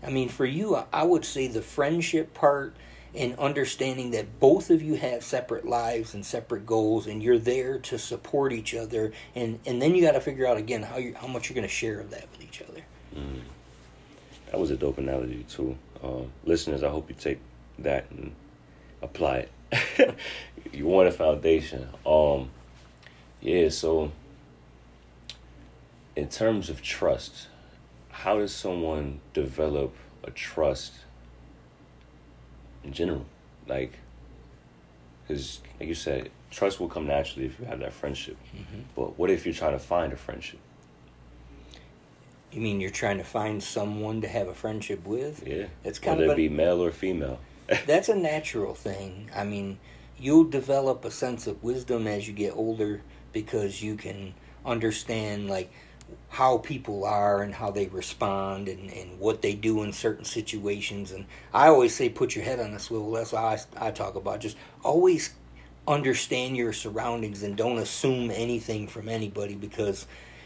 I 0.03 0.09
mean, 0.09 0.27
for 0.29 0.45
you, 0.45 0.75
I- 0.75 0.85
I 0.93 1.03
would 1.03 1.23
say 1.25 1.45
the 1.47 1.61
friendship 1.61 2.33
part 2.33 2.73
and 3.15 3.37
understanding 3.39 4.11
that 4.11 4.39
both 4.39 4.69
of 4.69 4.81
you 4.81 4.95
have 4.95 5.23
separate 5.23 5.65
lives 5.65 6.13
and 6.13 6.25
separate 6.25 6.65
goals, 6.65 7.07
and 7.07 7.23
you're 7.23 7.39
there 7.39 7.79
to 7.79 7.97
support 7.97 8.53
each 8.53 8.75
other, 8.75 9.11
and 9.35 9.59
and 9.65 9.81
then 9.81 9.95
you 9.95 10.01
got 10.01 10.13
to 10.13 10.21
figure 10.21 10.45
out 10.47 10.57
again 10.57 10.83
how 10.83 10.97
you 10.97 11.15
how 11.15 11.27
much 11.27 11.49
you're 11.49 11.55
going 11.55 11.67
to 11.67 11.73
share 11.73 11.99
of 11.99 12.11
that 12.11 12.29
with 12.31 12.43
each 12.43 12.61
other. 12.61 12.81
That 14.51 14.59
was 14.59 14.71
a 14.71 14.77
dope 14.77 14.97
analogy 14.97 15.45
too. 15.49 15.77
Um, 16.03 16.31
listeners, 16.43 16.83
I 16.83 16.89
hope 16.89 17.09
you 17.09 17.15
take 17.15 17.39
that 17.79 18.09
and 18.11 18.33
apply 19.01 19.47
it. 19.71 20.15
you 20.73 20.85
want 20.85 21.07
a 21.07 21.11
foundation. 21.11 21.87
Um, 22.05 22.49
yeah. 23.41 23.69
So, 23.69 24.11
in 26.15 26.29
terms 26.29 26.69
of 26.69 26.81
trust, 26.81 27.47
how 28.09 28.37
does 28.37 28.53
someone 28.53 29.19
develop 29.33 29.93
a 30.23 30.31
trust 30.31 30.93
in 32.83 32.93
general? 32.93 33.25
Like, 33.67 33.93
because 35.27 35.61
like 35.79 35.89
you 35.89 35.95
said, 35.95 36.29
trust 36.51 36.79
will 36.79 36.89
come 36.89 37.07
naturally 37.07 37.45
if 37.45 37.59
you 37.59 37.65
have 37.65 37.79
that 37.79 37.93
friendship. 37.93 38.37
Mm-hmm. 38.55 38.81
But 38.95 39.17
what 39.17 39.29
if 39.29 39.45
you're 39.45 39.53
trying 39.53 39.73
to 39.73 39.79
find 39.79 40.11
a 40.11 40.17
friendship? 40.17 40.59
You 42.51 42.61
mean 42.61 42.81
you're 42.81 42.89
trying 42.89 43.19
to 43.19 43.23
find 43.23 43.61
someone 43.61 44.21
to 44.21 44.27
have 44.27 44.47
a 44.47 44.55
friendship 44.55 45.05
with? 45.05 45.47
Yeah. 45.47 45.67
It's 45.83 45.99
kind 45.99 46.17
Whether 46.17 46.31
of 46.33 46.39
it 46.39 46.45
a- 46.45 46.49
be 46.49 46.49
male 46.49 46.83
or 46.83 46.91
female. 46.91 47.39
that's 47.85 48.09
a 48.09 48.15
natural 48.15 48.73
thing. 48.73 49.29
I 49.35 49.43
mean, 49.43 49.77
you'll 50.17 50.45
develop 50.45 51.05
a 51.05 51.11
sense 51.11 51.45
of 51.45 51.63
wisdom 51.63 52.07
as 52.07 52.27
you 52.27 52.33
get 52.33 52.55
older 52.55 53.01
because 53.31 53.83
you 53.83 53.95
can 53.95 54.33
understand 54.65 55.47
like 55.47 55.71
how 56.29 56.59
people 56.59 57.05
are 57.05 57.41
and 57.41 57.53
how 57.53 57.71
they 57.71 57.87
respond 57.87 58.67
and, 58.67 58.91
and 58.91 59.19
what 59.19 59.41
they 59.41 59.53
do 59.53 59.83
in 59.83 59.91
certain 59.91 60.25
situations. 60.25 61.11
And 61.11 61.25
I 61.53 61.67
always 61.67 61.95
say, 61.95 62.09
put 62.09 62.35
your 62.35 62.45
head 62.45 62.59
on 62.59 62.73
a 62.73 62.79
swivel. 62.79 63.11
That's 63.11 63.31
why 63.31 63.59
I, 63.77 63.87
I 63.87 63.91
talk 63.91 64.15
about 64.15 64.39
just 64.39 64.57
always 64.83 65.33
understand 65.87 66.55
your 66.55 66.71
surroundings 66.71 67.41
and 67.41 67.57
don't 67.57 67.79
assume 67.79 68.29
anything 68.29 68.87
from 68.87 69.09
anybody 69.09 69.55
because 69.55 70.05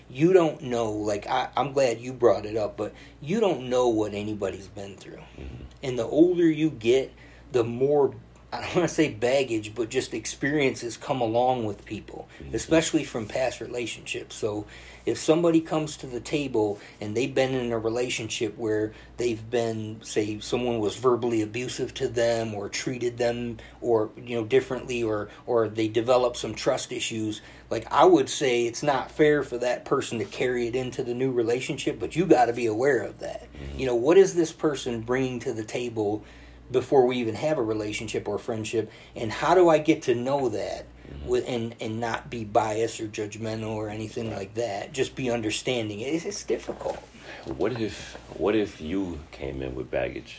you 0.10 0.32
don't 0.32 0.62
know. 0.63 0.91
Like, 0.91 1.28
I, 1.28 1.49
I'm 1.58 1.73
glad 1.73 1.99
you 1.99 2.13
brought 2.13 2.45
it 2.45 2.56
up, 2.56 2.78
but 2.78 2.93
you 3.21 3.39
don't 3.39 3.69
know 3.69 3.89
what 3.89 4.13
anybody's 4.13 4.67
been 4.67 4.95
through. 4.95 5.17
Mm-hmm. 5.38 5.63
And 5.84 5.99
the 5.99 6.06
older 6.06 6.49
you 6.49 6.69
get, 6.69 7.12
the 7.52 7.63
more 7.63 8.15
I 8.53 8.61
don't 8.61 8.75
want 8.75 8.87
to 8.87 8.93
say 8.93 9.09
baggage, 9.09 9.73
but 9.73 9.89
just 9.89 10.13
experiences 10.13 10.95
come 10.95 11.21
along 11.21 11.65
with 11.65 11.85
people, 11.85 12.29
mm-hmm. 12.39 12.53
especially 12.53 13.03
from 13.03 13.25
past 13.25 13.61
relationships. 13.61 14.35
So, 14.35 14.67
if 15.05 15.17
somebody 15.17 15.59
comes 15.59 15.97
to 15.97 16.07
the 16.07 16.21
table 16.21 16.79
and 17.01 17.17
they've 17.17 17.33
been 17.33 17.53
in 17.53 17.73
a 17.73 17.79
relationship 17.79 18.57
where 18.57 18.93
they've 19.17 19.49
been, 19.49 19.99
say, 20.01 20.39
someone 20.39 20.79
was 20.79 20.95
verbally 20.95 21.41
abusive 21.41 21.93
to 21.95 22.07
them 22.07 22.53
or 22.53 22.69
treated 22.69 23.17
them 23.17 23.57
or 23.81 24.11
you 24.15 24.35
know 24.35 24.45
differently, 24.45 25.01
or 25.01 25.29
or 25.47 25.67
they 25.67 25.87
develop 25.87 26.37
some 26.37 26.53
trust 26.53 26.91
issues, 26.91 27.41
like 27.71 27.91
I 27.91 28.05
would 28.05 28.29
say, 28.29 28.67
it's 28.67 28.83
not 28.83 29.09
fair 29.09 29.41
for 29.41 29.57
that 29.57 29.83
person 29.83 30.19
to 30.19 30.25
carry 30.25 30.67
it 30.67 30.75
into 30.75 31.03
the 31.03 31.15
new 31.15 31.31
relationship. 31.31 31.99
But 31.99 32.15
you 32.15 32.27
got 32.27 32.45
to 32.45 32.53
be 32.53 32.67
aware 32.67 33.01
of 33.01 33.19
that. 33.19 33.51
Mm-hmm. 33.51 33.79
You 33.79 33.87
know, 33.87 33.95
what 33.95 34.17
is 34.17 34.35
this 34.35 34.51
person 34.51 35.01
bringing 35.01 35.39
to 35.39 35.53
the 35.53 35.63
table? 35.63 36.23
Before 36.71 37.06
we 37.06 37.17
even 37.17 37.36
have 37.36 37.58
a 37.58 37.63
relationship 37.63 38.28
or 38.28 38.36
a 38.36 38.39
friendship 38.39 38.91
and 39.15 39.32
how 39.32 39.54
do 39.54 39.69
i 39.69 39.78
get 39.78 40.02
to 40.04 40.15
know 40.15 40.49
that 40.49 40.86
with 41.26 41.47
and 41.47 41.76
and 41.80 41.99
not 41.99 42.30
be 42.30 42.43
biased 42.43 42.99
or 42.99 43.08
judgmental 43.08 43.69
or 43.69 43.89
anything 43.89 44.32
like 44.32 44.54
that? 44.56 44.91
Just 44.93 45.15
be 45.15 45.30
understanding. 45.30 45.99
It's, 45.99 46.26
it's 46.26 46.43
difficult. 46.43 46.97
What 47.45 47.80
if 47.80 48.17
what 48.36 48.56
if 48.56 48.82
you 48.82 49.19
came 49.32 49.62
in 49.62 49.76
with 49.76 49.91
baggage? 49.91 50.38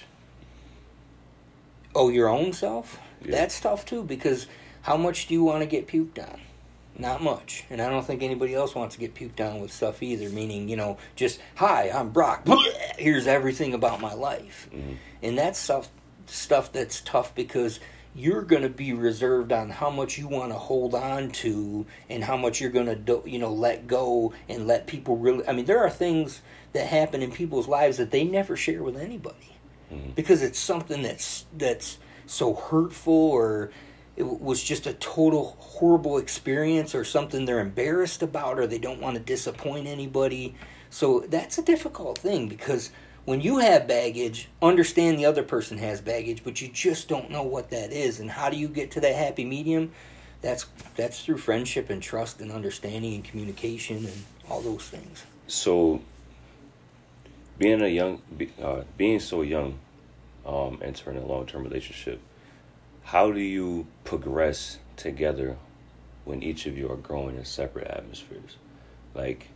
oh 1.94 2.08
your 2.08 2.28
own 2.28 2.52
self? 2.52 2.98
Yeah. 3.22 3.30
that's 3.32 3.60
tough 3.60 3.86
too 3.86 4.02
because 4.02 4.46
how 4.82 4.96
much 4.96 5.26
do 5.28 5.34
you 5.34 5.44
want 5.44 5.60
to 5.60 5.66
get 5.66 5.86
puked 5.86 6.18
on? 6.18 6.40
Not 6.98 7.22
much. 7.22 7.64
And 7.70 7.80
i 7.80 7.88
don't 7.88 8.04
think 8.04 8.22
anybody 8.22 8.54
else 8.54 8.74
wants 8.74 8.96
to 8.96 9.00
get 9.00 9.14
puked 9.14 9.40
on 9.40 9.60
with 9.60 9.72
stuff 9.72 10.02
either 10.02 10.28
meaning 10.28 10.68
you 10.68 10.76
know 10.76 10.98
just 11.16 11.40
hi 11.54 11.90
i'm 11.90 12.10
brock. 12.10 12.46
Here's 12.98 13.26
everything 13.26 13.74
about 13.74 14.00
my 14.00 14.14
life. 14.14 14.68
Mhm. 14.74 14.96
and 15.22 15.38
that's 15.38 15.58
stuff 15.58 15.88
stuff 16.26 16.72
that's 16.72 17.00
tough 17.00 17.34
because 17.34 17.80
you're 18.14 18.42
going 18.42 18.62
to 18.62 18.68
be 18.68 18.92
reserved 18.92 19.52
on 19.52 19.68
how 19.70 19.90
much 19.90 20.18
you 20.18 20.28
want 20.28 20.52
to 20.52 20.58
hold 20.58 20.94
on 20.94 21.30
to 21.30 21.84
and 22.08 22.22
how 22.22 22.36
much 22.36 22.60
you're 22.60 22.70
going 22.70 22.86
to 22.86 22.94
do, 22.94 23.22
you 23.26 23.38
know 23.38 23.52
let 23.52 23.86
go 23.86 24.32
and 24.48 24.66
let 24.66 24.86
people 24.86 25.16
really 25.16 25.46
I 25.48 25.52
mean 25.52 25.64
there 25.64 25.80
are 25.80 25.90
things 25.90 26.40
that 26.72 26.86
happen 26.86 27.22
in 27.22 27.32
people's 27.32 27.66
lives 27.68 27.96
that 27.96 28.10
they 28.10 28.24
never 28.24 28.56
share 28.56 28.82
with 28.82 28.96
anybody 28.96 29.56
Mhm. 29.92 30.14
because 30.14 30.42
it's 30.42 30.58
something 30.58 31.02
that's 31.02 31.44
that's 31.56 31.98
so 32.26 32.54
hurtful 32.54 33.12
or 33.12 33.70
it 34.16 34.22
was 34.40 34.62
just 34.62 34.86
a 34.86 34.92
total 34.94 35.56
horrible 35.58 36.16
experience 36.18 36.94
or 36.94 37.04
something 37.04 37.44
they're 37.44 37.58
embarrassed 37.60 38.22
about 38.22 38.58
or 38.58 38.66
they 38.66 38.78
don't 38.78 39.00
want 39.00 39.16
to 39.16 39.20
disappoint 39.22 39.86
anybody 39.88 40.54
so 40.88 41.20
that's 41.28 41.58
a 41.58 41.62
difficult 41.62 42.16
thing 42.18 42.46
because 42.48 42.90
when 43.24 43.40
you 43.40 43.58
have 43.58 43.86
baggage 43.86 44.48
understand 44.60 45.18
the 45.18 45.26
other 45.26 45.42
person 45.42 45.78
has 45.78 46.00
baggage 46.00 46.44
but 46.44 46.60
you 46.60 46.68
just 46.68 47.08
don't 47.08 47.30
know 47.30 47.42
what 47.42 47.70
that 47.70 47.92
is. 47.92 48.20
And 48.20 48.30
how 48.30 48.50
do 48.50 48.56
you 48.56 48.68
get 48.68 48.90
to 48.92 49.00
that 49.00 49.14
happy 49.14 49.44
medium? 49.44 49.92
That's 50.42 50.66
that's 50.96 51.24
through 51.24 51.38
friendship 51.38 51.90
and 51.90 52.02
trust 52.02 52.40
and 52.40 52.52
understanding 52.52 53.14
and 53.14 53.24
communication 53.24 54.04
and 54.04 54.24
all 54.48 54.60
those 54.60 54.86
things. 54.88 55.24
So, 55.46 56.02
being 57.58 57.80
a 57.82 57.88
young, 57.88 58.20
uh, 58.62 58.82
being 58.96 59.20
so 59.20 59.42
young, 59.42 59.78
um, 60.44 60.80
entering 60.82 61.16
a 61.16 61.24
long 61.24 61.46
term 61.46 61.62
relationship, 61.64 62.20
how 63.04 63.30
do 63.30 63.40
you 63.40 63.86
progress 64.04 64.78
together 64.96 65.56
when 66.24 66.42
each 66.42 66.66
of 66.66 66.76
you 66.76 66.90
are 66.90 66.96
growing 66.96 67.36
in 67.36 67.44
separate 67.44 67.88
atmospheres? 67.88 68.56
Like, 69.14 69.48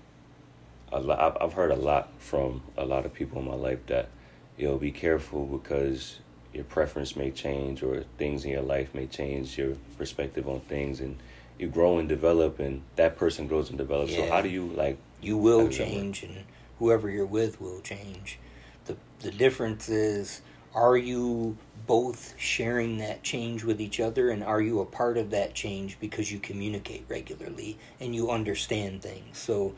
a 0.92 1.00
lot, 1.00 1.20
I've, 1.20 1.36
I've 1.40 1.52
heard 1.52 1.70
a 1.70 1.76
lot 1.76 2.10
from 2.18 2.62
a 2.76 2.84
lot 2.84 3.04
of 3.04 3.12
people 3.12 3.40
in 3.40 3.46
my 3.46 3.54
life 3.54 3.84
that 3.86 4.08
you'll 4.56 4.78
be 4.78 4.90
careful 4.90 5.46
because 5.46 6.18
your 6.52 6.64
preference 6.64 7.14
may 7.14 7.30
change 7.30 7.82
or 7.82 8.04
things 8.16 8.44
in 8.44 8.50
your 8.50 8.62
life 8.62 8.94
may 8.94 9.06
change 9.06 9.58
your 9.58 9.76
perspective 9.96 10.48
on 10.48 10.60
things 10.60 11.00
and 11.00 11.16
you 11.58 11.68
grow 11.68 11.98
and 11.98 12.08
develop 12.08 12.58
and 12.58 12.82
that 12.96 13.16
person 13.16 13.46
grows 13.46 13.68
and 13.68 13.78
develops. 13.78 14.14
So 14.14 14.26
how 14.28 14.40
do 14.40 14.48
you 14.48 14.66
like 14.68 14.98
you 15.20 15.36
will 15.36 15.66
does 15.66 15.78
that 15.78 15.84
work? 15.84 15.92
change 15.92 16.22
and 16.22 16.44
whoever 16.78 17.10
you're 17.10 17.26
with 17.26 17.60
will 17.60 17.80
change 17.80 18.38
the 18.86 18.96
the 19.20 19.30
difference 19.30 19.88
is 19.88 20.42
are 20.74 20.96
you 20.96 21.56
both 21.86 22.34
sharing 22.38 22.98
that 22.98 23.22
change 23.22 23.64
with 23.64 23.80
each 23.80 24.00
other 24.00 24.30
and 24.30 24.44
are 24.44 24.60
you 24.60 24.80
a 24.80 24.84
part 24.84 25.16
of 25.16 25.30
that 25.30 25.54
change 25.54 25.98
because 26.00 26.30
you 26.30 26.38
communicate 26.38 27.04
regularly 27.08 27.78
and 28.00 28.14
you 28.14 28.30
understand 28.30 29.00
things 29.02 29.38
so 29.38 29.74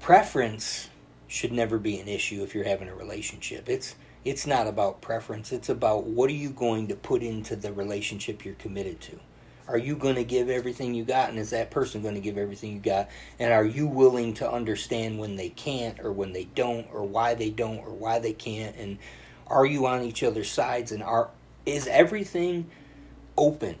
preference 0.00 0.88
should 1.28 1.52
never 1.52 1.78
be 1.78 1.98
an 1.98 2.08
issue 2.08 2.42
if 2.42 2.54
you're 2.54 2.64
having 2.64 2.88
a 2.88 2.94
relationship. 2.94 3.68
It's 3.68 3.94
it's 4.24 4.46
not 4.46 4.66
about 4.66 5.00
preference. 5.00 5.52
It's 5.52 5.68
about 5.68 6.04
what 6.04 6.30
are 6.30 6.34
you 6.34 6.50
going 6.50 6.88
to 6.88 6.96
put 6.96 7.22
into 7.22 7.54
the 7.54 7.72
relationship 7.72 8.44
you're 8.44 8.54
committed 8.54 9.00
to. 9.02 9.20
Are 9.68 9.78
you 9.78 9.96
going 9.96 10.16
to 10.16 10.24
give 10.24 10.48
everything 10.48 10.94
you 10.94 11.04
got, 11.04 11.30
and 11.30 11.38
is 11.38 11.50
that 11.50 11.70
person 11.70 12.02
going 12.02 12.14
to 12.14 12.20
give 12.20 12.38
everything 12.38 12.72
you 12.72 12.80
got? 12.80 13.08
And 13.38 13.52
are 13.52 13.64
you 13.64 13.86
willing 13.86 14.34
to 14.34 14.50
understand 14.50 15.18
when 15.18 15.36
they 15.36 15.48
can't, 15.48 15.98
or 16.00 16.12
when 16.12 16.32
they 16.32 16.44
don't, 16.44 16.86
or 16.92 17.04
why 17.04 17.34
they 17.34 17.50
don't, 17.50 17.78
or 17.78 17.90
why 17.90 18.18
they 18.18 18.32
can't? 18.32 18.76
And 18.76 18.98
are 19.46 19.66
you 19.66 19.86
on 19.86 20.02
each 20.02 20.22
other's 20.22 20.50
sides? 20.50 20.92
And 20.92 21.02
are 21.02 21.30
is 21.64 21.88
everything 21.88 22.70
open? 23.36 23.76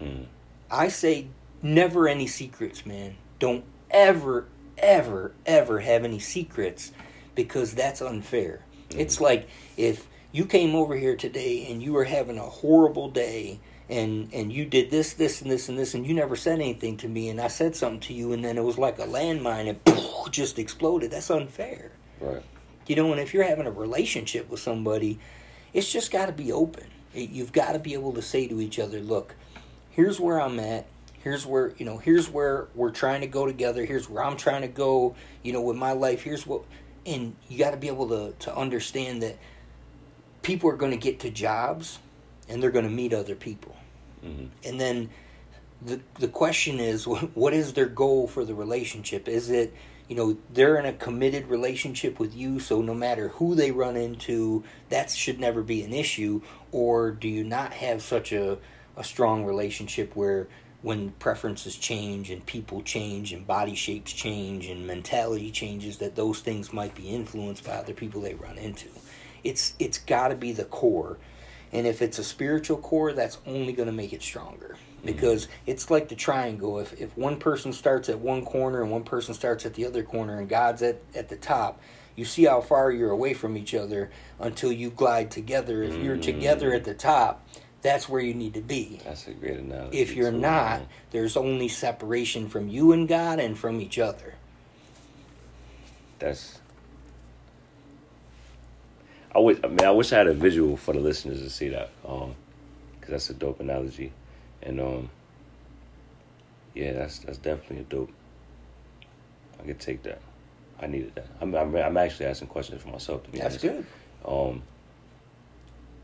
Mm. 0.00 0.26
I 0.70 0.88
say 0.88 1.28
never 1.62 2.08
any 2.08 2.26
secrets, 2.26 2.86
man. 2.86 3.16
Don't 3.38 3.64
ever, 3.90 4.46
ever, 4.78 5.32
ever 5.46 5.80
have 5.80 6.04
any 6.04 6.18
secrets 6.18 6.92
because 7.34 7.74
that's 7.74 8.00
unfair. 8.00 8.64
Mm. 8.90 9.00
It's 9.00 9.20
like 9.20 9.48
if 9.76 10.06
you 10.32 10.44
came 10.44 10.74
over 10.74 10.96
here 10.96 11.16
today 11.16 11.66
and 11.70 11.82
you 11.82 11.92
were 11.92 12.04
having 12.04 12.38
a 12.38 12.42
horrible 12.42 13.08
day 13.10 13.60
and 13.88 14.32
and 14.32 14.52
you 14.52 14.64
did 14.64 14.90
this, 14.90 15.12
this, 15.14 15.42
and 15.42 15.50
this, 15.50 15.68
and 15.68 15.78
this, 15.78 15.94
and 15.94 16.06
you 16.06 16.14
never 16.14 16.36
said 16.36 16.54
anything 16.54 16.96
to 16.98 17.08
me, 17.08 17.28
and 17.28 17.40
I 17.40 17.48
said 17.48 17.76
something 17.76 18.00
to 18.00 18.14
you, 18.14 18.32
and 18.32 18.44
then 18.44 18.56
it 18.56 18.64
was 18.64 18.78
like 18.78 18.98
a 18.98 19.06
landmine 19.06 19.68
and 19.68 19.98
just 20.32 20.58
exploded. 20.58 21.10
That's 21.10 21.30
unfair. 21.30 21.92
Right. 22.20 22.42
You 22.86 22.96
know, 22.96 23.12
and 23.12 23.20
if 23.20 23.34
you're 23.34 23.44
having 23.44 23.66
a 23.66 23.70
relationship 23.70 24.48
with 24.48 24.60
somebody, 24.60 25.18
it's 25.72 25.90
just 25.90 26.10
got 26.10 26.26
to 26.26 26.32
be 26.32 26.52
open. 26.52 26.86
You've 27.14 27.52
got 27.52 27.72
to 27.72 27.78
be 27.78 27.94
able 27.94 28.12
to 28.14 28.22
say 28.22 28.48
to 28.48 28.60
each 28.60 28.78
other, 28.78 29.00
"Look, 29.00 29.34
here's 29.90 30.18
where 30.18 30.40
I'm 30.40 30.58
at. 30.58 30.86
Here's 31.24 31.46
where 31.46 31.72
you 31.78 31.86
know. 31.86 31.96
Here's 31.96 32.28
where 32.28 32.68
we're 32.74 32.90
trying 32.90 33.22
to 33.22 33.26
go 33.26 33.46
together. 33.46 33.86
Here's 33.86 34.10
where 34.10 34.22
I'm 34.22 34.36
trying 34.36 34.60
to 34.60 34.68
go. 34.68 35.16
You 35.42 35.54
know, 35.54 35.62
with 35.62 35.76
my 35.76 35.92
life. 35.92 36.22
Here's 36.22 36.46
what." 36.46 36.64
And 37.06 37.34
you 37.48 37.58
got 37.58 37.70
to 37.70 37.78
be 37.78 37.88
able 37.88 38.08
to 38.10 38.34
to 38.40 38.54
understand 38.54 39.22
that 39.22 39.38
people 40.42 40.68
are 40.68 40.76
going 40.76 40.90
to 40.92 40.98
get 40.98 41.20
to 41.20 41.30
jobs, 41.30 41.98
and 42.46 42.62
they're 42.62 42.70
going 42.70 42.84
to 42.84 42.90
meet 42.90 43.14
other 43.14 43.34
people, 43.34 43.74
Mhm. 44.22 44.48
and 44.66 44.78
then 44.78 45.08
the 45.80 45.98
the 46.18 46.28
question 46.28 46.78
is, 46.78 47.06
what 47.34 47.54
is 47.54 47.72
their 47.72 47.86
goal 47.86 48.28
for 48.28 48.44
the 48.44 48.54
relationship? 48.54 49.26
Is 49.26 49.48
it 49.48 49.72
you 50.08 50.16
know 50.16 50.36
they're 50.52 50.76
in 50.78 50.84
a 50.84 50.92
committed 50.92 51.46
relationship 51.48 52.20
with 52.20 52.36
you 52.36 52.60
so 52.60 52.82
no 52.82 52.92
matter 52.94 53.28
who 53.28 53.54
they 53.54 53.70
run 53.70 53.96
into 53.96 54.62
that 54.90 55.10
should 55.10 55.40
never 55.40 55.62
be 55.62 55.82
an 55.82 55.94
issue 55.94 56.42
or 56.72 57.10
do 57.10 57.26
you 57.26 57.42
not 57.42 57.72
have 57.72 58.02
such 58.02 58.30
a, 58.30 58.58
a 58.98 59.02
strong 59.02 59.46
relationship 59.46 60.14
where 60.14 60.46
when 60.84 61.10
preferences 61.12 61.76
change 61.76 62.30
and 62.30 62.44
people 62.44 62.82
change 62.82 63.32
and 63.32 63.46
body 63.46 63.74
shapes 63.74 64.12
change 64.12 64.66
and 64.66 64.86
mentality 64.86 65.50
changes 65.50 65.96
that 65.96 66.14
those 66.14 66.40
things 66.40 66.74
might 66.74 66.94
be 66.94 67.08
influenced 67.08 67.64
by 67.64 67.72
other 67.72 67.94
people 67.94 68.20
they 68.20 68.34
run 68.34 68.58
into. 68.58 68.90
It's 69.42 69.74
it's 69.78 69.96
got 69.96 70.28
to 70.28 70.34
be 70.34 70.52
the 70.52 70.66
core. 70.66 71.16
And 71.72 71.86
if 71.86 72.02
it's 72.02 72.18
a 72.18 72.24
spiritual 72.24 72.76
core 72.76 73.14
that's 73.14 73.38
only 73.46 73.72
going 73.72 73.86
to 73.86 73.94
make 73.94 74.12
it 74.12 74.22
stronger. 74.22 74.76
Mm-hmm. 74.76 75.06
Because 75.06 75.48
it's 75.64 75.90
like 75.90 76.08
the 76.08 76.16
triangle. 76.16 76.78
If 76.78 76.92
if 77.00 77.16
one 77.16 77.38
person 77.38 77.72
starts 77.72 78.10
at 78.10 78.18
one 78.18 78.44
corner 78.44 78.82
and 78.82 78.90
one 78.90 79.04
person 79.04 79.32
starts 79.32 79.64
at 79.64 79.72
the 79.72 79.86
other 79.86 80.02
corner 80.02 80.38
and 80.38 80.50
God's 80.50 80.82
at 80.82 81.00
at 81.14 81.30
the 81.30 81.36
top 81.36 81.80
you 82.16 82.24
see 82.24 82.44
how 82.44 82.60
far 82.60 82.92
you're 82.92 83.10
away 83.10 83.34
from 83.34 83.56
each 83.56 83.74
other 83.74 84.10
until 84.38 84.70
you 84.70 84.90
glide 84.90 85.32
together. 85.32 85.82
If 85.82 85.96
you're 85.96 86.14
mm-hmm. 86.14 86.20
together 86.20 86.72
at 86.72 86.84
the 86.84 86.94
top 86.94 87.44
that's 87.84 88.08
where 88.08 88.20
you 88.20 88.34
need 88.34 88.54
to 88.54 88.60
be 88.60 89.00
That's 89.04 89.28
a 89.28 89.32
great 89.32 89.58
analogy. 89.60 89.98
if 89.98 90.16
you're 90.16 90.32
not 90.32 90.82
there's 91.12 91.36
only 91.36 91.68
separation 91.68 92.48
from 92.48 92.68
you 92.68 92.90
and 92.90 93.06
God 93.06 93.38
and 93.38 93.56
from 93.56 93.80
each 93.80 93.98
other 94.00 94.34
that's. 96.18 96.60
I 99.34 99.40
wish. 99.40 99.58
I 99.64 99.66
mean, 99.68 99.84
I 99.84 99.90
wish 99.90 100.12
I 100.12 100.18
had 100.18 100.26
a 100.28 100.32
visual 100.34 100.76
for 100.76 100.94
the 100.94 101.00
listeners 101.00 101.42
to 101.42 101.50
see 101.50 101.68
that. 101.70 101.90
Um, 102.06 102.34
because 102.94 103.10
that's 103.10 103.30
a 103.30 103.34
dope 103.34 103.60
analogy, 103.60 104.12
and 104.62 104.80
um. 104.80 105.10
Yeah, 106.74 106.92
that's 106.92 107.18
that's 107.18 107.38
definitely 107.38 107.80
a 107.80 107.82
dope. 107.84 108.10
I 109.60 109.64
could 109.64 109.80
take 109.80 110.02
that. 110.04 110.20
I 110.80 110.86
needed 110.86 111.14
that. 111.16 111.26
I'm 111.40 111.54
I'm, 111.54 111.74
I'm 111.76 111.96
actually 111.96 112.26
asking 112.26 112.48
questions 112.48 112.82
for 112.82 112.88
myself 112.88 113.24
to 113.24 113.30
be 113.30 113.38
that's 113.38 113.62
honest. 113.62 113.86
good 114.24 114.30
Um. 114.32 114.62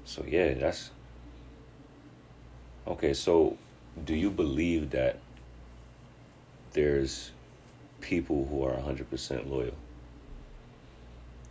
So 0.05 0.25
yeah, 0.29 0.55
that's 0.55 0.91
okay. 2.91 3.15
So, 3.15 3.57
do 4.05 4.15
you 4.15 4.31
believe 4.31 4.91
that 4.91 5.19
there's 6.73 7.31
people 8.01 8.47
who 8.47 8.65
are 8.65 8.73
100% 8.73 9.51
loyal? 9.51 9.75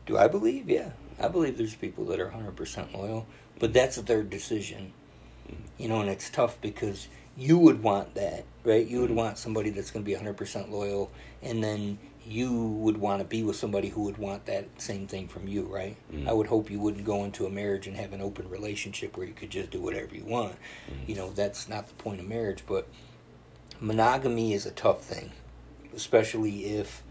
Do 0.05 0.17
I 0.17 0.27
believe? 0.27 0.69
Yeah. 0.69 0.91
I 1.19 1.27
believe 1.27 1.57
there's 1.57 1.75
people 1.75 2.05
that 2.05 2.19
are 2.19 2.29
100% 2.29 2.93
loyal, 2.93 3.27
but 3.59 3.73
that's 3.73 3.97
their 3.97 4.23
decision. 4.23 4.93
Mm-hmm. 5.47 5.63
You 5.77 5.89
know, 5.89 6.01
and 6.01 6.09
it's 6.09 6.29
tough 6.29 6.59
because 6.61 7.07
you 7.37 7.57
would 7.57 7.83
want 7.83 8.15
that, 8.15 8.45
right? 8.63 8.85
You 8.85 9.01
would 9.01 9.09
mm-hmm. 9.09 9.17
want 9.17 9.37
somebody 9.37 9.69
that's 9.69 9.91
going 9.91 10.05
to 10.05 10.09
be 10.09 10.17
100% 10.17 10.69
loyal, 10.71 11.11
and 11.41 11.63
then 11.63 11.99
you 12.29 12.53
would 12.53 12.97
want 12.97 13.19
to 13.21 13.25
be 13.27 13.41
with 13.41 13.55
somebody 13.55 13.89
who 13.89 14.03
would 14.03 14.19
want 14.19 14.45
that 14.45 14.65
same 14.77 15.07
thing 15.07 15.27
from 15.27 15.47
you, 15.47 15.63
right? 15.63 15.97
Mhm. 16.13 16.27
I 16.27 16.33
would 16.33 16.45
hope 16.47 16.69
you 16.69 16.79
wouldn't 16.79 17.03
go 17.03 17.23
into 17.23 17.47
a 17.47 17.49
marriage 17.49 17.87
and 17.87 17.97
have 17.97 18.13
an 18.13 18.21
open 18.21 18.47
relationship 18.49 19.17
where 19.17 19.25
you 19.25 19.33
could 19.33 19.49
just 19.49 19.71
do 19.71 19.81
whatever 19.81 20.15
you 20.15 20.25
want. 20.25 20.55
You 21.07 21.15
know, 21.15 21.31
that's 21.31 21.67
not 21.67 21.87
the 21.87 21.95
point 21.95 22.19
of 22.19 22.27
marriage, 22.27 22.63
but 22.67 22.87
monogamy 23.79 24.53
is 24.53 24.65
a 24.65 24.71
tough 24.71 25.03
thing, 25.03 25.31
especially 25.95 26.65
if 26.65 27.03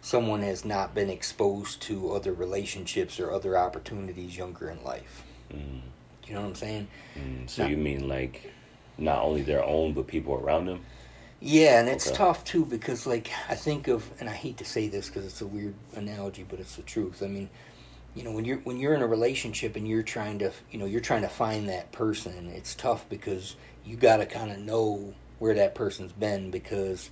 someone 0.00 0.40
has 0.40 0.64
not 0.64 0.94
been 0.94 1.10
exposed 1.10 1.82
to 1.82 2.12
other 2.12 2.32
relationships 2.32 3.20
or 3.20 3.30
other 3.30 3.56
opportunities 3.58 4.36
younger 4.36 4.70
in 4.70 4.82
life. 4.82 5.22
Mm. 5.52 5.80
You 6.26 6.34
know 6.34 6.40
what 6.40 6.46
I'm 6.48 6.54
saying? 6.54 6.88
Mm. 7.16 7.48
So 7.50 7.62
Not- 7.62 7.70
you 7.70 7.76
mean 7.76 8.08
like 8.08 8.50
not 8.98 9.22
only 9.22 9.42
their 9.42 9.62
own 9.64 9.92
but 9.92 10.06
people 10.06 10.34
around 10.34 10.66
them? 10.66 10.80
Yeah, 11.44 11.80
and 11.80 11.88
it's 11.88 12.06
Okay. 12.06 12.16
tough 12.16 12.44
too 12.44 12.64
because, 12.64 13.06
like, 13.06 13.30
I 13.48 13.56
think 13.56 13.88
of, 13.88 14.08
and 14.20 14.28
I 14.28 14.32
hate 14.32 14.58
to 14.58 14.64
say 14.64 14.88
this 14.88 15.08
because 15.08 15.26
it's 15.26 15.40
a 15.40 15.46
weird 15.46 15.74
analogy, 15.96 16.44
but 16.48 16.60
it's 16.60 16.76
the 16.76 16.82
truth. 16.82 17.22
I 17.22 17.26
mean, 17.26 17.50
you 18.14 18.22
know, 18.22 18.30
when 18.32 18.44
you're 18.44 18.58
when 18.58 18.76
you're 18.78 18.94
in 18.94 19.02
a 19.02 19.06
relationship 19.06 19.74
and 19.74 19.88
you're 19.88 20.02
trying 20.04 20.38
to, 20.40 20.52
you 20.70 20.78
know, 20.78 20.84
you're 20.84 21.00
trying 21.00 21.22
to 21.22 21.28
find 21.28 21.68
that 21.68 21.90
person, 21.92 22.48
it's 22.54 22.74
tough 22.74 23.08
because 23.08 23.56
you 23.84 23.96
got 23.96 24.18
to 24.18 24.26
kind 24.26 24.52
of 24.52 24.58
know 24.58 25.14
where 25.38 25.54
that 25.54 25.74
person's 25.74 26.12
been 26.12 26.50
because 26.50 27.10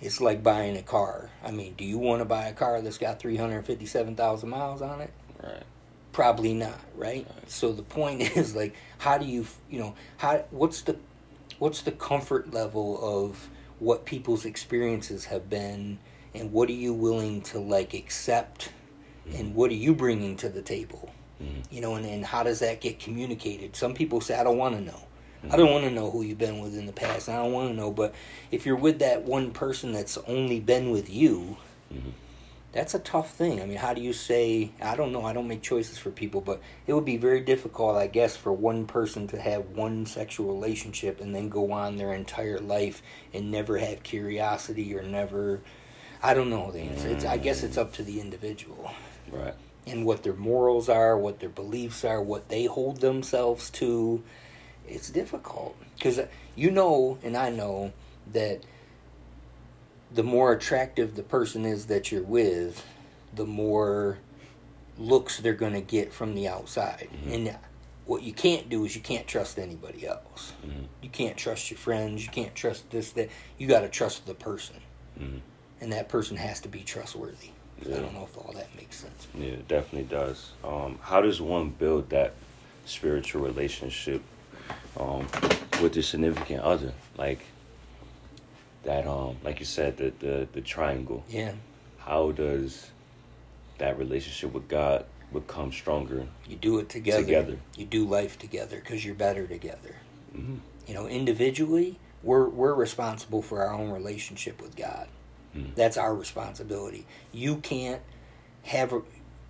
it's 0.00 0.20
like 0.20 0.42
buying 0.42 0.76
a 0.76 0.82
car. 0.82 1.30
I 1.44 1.50
mean, 1.52 1.74
do 1.74 1.84
you 1.84 1.98
want 1.98 2.20
to 2.20 2.24
buy 2.24 2.46
a 2.46 2.52
car 2.52 2.80
that's 2.80 2.98
got 2.98 3.20
three 3.20 3.36
hundred 3.36 3.64
fifty-seven 3.64 4.16
thousand 4.16 4.48
miles 4.48 4.82
on 4.82 5.00
it? 5.02 5.12
Right. 5.42 5.62
Probably 6.12 6.54
not, 6.54 6.80
right? 6.96 7.26
Right. 7.28 7.50
So 7.50 7.72
the 7.72 7.82
point 7.82 8.22
is 8.36 8.56
like 8.56 8.74
how 8.98 9.18
do 9.18 9.26
you, 9.26 9.46
you 9.70 9.78
know, 9.78 9.94
how 10.16 10.44
what's 10.50 10.82
the 10.82 10.96
what's 11.58 11.82
the 11.82 11.92
comfort 11.92 12.52
level 12.52 12.98
of 13.02 13.48
what 13.80 14.04
people's 14.04 14.44
experiences 14.44 15.24
have 15.26 15.48
been 15.48 15.98
and 16.34 16.52
what 16.52 16.68
are 16.68 16.72
you 16.72 16.92
willing 16.92 17.40
to 17.42 17.58
like 17.58 17.94
accept 17.94 18.70
and 19.34 19.54
what 19.54 19.70
are 19.70 19.74
you 19.74 19.94
bringing 19.94 20.36
to 20.36 20.48
the 20.48 20.62
table? 20.62 21.10
Mhm. 21.42 21.62
You 21.70 21.80
know, 21.82 21.94
and, 21.96 22.06
and 22.06 22.24
how 22.24 22.42
does 22.42 22.60
that 22.60 22.80
get 22.80 22.98
communicated? 22.98 23.76
Some 23.76 23.94
people 23.94 24.20
say 24.20 24.34
I 24.38 24.42
don't 24.44 24.56
want 24.58 24.74
to 24.74 24.80
know. 24.80 25.00
I 25.50 25.56
don't 25.56 25.70
want 25.70 25.84
to 25.84 25.90
know 25.90 26.10
who 26.10 26.22
you've 26.22 26.38
been 26.38 26.58
with 26.58 26.76
in 26.76 26.86
the 26.86 26.92
past. 26.92 27.28
I 27.28 27.36
don't 27.36 27.52
want 27.52 27.68
to 27.70 27.74
know, 27.76 27.92
but 27.92 28.12
if 28.50 28.66
you're 28.66 28.74
with 28.74 28.98
that 28.98 29.22
one 29.22 29.52
person 29.52 29.92
that's 29.92 30.18
only 30.26 30.58
been 30.58 30.90
with 30.90 31.08
you, 31.08 31.56
Mhm. 31.94 32.12
That's 32.72 32.94
a 32.94 32.98
tough 32.98 33.30
thing. 33.32 33.62
I 33.62 33.66
mean, 33.66 33.78
how 33.78 33.94
do 33.94 34.00
you 34.02 34.12
say, 34.12 34.70
I 34.82 34.94
don't 34.94 35.12
know, 35.12 35.24
I 35.24 35.32
don't 35.32 35.48
make 35.48 35.62
choices 35.62 35.96
for 35.96 36.10
people, 36.10 36.40
but 36.40 36.60
it 36.86 36.92
would 36.92 37.04
be 37.04 37.16
very 37.16 37.40
difficult, 37.40 37.96
I 37.96 38.06
guess, 38.08 38.36
for 38.36 38.52
one 38.52 38.86
person 38.86 39.26
to 39.28 39.40
have 39.40 39.70
one 39.70 40.04
sexual 40.06 40.52
relationship 40.54 41.20
and 41.20 41.34
then 41.34 41.48
go 41.48 41.72
on 41.72 41.96
their 41.96 42.12
entire 42.12 42.58
life 42.58 43.02
and 43.32 43.50
never 43.50 43.78
have 43.78 44.02
curiosity 44.02 44.94
or 44.94 45.02
never. 45.02 45.60
I 46.22 46.34
don't 46.34 46.50
know 46.50 46.70
the 46.70 46.80
answer. 46.80 47.08
It's, 47.08 47.24
I 47.24 47.38
guess 47.38 47.62
it's 47.62 47.78
up 47.78 47.92
to 47.94 48.02
the 48.02 48.20
individual 48.20 48.90
Right. 49.30 49.54
and 49.86 50.04
what 50.04 50.22
their 50.22 50.34
morals 50.34 50.88
are, 50.88 51.16
what 51.16 51.40
their 51.40 51.48
beliefs 51.48 52.04
are, 52.04 52.20
what 52.20 52.48
they 52.48 52.66
hold 52.66 53.00
themselves 53.00 53.70
to. 53.70 54.22
It's 54.86 55.10
difficult 55.10 55.76
because 55.96 56.18
uh, 56.18 56.26
you 56.56 56.70
know, 56.70 57.18
and 57.22 57.36
I 57.36 57.50
know 57.50 57.92
that 58.32 58.62
the 60.12 60.22
more 60.22 60.52
attractive 60.52 61.14
the 61.16 61.22
person 61.22 61.64
is 61.64 61.86
that 61.86 62.10
you're 62.10 62.22
with, 62.22 62.84
the 63.34 63.46
more 63.46 64.18
looks 64.98 65.38
they're 65.38 65.52
going 65.52 65.74
to 65.74 65.80
get 65.80 66.12
from 66.12 66.34
the 66.34 66.48
outside. 66.48 67.08
And 67.26 67.56
what 68.06 68.22
you 68.22 68.32
can't 68.32 68.68
do 68.68 68.84
is 68.84 68.96
you 68.96 69.02
can't 69.02 69.26
trust 69.26 69.58
anybody 69.58 70.06
else. 70.06 70.54
Mhm. 70.66 70.86
You 71.02 71.10
can't 71.10 71.36
trust 71.36 71.70
your 71.70 71.78
friends. 71.78 72.24
You 72.24 72.30
can't 72.30 72.54
trust 72.54 72.90
this, 72.90 73.12
that. 73.12 73.28
You 73.58 73.68
got 73.68 73.80
to 73.80 73.88
trust 73.88 74.26
the 74.26 74.34
person. 74.34 74.76
Mhm. 75.20 75.40
And 75.80 75.92
that 75.92 76.08
person 76.08 76.36
has 76.38 76.58
to 76.60 76.68
be 76.68 76.80
trustworthy. 76.80 77.50
I 77.82 77.90
don't 77.90 78.12
know 78.14 78.24
if 78.24 78.36
all 78.36 78.52
that 78.54 78.74
makes 78.74 78.96
sense. 78.96 79.28
Yeah, 79.38 79.50
it 79.50 79.68
definitely 79.68 80.08
does. 80.08 80.50
Um, 80.64 80.98
how 81.00 81.20
does 81.20 81.40
one 81.40 81.68
build 81.70 82.10
that 82.10 82.32
spiritual 82.86 83.42
relationship 83.42 84.20
um, 84.98 85.28
with 85.80 85.92
their 85.92 86.02
significant 86.02 86.62
other? 86.62 86.92
Like 87.16 87.40
that, 88.88 89.06
um, 89.06 89.36
like 89.44 89.60
you 89.60 89.66
said, 89.66 89.96
the, 89.98 90.12
the 90.18 90.48
the 90.52 90.60
triangle. 90.60 91.24
Yeah. 91.28 91.52
How 91.98 92.32
does 92.32 92.90
that 93.78 93.98
relationship 93.98 94.52
with 94.52 94.66
God 94.68 95.04
become 95.32 95.72
stronger. 95.72 96.26
You 96.46 96.56
do 96.56 96.78
it 96.78 96.88
together. 96.88 97.22
Together. 97.22 97.58
You 97.76 97.86
do 97.86 98.06
life 98.06 98.38
together 98.38 98.80
because 98.80 99.04
you're 99.04 99.14
better 99.14 99.46
together. 99.46 99.96
hmm 100.32 100.56
You 100.86 100.94
know, 100.94 101.06
individually, 101.06 101.98
we're 102.22 102.48
we're 102.48 102.74
responsible 102.74 103.42
for 103.42 103.62
our 103.62 103.72
own 103.72 103.90
relationship 103.90 104.60
with 104.62 104.76
God. 104.76 105.08
Mm. 105.56 105.74
That's 105.74 105.96
our 105.96 106.14
responsibility. 106.14 107.06
You 107.32 107.56
can't 107.56 108.02
have 108.62 108.92
a, 108.92 109.02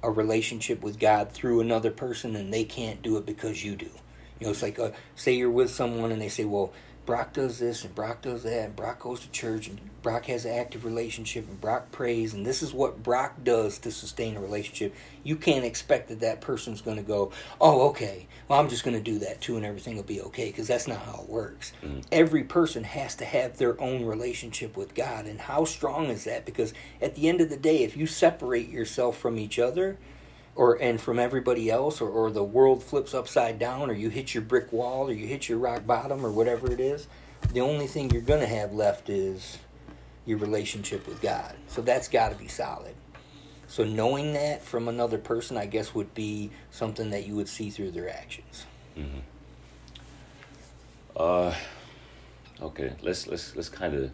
a 0.02 0.10
relationship 0.10 0.82
with 0.82 0.98
God 0.98 1.32
through 1.32 1.60
another 1.60 1.90
person, 1.90 2.36
and 2.36 2.52
they 2.52 2.64
can't 2.64 3.02
do 3.02 3.16
it 3.16 3.26
because 3.26 3.64
you 3.64 3.76
do. 3.76 3.90
You 4.38 4.46
know, 4.46 4.50
it's 4.50 4.62
like 4.62 4.78
uh, 4.78 4.90
say 5.16 5.32
you're 5.34 5.50
with 5.50 5.70
someone 5.70 6.12
and 6.12 6.20
they 6.20 6.28
say, 6.28 6.44
"Well, 6.44 6.72
Brock 7.08 7.32
does 7.32 7.58
this 7.58 7.84
and 7.84 7.94
Brock 7.94 8.20
does 8.20 8.42
that, 8.42 8.66
and 8.66 8.76
Brock 8.76 9.00
goes 9.00 9.20
to 9.20 9.30
church 9.30 9.66
and 9.66 9.80
Brock 10.02 10.26
has 10.26 10.44
an 10.44 10.52
active 10.52 10.84
relationship 10.84 11.48
and 11.48 11.58
Brock 11.58 11.90
prays, 11.90 12.34
and 12.34 12.44
this 12.44 12.62
is 12.62 12.74
what 12.74 13.02
Brock 13.02 13.42
does 13.42 13.78
to 13.78 13.90
sustain 13.90 14.36
a 14.36 14.40
relationship." 14.40 14.94
You 15.24 15.36
can't 15.36 15.64
expect 15.64 16.10
that 16.10 16.20
that 16.20 16.42
person's 16.42 16.82
going 16.82 16.98
to 16.98 17.02
go, 17.02 17.32
"Oh, 17.62 17.88
okay, 17.88 18.26
well, 18.46 18.60
I'm 18.60 18.68
just 18.68 18.84
going 18.84 18.96
to 18.96 19.02
do 19.02 19.18
that 19.20 19.40
too, 19.40 19.56
and 19.56 19.64
everything 19.64 19.96
will 19.96 20.02
be 20.02 20.20
okay," 20.20 20.48
because 20.48 20.68
that's 20.68 20.86
not 20.86 20.98
how 20.98 21.22
it 21.22 21.30
works. 21.30 21.72
Mhm. 21.82 22.04
Every 22.12 22.44
person 22.44 22.84
has 22.84 23.14
to 23.16 23.24
have 23.24 23.56
their 23.56 23.80
own 23.80 24.04
relationship 24.04 24.76
with 24.76 24.94
God, 24.94 25.24
and 25.24 25.40
how 25.40 25.64
strong 25.64 26.10
is 26.10 26.24
that? 26.24 26.44
Because 26.44 26.74
at 27.00 27.14
the 27.14 27.26
end 27.26 27.40
of 27.40 27.48
the 27.48 27.56
day, 27.56 27.84
if 27.84 27.96
you 27.96 28.06
separate 28.06 28.68
yourself 28.68 29.16
from 29.16 29.38
each 29.38 29.58
other, 29.58 29.96
or 30.58 30.74
and 30.82 31.00
from 31.00 31.18
everybody 31.20 31.70
else 31.70 32.00
or, 32.00 32.08
or 32.10 32.30
the 32.30 32.42
world 32.44 32.82
flips 32.82 33.14
upside 33.14 33.58
down 33.58 33.88
or 33.88 33.92
you 33.94 34.08
hit 34.10 34.34
your 34.34 34.42
brick 34.42 34.72
wall 34.72 35.08
or 35.08 35.12
you 35.12 35.26
hit 35.26 35.48
your 35.48 35.56
rock 35.56 35.86
bottom 35.86 36.26
or 36.26 36.30
whatever 36.32 36.70
it 36.70 36.80
is 36.80 37.06
the 37.52 37.60
only 37.60 37.86
thing 37.86 38.10
you're 38.10 38.20
going 38.20 38.40
to 38.40 38.46
have 38.46 38.72
left 38.72 39.08
is 39.08 39.58
your 40.26 40.36
relationship 40.38 41.06
with 41.06 41.20
god 41.22 41.54
so 41.68 41.80
that's 41.80 42.08
got 42.08 42.30
to 42.30 42.34
be 42.36 42.48
solid 42.48 42.94
so 43.68 43.84
knowing 43.84 44.32
that 44.32 44.60
from 44.62 44.88
another 44.88 45.16
person 45.18 45.56
i 45.56 45.64
guess 45.64 45.94
would 45.94 46.12
be 46.14 46.50
something 46.72 47.10
that 47.10 47.24
you 47.26 47.36
would 47.36 47.48
see 47.48 47.70
through 47.70 47.90
their 47.92 48.10
actions 48.10 48.66
hmm 48.94 49.04
Uh, 51.16 51.52
okay. 52.62 52.92
Let's 53.02 53.26
let's 53.26 53.56
let's 53.56 53.68
kind 53.68 53.94
of 53.94 54.10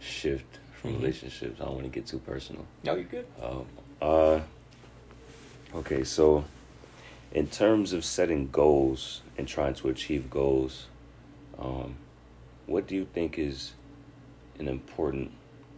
shift 0.00 0.58
from 0.80 0.92
Mhm. 0.92 0.98
relationships. 1.00 1.60
I 1.60 1.64
don't 1.66 1.74
want 1.74 1.84
to 1.84 1.90
get 1.90 2.06
too 2.06 2.18
personal. 2.18 2.64
no 2.82 2.94
you're 2.94 3.04
good 3.04 3.26
Um, 3.42 3.66
uh, 4.00 4.40
okay, 5.74 6.04
so 6.04 6.44
in 7.32 7.48
terms 7.48 7.92
of 7.92 8.04
setting 8.04 8.48
goals 8.50 9.22
and 9.36 9.46
trying 9.48 9.74
to 9.74 9.88
achieve 9.88 10.30
goals, 10.30 10.86
um, 11.58 11.96
what 12.66 12.86
do 12.86 12.94
you 12.94 13.04
think 13.12 13.38
is 13.38 13.72
an 14.58 14.68
important 14.68 15.30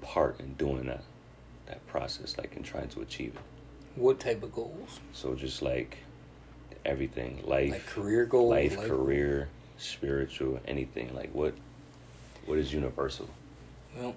part 0.02 0.38
in 0.40 0.52
doing 0.54 0.86
that 0.86 1.02
that 1.66 1.84
process, 1.88 2.38
like 2.38 2.54
in 2.56 2.62
trying 2.62 2.88
to 2.88 3.00
achieve 3.00 3.34
it? 3.34 3.40
what 3.96 4.20
type 4.20 4.42
of 4.42 4.52
goals 4.52 5.00
So 5.14 5.34
just 5.34 5.62
like 5.62 5.96
everything, 6.84 7.42
life, 7.46 7.70
like 7.72 7.86
career 7.86 8.26
goals 8.26 8.50
life, 8.50 8.76
life- 8.76 8.86
career, 8.88 9.48
spiritual, 9.78 10.60
anything. 10.68 11.14
Like 11.14 11.34
what 11.34 11.54
what 12.44 12.58
is 12.58 12.72
universal? 12.72 13.28
well 13.96 14.14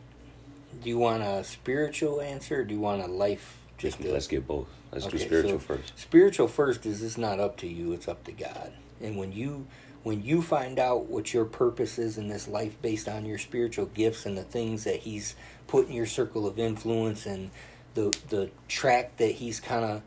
do 0.83 0.89
you 0.89 0.97
want 0.97 1.23
a 1.23 1.43
spiritual 1.43 2.19
answer 2.21 2.59
or 2.59 2.63
do 2.65 2.73
you 2.73 2.79
want 2.81 3.01
a 3.01 3.07
life 3.07 3.58
just 3.79 3.99
a, 4.01 4.11
Let's 4.11 4.27
get 4.27 4.45
both. 4.47 4.67
Let's 4.91 5.07
do 5.07 5.17
spiritual 5.17 5.59
so- 5.59 5.65
first. 5.75 5.97
spiritual 5.97 6.47
first 6.47 6.85
is 6.85 7.01
it's 7.01 7.17
not 7.17 7.39
up 7.39 7.57
to 7.57 7.67
you 7.67 7.93
it's 7.93 8.07
up 8.07 8.23
to 8.25 8.31
god 8.31 8.71
and 9.01 9.17
when 9.17 9.31
you 9.31 9.65
when 10.03 10.23
you 10.23 10.41
find 10.41 10.79
out 10.79 11.05
what 11.07 11.33
your 11.33 11.45
purpose 11.45 11.97
is 11.99 12.17
in 12.17 12.27
this 12.29 12.47
life 12.47 12.81
based 12.81 13.07
on 13.09 13.25
your 13.25 13.37
spiritual 13.37 13.85
gifts 13.87 14.25
and 14.25 14.37
the 14.37 14.43
things 14.43 14.83
that 14.85 14.97
he's 14.97 15.35
put 15.67 15.87
in 15.87 15.93
your 15.93 16.05
circle 16.05 16.45
of 16.47 16.57
influence 16.59 17.25
and 17.25 17.49
the 17.95 18.11
the 18.29 18.49
track 18.67 19.17
that 19.17 19.31
he's 19.31 19.59
kind 19.59 19.83
of 19.85 20.01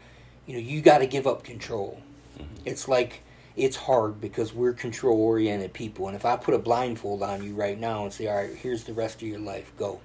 you 0.47 0.55
know 0.55 0.61
you 0.61 0.81
got 0.81 0.99
to 0.99 1.07
give 1.07 1.27
up 1.27 1.43
control 1.45 2.01
Mhm. 2.39 2.47
it's 2.65 2.89
like 2.89 3.23
it's 3.55 3.77
hard 3.77 4.21
because 4.21 4.53
we're 4.55 4.73
control 4.73 5.21
oriented 5.21 5.73
people 5.75 6.09
and 6.09 6.17
if 6.17 6.25
i 6.25 6.37
put 6.37 6.55
a 6.55 6.59
blindfold 6.59 7.23
on 7.23 7.45
you 7.45 7.55
right 7.55 7.79
now 7.79 8.03
and 8.05 8.13
say 8.13 8.27
all 8.27 8.35
right 8.37 8.57
here's 8.57 8.85
the 8.85 8.95
rest 8.95 9.17
of 9.23 9.29
your 9.29 9.39
life 9.39 9.71
go 9.79 10.01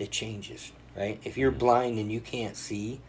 it 0.00 0.10
changes 0.10 0.72
right 0.98 1.20
if 1.24 1.36
you're 1.38 1.52
Mhm. 1.52 1.58
blind 1.58 1.98
and 1.98 2.10
you 2.12 2.20
can't 2.20 2.56
see 2.56 3.00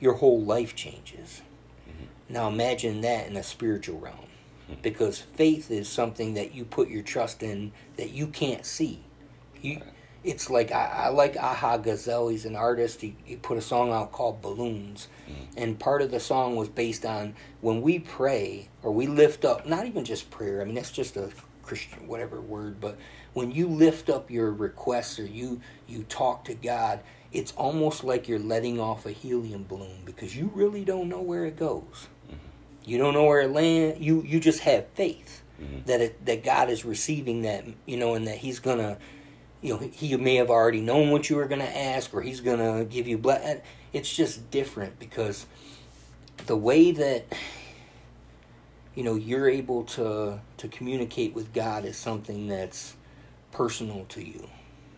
your 0.00 0.14
whole 0.14 0.40
life 0.40 0.74
changes 0.74 1.42
Mhm. 1.88 2.06
now 2.28 2.48
imagine 2.48 3.00
that 3.02 3.26
in 3.26 3.36
a 3.36 3.42
spiritual 3.42 3.98
realm 4.00 4.26
Mhm. 4.70 4.82
because 4.82 5.18
faith 5.20 5.70
is 5.70 5.88
something 5.88 6.34
that 6.34 6.54
you 6.54 6.64
put 6.64 6.88
your 6.88 7.02
trust 7.02 7.42
in 7.42 7.72
that 7.96 8.10
you 8.10 8.26
can't 8.26 8.64
see 8.66 9.00
you 9.60 9.76
Right. 9.76 9.84
it's 10.24 10.48
like 10.48 10.72
I, 10.72 10.86
I 10.86 11.08
like 11.08 11.36
Aha 11.36 11.76
Gazelle 11.76 12.28
he's 12.28 12.46
an 12.46 12.56
artist 12.56 13.02
he, 13.02 13.14
he 13.24 13.36
put 13.36 13.58
a 13.58 13.62
song 13.62 13.92
out 13.92 14.10
called 14.12 14.40
balloons 14.40 15.08
Mhm. 15.28 15.46
and 15.56 15.78
part 15.78 16.00
of 16.02 16.10
the 16.10 16.20
song 16.20 16.56
was 16.56 16.68
based 16.68 17.04
on 17.04 17.34
when 17.60 17.82
we 17.82 17.98
pray 17.98 18.68
or 18.82 18.90
we 18.90 19.06
lift 19.06 19.44
up 19.44 19.66
not 19.66 19.86
even 19.86 20.04
just 20.04 20.30
prayer 20.30 20.60
i 20.62 20.64
mean 20.64 20.74
that's 20.74 20.90
just 20.90 21.16
a 21.16 21.30
christian 21.62 22.06
whatever 22.06 22.40
word 22.40 22.78
but 22.80 22.96
when 23.34 23.50
you 23.50 23.68
lift 23.68 24.08
up 24.08 24.30
your 24.30 24.50
requests 24.50 25.18
or 25.18 25.26
you 25.26 25.60
you 25.86 26.02
talk 26.04 26.44
to 26.44 26.54
god 26.54 27.00
it's 27.32 27.52
almost 27.52 28.04
like 28.04 28.28
you're 28.28 28.38
letting 28.38 28.80
off 28.80 29.04
a 29.06 29.10
helium 29.10 29.64
balloon 29.68 29.98
because 30.04 30.36
you 30.36 30.50
really 30.54 30.84
don't 30.84 31.08
know 31.08 31.20
where 31.20 31.44
it 31.44 31.56
goes 31.56 32.08
Mhm. 32.30 32.36
you 32.86 32.96
don't 32.98 33.12
know 33.14 33.24
where 33.24 33.42
it 33.42 33.50
lands 33.50 34.00
you 34.00 34.22
you 34.22 34.40
just 34.40 34.60
have 34.60 34.86
faith 34.94 35.42
Mhm. 35.60 35.84
that 35.86 36.00
it, 36.00 36.24
that 36.26 36.42
god 36.42 36.70
is 36.70 36.84
receiving 36.84 37.42
that 37.42 37.64
you 37.86 37.96
know 37.96 38.14
and 38.14 38.26
that 38.26 38.38
he's 38.38 38.58
gonna 38.60 38.96
you 39.60 39.72
know 39.72 39.78
he 39.92 40.16
may 40.16 40.36
have 40.36 40.50
already 40.50 40.80
known 40.80 41.10
what 41.10 41.28
you 41.30 41.36
were 41.36 41.46
going 41.46 41.60
to 41.62 41.76
ask 41.78 42.12
or 42.12 42.20
he's 42.20 42.40
going 42.42 42.58
to 42.58 42.84
give 42.84 43.08
you 43.08 43.16
ble- 43.16 43.62
it's 43.94 44.14
just 44.14 44.50
different 44.50 44.98
because 44.98 45.46
the 46.44 46.54
way 46.56 46.90
that 46.90 47.24
you 48.94 49.02
know 49.02 49.14
you're 49.14 49.48
able 49.48 49.84
to 49.84 50.38
to 50.58 50.68
communicate 50.68 51.34
with 51.34 51.54
God 51.54 51.86
is 51.86 51.96
something 51.96 52.46
that's 52.46 52.94
personal 53.54 54.04
to 54.10 54.22
you. 54.22 54.48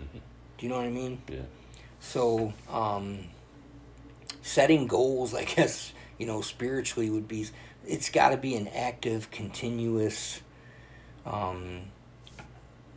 Mhm. 0.01 0.21
Do 0.59 0.67
you 0.67 0.69
know 0.69 0.77
what 0.77 0.87
I 0.87 0.91
mean? 0.91 1.23
Yeah. 1.29 1.43
So, 2.01 2.53
um, 2.71 3.27
setting 4.43 4.87
goals, 4.87 5.35
I 5.35 5.45
guess, 5.57 5.93
you 6.19 6.27
know, 6.27 6.41
spiritually 6.41 7.11
would 7.11 7.29
be, 7.29 7.47
it's 7.87 8.11
got 8.11 8.31
to 8.31 8.37
be 8.37 8.57
an 8.57 8.69
active, 8.69 9.31
continuous, 9.31 10.41
um, 11.25 11.83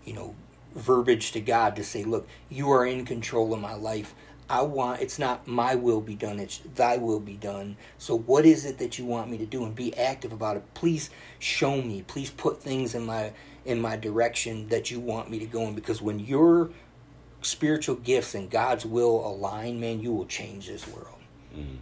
you 0.05 0.13
know, 0.13 0.33
verbiage 0.75 1.31
to 1.33 1.41
God 1.41 1.75
to 1.75 1.83
say, 1.83 2.03
look, 2.03 2.27
you 2.49 2.71
are 2.71 2.85
in 2.85 3.05
control 3.05 3.53
of 3.53 3.59
my 3.59 3.73
life. 3.73 4.15
I 4.49 4.63
want, 4.63 5.01
it's 5.01 5.19
not 5.19 5.47
my 5.47 5.75
will 5.75 6.01
be 6.01 6.15
done, 6.15 6.39
it's 6.39 6.59
thy 6.73 6.97
will 6.97 7.19
be 7.19 7.35
done. 7.35 7.77
So, 7.99 8.17
what 8.17 8.45
is 8.47 8.65
it 8.65 8.79
that 8.79 8.97
you 8.97 9.05
want 9.05 9.29
me 9.29 9.37
to 9.37 9.45
do? 9.45 9.63
And 9.63 9.75
be 9.75 9.95
active 9.95 10.31
about 10.31 10.57
it. 10.57 10.73
Please 10.73 11.11
show 11.37 11.79
me. 11.81 12.03
Please 12.07 12.31
put 12.31 12.59
things 12.59 12.95
in 12.95 13.05
my 13.05 13.31
in 13.69 13.79
my 13.79 13.95
direction 13.95 14.67
that 14.69 14.89
you 14.89 14.99
want 14.99 15.29
me 15.29 15.37
to 15.39 15.45
go 15.45 15.61
in 15.67 15.75
because 15.75 16.01
when 16.01 16.19
your 16.19 16.71
spiritual 17.41 17.95
gifts 17.95 18.33
and 18.33 18.49
God's 18.49 18.83
will 18.85 19.25
align, 19.25 19.79
man, 19.79 19.99
you 20.01 20.11
will 20.11 20.25
change 20.25 20.67
this 20.67 20.87
world. 20.87 21.19
Mhm. 21.55 21.77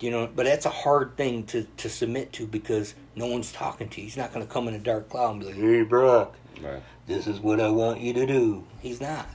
You 0.00 0.10
know, 0.10 0.28
but 0.32 0.44
that's 0.44 0.66
a 0.66 0.70
hard 0.70 1.16
thing 1.16 1.44
to, 1.46 1.66
to 1.78 1.88
submit 1.88 2.32
to 2.34 2.46
because 2.46 2.94
no 3.16 3.26
one's 3.26 3.52
talking 3.52 3.88
to 3.88 4.00
you. 4.00 4.04
He's 4.06 4.18
not 4.18 4.34
going 4.34 4.46
to 4.46 4.52
come 4.52 4.68
in 4.68 4.74
a 4.74 4.78
dark 4.78 5.08
cloud 5.08 5.30
and 5.32 5.40
be 5.40 5.46
like, 5.46 5.54
"Hey, 5.56 5.82
Brock, 5.82 6.34
Right. 6.62 6.82
this 7.06 7.26
is 7.26 7.40
what 7.40 7.58
I 7.58 7.70
want 7.70 8.00
you 8.00 8.12
to 8.12 8.26
do." 8.26 8.64
He's 8.80 9.00
not. 9.00 9.26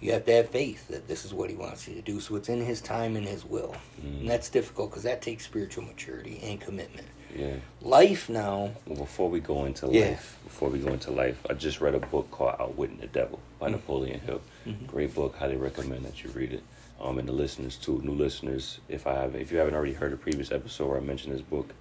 You 0.00 0.12
have 0.12 0.26
to 0.26 0.32
have 0.32 0.50
faith 0.50 0.86
that 0.88 1.08
this 1.08 1.24
is 1.24 1.32
what 1.32 1.48
he 1.50 1.56
wants 1.56 1.88
you 1.88 1.94
to 1.94 2.02
do. 2.02 2.20
So 2.20 2.36
it's 2.36 2.48
in 2.50 2.60
his 2.64 2.80
time 2.82 3.16
and 3.16 3.26
his 3.26 3.44
will, 3.44 3.74
Mhm. 4.04 4.20
and 4.20 4.30
that's 4.30 4.50
difficult 4.50 4.90
because 4.90 5.02
that 5.04 5.22
takes 5.22 5.44
spiritual 5.44 5.84
maturity 5.84 6.40
and 6.42 6.60
commitment. 6.60 7.08
Yeah. 7.36 7.56
Life 7.82 8.28
now, 8.28 8.72
Well, 8.86 8.96
before 8.98 9.28
we 9.30 9.40
go 9.40 9.64
into 9.64 9.86
Yeah. 9.88 10.08
life, 10.10 10.38
before 10.44 10.68
we 10.70 10.78
go 10.78 10.92
into 10.92 11.10
life, 11.10 11.44
I 11.48 11.54
just 11.54 11.80
read 11.80 11.94
a 11.94 12.00
book 12.00 12.30
called 12.30 12.56
Outwitting 12.58 12.98
the 12.98 13.06
Devil 13.06 13.40
by 13.58 13.68
Mhm. 13.68 13.72
Napoleon 13.72 14.20
Hill. 14.20 14.40
Mhm. 14.66 14.86
Great 14.86 15.14
book. 15.14 15.36
Highly 15.36 15.56
recommend 15.56 16.04
that 16.04 16.24
you 16.24 16.30
read 16.30 16.52
it. 16.52 16.62
Um, 17.00 17.18
and 17.18 17.28
the 17.28 17.32
listeners 17.32 17.76
too, 17.76 18.00
new 18.02 18.12
listeners, 18.14 18.80
if 18.88 19.06
I 19.06 19.14
have, 19.14 19.36
if 19.36 19.52
you 19.52 19.58
haven't 19.58 19.74
already 19.74 19.92
heard 19.92 20.12
a 20.12 20.16
previous 20.16 20.50
episode 20.50 20.88
where 20.88 20.96
I 20.96 21.00
mentioned 21.00 21.34
this 21.34 21.42
book, 21.42 21.74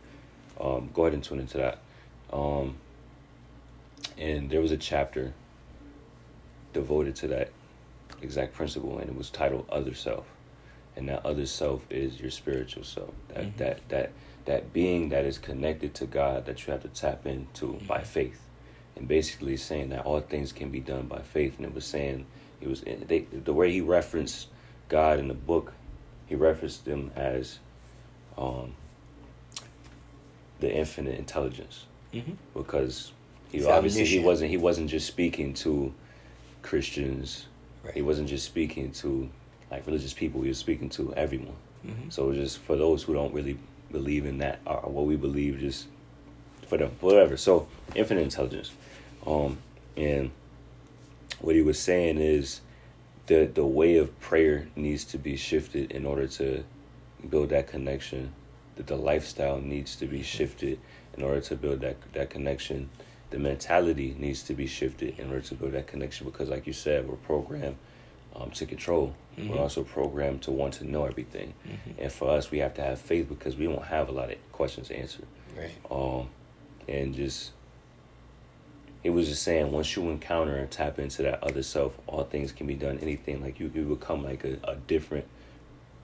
um, 0.60 0.90
go 0.94 1.04
ahead 1.04 1.14
and 1.14 1.24
tune 1.24 1.40
into 1.40 1.58
that. 1.58 1.80
Um, 2.32 2.76
and 4.18 4.50
there 4.50 4.62
was 4.62 4.72
a 4.72 4.78
chapter 4.78 5.34
devoted 6.74 7.16
to 7.18 7.28
that 7.30 7.50
exact 8.22 8.54
principle, 8.54 8.98
and 9.00 9.10
it 9.10 9.16
was 9.16 9.30
titled 9.30 9.66
"Other 9.70 9.94
Self." 9.94 10.26
And 10.96 11.08
that 11.10 11.24
other 11.26 11.46
self 11.46 11.86
is 11.92 12.20
your 12.20 12.32
spiritual 12.32 12.84
self. 12.84 13.12
That 13.30 13.44
Mhm. 13.46 13.58
that 13.58 13.90
that 13.90 14.12
that 14.48 14.74
being 14.74 15.10
that 15.10 15.26
is 15.26 15.38
connected 15.38 15.94
to 15.94 16.06
God 16.06 16.46
that 16.46 16.66
you 16.66 16.72
have 16.74 16.82
to 16.82 16.88
tap 16.90 17.26
into 17.28 17.74
by 17.88 18.00
Mhm. 18.00 18.06
faith, 18.06 18.42
and 18.96 19.08
basically 19.08 19.56
saying 19.58 19.90
that 19.90 20.06
all 20.06 20.20
things 20.22 20.52
can 20.52 20.70
be 20.72 20.80
done 20.80 21.06
by 21.08 21.20
faith. 21.22 21.58
And 21.58 21.66
it 21.66 21.74
was 21.76 21.86
saying 21.86 22.26
it 22.62 22.68
was 22.68 22.82
they, 22.82 23.20
the 23.32 23.54
way 23.54 23.72
he 23.72 23.82
referenced 23.82 24.48
God 24.90 25.20
in 25.20 25.28
the 25.28 25.34
book, 25.36 25.74
he 26.28 26.36
referenced 26.36 26.86
them 26.86 27.12
as 27.16 27.60
um, 28.38 28.74
the 30.60 30.74
infinite 30.74 31.20
intelligence 31.20 31.86
mm-hmm. 32.14 32.32
because 32.54 33.12
he 33.52 33.58
He's 33.60 33.68
obviously 33.68 34.06
he 34.06 34.20
wasn't 34.20 34.50
he 34.50 34.58
wasn't 34.58 34.90
just 34.90 35.08
speaking 35.08 35.54
to 35.56 35.94
Christians. 36.62 37.48
right. 37.84 37.94
He 37.94 38.02
wasn't 38.02 38.30
just 38.30 38.46
speaking 38.46 38.92
to 38.94 39.30
like 39.72 39.86
religious 39.86 40.14
people. 40.14 40.42
He 40.42 40.48
was 40.50 40.58
speaking 40.58 40.90
to 40.92 41.14
everyone. 41.16 41.56
Mhm. 41.86 42.12
So 42.12 42.32
just 42.34 42.60
for 42.60 42.76
those 42.76 43.04
who 43.04 43.14
don't 43.14 43.34
really 43.34 43.58
believe 43.91 44.26
in 44.26 44.39
that 44.39 44.60
or 44.65 44.82
what 44.82 45.06
we 45.06 45.15
believe, 45.15 45.60
just 45.60 45.88
for 46.67 46.78
them, 46.78 46.91
whatever. 47.00 47.38
So 47.38 47.67
infinite 47.95 48.21
intelligence, 48.21 48.71
um, 49.26 49.58
and 49.95 50.32
what 51.39 51.56
he 51.56 51.62
was 51.62 51.80
saying 51.80 52.17
is 52.17 52.62
the 53.28 53.45
the 53.45 53.65
way 53.65 53.97
of 53.97 54.19
prayer 54.19 54.67
needs 54.76 55.04
to 55.06 55.17
be 55.17 55.36
shifted 55.36 55.91
in 55.91 56.06
order 56.06 56.28
to 56.28 56.63
build 57.30 57.50
that 57.50 57.67
connection. 57.67 58.34
That 58.76 58.88
the 58.88 58.95
lifestyle 58.95 59.60
needs 59.60 59.95
to 59.95 60.06
be 60.06 60.21
shifted 60.21 60.80
in 61.15 61.23
order 61.23 61.41
to 61.41 61.56
build 61.56 61.82
that 61.82 61.97
that 62.13 62.30
connection. 62.30 62.89
The 63.30 63.39
mentality 63.39 64.15
needs 64.17 64.43
to 64.43 64.54
be 64.54 64.67
shifted 64.67 65.19
in 65.19 65.28
order 65.30 65.41
to 65.41 65.56
build 65.56 65.73
that 65.73 65.88
connection 65.88 66.26
because, 66.26 66.47
like 66.47 66.65
you 66.65 66.73
said, 66.73 67.08
we're 67.08 67.17
programmed 67.17 67.76
um, 68.36 68.52
to 68.52 68.65
control. 68.65 69.13
Mhm. 69.38 69.50
We're 69.50 69.60
also 69.60 69.84
programmed 69.84 70.41
to 70.43 70.52
want 70.52 70.73
to 70.76 70.84
know 70.89 71.06
everything. 71.06 71.54
Mhm. 71.67 71.93
And 72.00 72.12
for 72.12 72.30
us, 72.30 72.50
we 72.52 72.58
have 72.60 72.73
to 72.76 72.82
have 72.82 73.00
faith 73.00 73.30
because 73.30 73.56
we 73.56 73.67
won't 73.67 73.86
have 73.86 74.10
a 74.10 74.12
lot 74.12 74.32
of 74.32 74.38
questions 74.52 74.89
answered. 74.89 75.28
Right. 75.56 75.71
Um, 75.91 76.30
and 76.88 77.13
just, 77.13 77.52
it 79.04 79.12
was 79.12 79.28
just 79.28 79.43
saying, 79.43 79.71
once 79.71 79.95
you 79.95 80.10
encounter 80.10 80.56
and 80.56 80.69
tap 80.71 80.97
into 81.00 81.21
that 81.23 81.43
other 81.43 81.63
self, 81.63 81.97
all 82.08 82.23
things 82.23 82.52
can 82.52 82.65
be 82.67 82.76
done. 82.76 82.97
Anything 83.00 83.41
like 83.41 83.60
you, 83.60 83.71
you 83.73 83.84
become 83.84 84.23
like 84.23 84.43
a, 84.43 84.58
a 84.63 84.76
different 84.76 85.26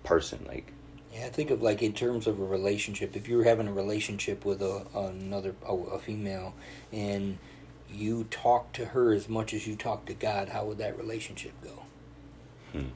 person. 0.04 0.46
Like, 0.48 0.72
Yeah, 1.14 1.26
I 1.26 1.30
think 1.30 1.50
of 1.50 1.62
like 1.62 1.82
in 1.82 1.94
terms 1.94 2.28
of 2.28 2.40
a 2.40 2.46
relationship. 2.46 3.16
If 3.16 3.28
you 3.28 3.38
were 3.38 3.44
having 3.44 3.68
a 3.68 3.74
relationship 3.74 4.46
with 4.46 4.62
a 4.62 4.86
another 4.96 5.56
a, 5.66 5.74
a 5.74 6.00
female, 6.00 6.54
and 6.92 7.38
you 7.92 8.24
talk 8.26 8.74
to 8.74 8.86
her 8.86 9.14
as 9.14 9.30
much 9.30 9.54
as 9.54 9.68
you 9.68 9.76
talk 9.76 10.06
to 10.06 10.14
God, 10.14 10.50
how 10.50 10.66
would 10.66 10.80
that 10.80 10.98
relationship 10.98 11.54
go? 11.64 11.84
Hmm. 12.72 12.88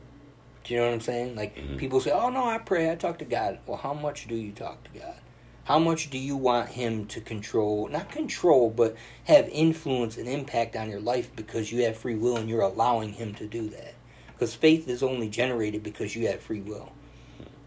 Do 0.68 0.74
you 0.74 0.80
know 0.82 0.88
what 0.88 0.94
I'm 0.96 1.02
saying? 1.02 1.36
Like 1.36 1.56
Mhm. 1.56 1.78
people 1.78 2.02
say, 2.02 2.12
"Oh 2.12 2.30
no, 2.30 2.44
I 2.46 2.58
pray, 2.58 2.92
I 2.92 2.96
talk 2.96 3.20
to 3.20 3.26
God." 3.26 3.60
Well, 3.66 3.78
how 3.78 3.94
much 3.94 4.28
do 4.28 4.36
you 4.36 4.52
talk 4.52 4.84
to 4.92 5.00
God? 5.00 5.16
How 5.64 5.80
much 5.80 6.10
do 6.10 6.18
you 6.18 6.36
want 6.36 6.70
Him 6.70 7.06
to 7.08 7.22
control? 7.22 7.88
Not 7.88 8.12
control, 8.12 8.70
but 8.70 8.96
have 9.26 9.48
influence 9.50 10.18
and 10.18 10.28
impact 10.28 10.76
on 10.76 10.90
your 10.90 11.00
life 11.00 11.30
because 11.36 11.72
you 11.72 11.84
have 11.84 11.96
free 11.98 12.16
will 12.16 12.36
and 12.38 12.50
you're 12.50 12.62
allowing 12.62 13.14
Him 13.14 13.34
to 13.36 13.46
do 13.48 13.70
that. 13.70 13.94
Because 14.34 14.54
faith 14.56 14.88
is 14.90 15.02
only 15.02 15.30
generated 15.30 15.84
because 15.84 16.16
you 16.16 16.28
have 16.28 16.42
free 16.42 16.62
will, 16.62 16.92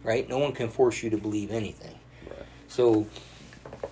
right? 0.04 0.28
No 0.28 0.38
one 0.38 0.52
can 0.52 0.68
force 0.68 1.02
you 1.02 1.08
to 1.10 1.16
believe 1.16 1.50
anything. 1.50 1.98
right. 2.28 2.46
So 2.68 3.06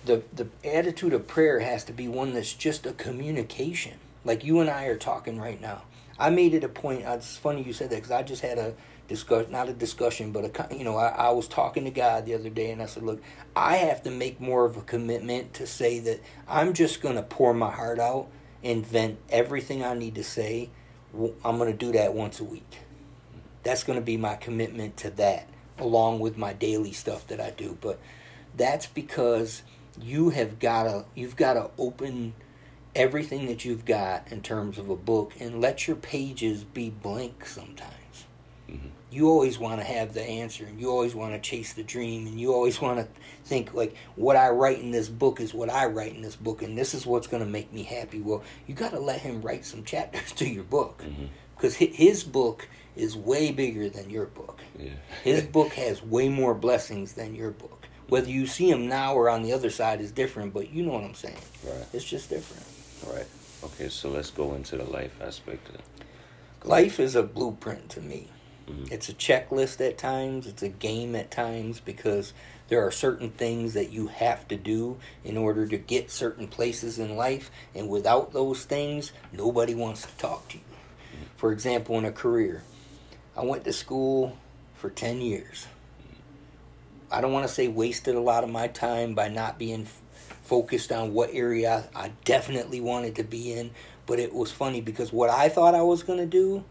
the 0.05 0.21
the 0.33 0.47
attitude 0.63 1.13
of 1.13 1.25
prayer 1.27 1.59
has 1.61 1.83
to 1.85 1.93
be 1.93 2.07
one 2.07 2.33
that's 2.33 2.53
just 2.53 2.85
a 2.85 2.93
communication. 2.93 3.93
Like 4.23 4.43
you 4.43 4.59
and 4.59 4.69
I 4.69 4.85
are 4.85 4.97
talking 4.97 5.39
right 5.39 5.59
now. 5.59 5.83
I 6.17 6.29
made 6.29 6.53
it 6.53 6.63
a 6.63 6.69
point. 6.69 7.05
uh, 7.05 7.11
It's 7.13 7.37
funny 7.37 7.63
you 7.63 7.73
said 7.73 7.89
that 7.91 7.95
because 7.97 8.11
I 8.11 8.23
just 8.23 8.41
had 8.41 8.57
a 8.57 8.73
discuss, 9.09 9.49
not 9.49 9.67
a 9.67 9.73
discussion, 9.73 10.31
but 10.31 10.45
a 10.45 10.75
you 10.75 10.85
know 10.85 10.95
I, 10.95 11.09
I 11.09 11.29
was 11.31 11.49
talking 11.49 11.83
to 11.83 11.91
God 11.91 12.25
the 12.25 12.35
other 12.35 12.49
day, 12.49 12.71
and 12.71 12.81
I 12.81 12.85
said, 12.85 13.03
look, 13.03 13.21
I 13.55 13.77
have 13.77 14.03
to 14.03 14.11
make 14.11 14.39
more 14.39 14.63
of 14.63 14.77
a 14.77 14.81
commitment 14.81 15.55
to 15.55 15.67
say 15.67 15.99
that 15.99 16.21
I'm 16.47 16.73
just 16.73 17.01
going 17.01 17.15
to 17.15 17.23
pour 17.23 17.53
my 17.53 17.71
heart 17.71 17.99
out 17.99 18.27
and 18.63 18.85
vent 18.85 19.19
everything 19.29 19.83
I 19.83 19.95
need 19.95 20.15
to 20.15 20.23
say. 20.23 20.69
I'm 21.43 21.57
going 21.57 21.71
to 21.71 21.77
do 21.77 21.91
that 21.93 22.13
once 22.13 22.39
a 22.39 22.43
week. 22.43 22.77
That's 23.63 23.83
going 23.83 23.99
to 23.99 24.05
be 24.05 24.15
my 24.15 24.35
commitment 24.35 24.95
to 24.97 25.09
that, 25.11 25.49
along 25.77 26.19
with 26.19 26.37
my 26.37 26.53
daily 26.53 26.93
stuff 26.93 27.27
that 27.27 27.41
I 27.41 27.49
do. 27.49 27.77
But 27.81 27.99
that's 28.55 28.85
because 28.85 29.63
you 29.99 30.29
have 30.29 30.59
got 30.59 30.83
to 30.83 31.05
you've 31.15 31.35
got 31.35 31.53
to 31.53 31.71
open 31.77 32.33
everything 32.95 33.47
that 33.47 33.65
you've 33.65 33.85
got 33.85 34.31
in 34.31 34.41
terms 34.41 34.77
of 34.77 34.89
a 34.89 34.95
book 34.95 35.33
and 35.39 35.59
let 35.59 35.87
your 35.87 35.95
pages 35.95 36.63
be 36.63 36.89
blank 36.89 37.45
sometimes. 37.45 37.98
You 39.11 39.27
always 39.29 39.57
want 39.57 39.79
to 39.79 39.85
have 39.85 40.13
the 40.13 40.21
answer 40.23 40.65
and 40.65 40.79
you 40.79 40.89
always 40.89 41.15
want 41.15 41.33
to 41.33 41.39
chase 41.39 41.73
the 41.73 41.83
dream 41.83 42.27
and 42.27 42.39
you 42.39 42.53
always 42.53 42.79
want 42.85 42.99
to 42.99 43.07
think 43.45 43.73
like 43.73 43.95
what 44.15 44.35
i 44.35 44.49
write 44.49 44.79
in 44.79 44.91
this 44.91 45.09
book 45.09 45.39
is 45.39 45.53
what 45.53 45.69
i 45.69 45.85
write 45.85 46.15
in 46.15 46.21
this 46.21 46.35
book 46.35 46.61
and 46.61 46.77
this 46.77 46.93
is 46.93 47.05
what's 47.05 47.27
going 47.27 47.43
to 47.43 47.49
make 47.49 47.71
me 47.73 47.83
happy 47.83 48.19
well 48.21 48.43
you 48.67 48.75
got 48.75 48.91
to 48.91 48.99
let 48.99 49.19
him 49.21 49.41
write 49.41 49.65
some 49.65 49.83
chapters 49.83 50.31
to 50.39 50.47
your 50.47 50.63
book 50.63 51.03
mm-hmm. 51.03 51.25
because 51.55 51.75
his 51.75 52.23
book 52.23 52.67
is 52.95 53.15
way 53.15 53.51
bigger 53.51 53.89
than 53.89 54.09
your 54.09 54.25
book 54.25 54.59
Yeah. 54.77 54.89
his 55.23 55.41
book 55.57 55.73
has 55.73 56.03
way 56.03 56.29
more 56.29 56.53
blessings 56.53 57.13
than 57.13 57.33
your 57.35 57.51
book. 57.51 57.87
Whether 58.09 58.29
you 58.31 58.47
see 58.47 58.69
him 58.71 58.87
now 58.89 59.13
or 59.13 59.29
on 59.29 59.43
the 59.43 59.53
other 59.53 59.69
side 59.69 60.01
is 60.01 60.11
different, 60.11 60.51
but 60.51 60.71
you 60.71 60.83
know 60.83 60.93
what 60.93 61.03
I'm 61.03 61.13
saying. 61.13 61.37
right. 61.63 61.85
It's 61.93 62.03
just 62.03 62.27
different. 62.27 62.65
Right. 63.15 63.27
Okay, 63.63 63.87
so 63.89 64.09
let's 64.09 64.31
go 64.31 64.55
into 64.55 64.77
the 64.77 64.83
life 64.85 65.11
aspect 65.21 65.69
of 65.69 65.75
it. 65.75 65.81
Life 66.63 66.99
is 66.99 67.15
a 67.15 67.21
blueprint 67.21 67.87
to 67.89 68.01
me. 68.01 68.27
Mhm. 68.69 68.91
It's 68.91 69.09
a 69.09 69.13
checklist 69.13 69.85
at 69.85 69.97
times, 69.97 70.47
it's 70.47 70.61
a 70.61 70.69
game 70.69 71.15
at 71.15 71.31
times 71.31 71.79
because 71.79 72.33
there 72.67 72.85
are 72.85 72.91
certain 72.91 73.31
things 73.31 73.73
that 73.73 73.91
you 73.91 74.07
have 74.07 74.47
to 74.49 74.55
do 74.55 74.97
in 75.23 75.37
order 75.37 75.65
to 75.67 75.77
get 75.77 76.11
certain 76.11 76.47
places 76.47 76.99
in 76.99 77.15
life, 77.15 77.49
and 77.73 77.89
without 77.89 78.31
those 78.31 78.65
things, 78.65 79.11
nobody 79.31 79.73
wants 79.73 80.03
to 80.03 80.15
talk 80.17 80.47
to 80.49 80.57
you. 80.57 80.63
For 81.35 81.51
example, 81.51 81.97
in 81.97 82.05
a 82.05 82.11
career, 82.11 82.63
I 83.35 83.43
went 83.43 83.63
to 83.63 83.73
school 83.73 84.37
for 84.75 84.89
10 84.89 85.21
years. 85.21 85.67
I 87.11 87.21
don't 87.21 87.33
want 87.33 87.47
to 87.47 87.53
say 87.53 87.67
wasted 87.67 88.13
a 88.13 88.19
lot 88.19 88.43
of 88.43 88.51
my 88.51 88.67
time 88.67 89.15
by 89.15 89.29
not 89.29 89.57
being 89.57 89.83
f- 89.83 90.01
focused 90.43 90.91
on 90.91 91.13
what 91.13 91.31
area 91.33 91.89
I 91.95 92.11
definitely 92.23 92.81
wanted 92.81 93.15
to 93.15 93.23
be 93.23 93.51
in, 93.51 93.71
but 94.05 94.19
it 94.19 94.31
was 94.31 94.51
funny 94.51 94.79
because 94.79 95.11
what 95.11 95.31
I 95.31 95.49
thought 95.49 95.73
I 95.73 95.81
was 95.81 96.03
going 96.03 96.19
to 96.19 96.27
do 96.27 96.65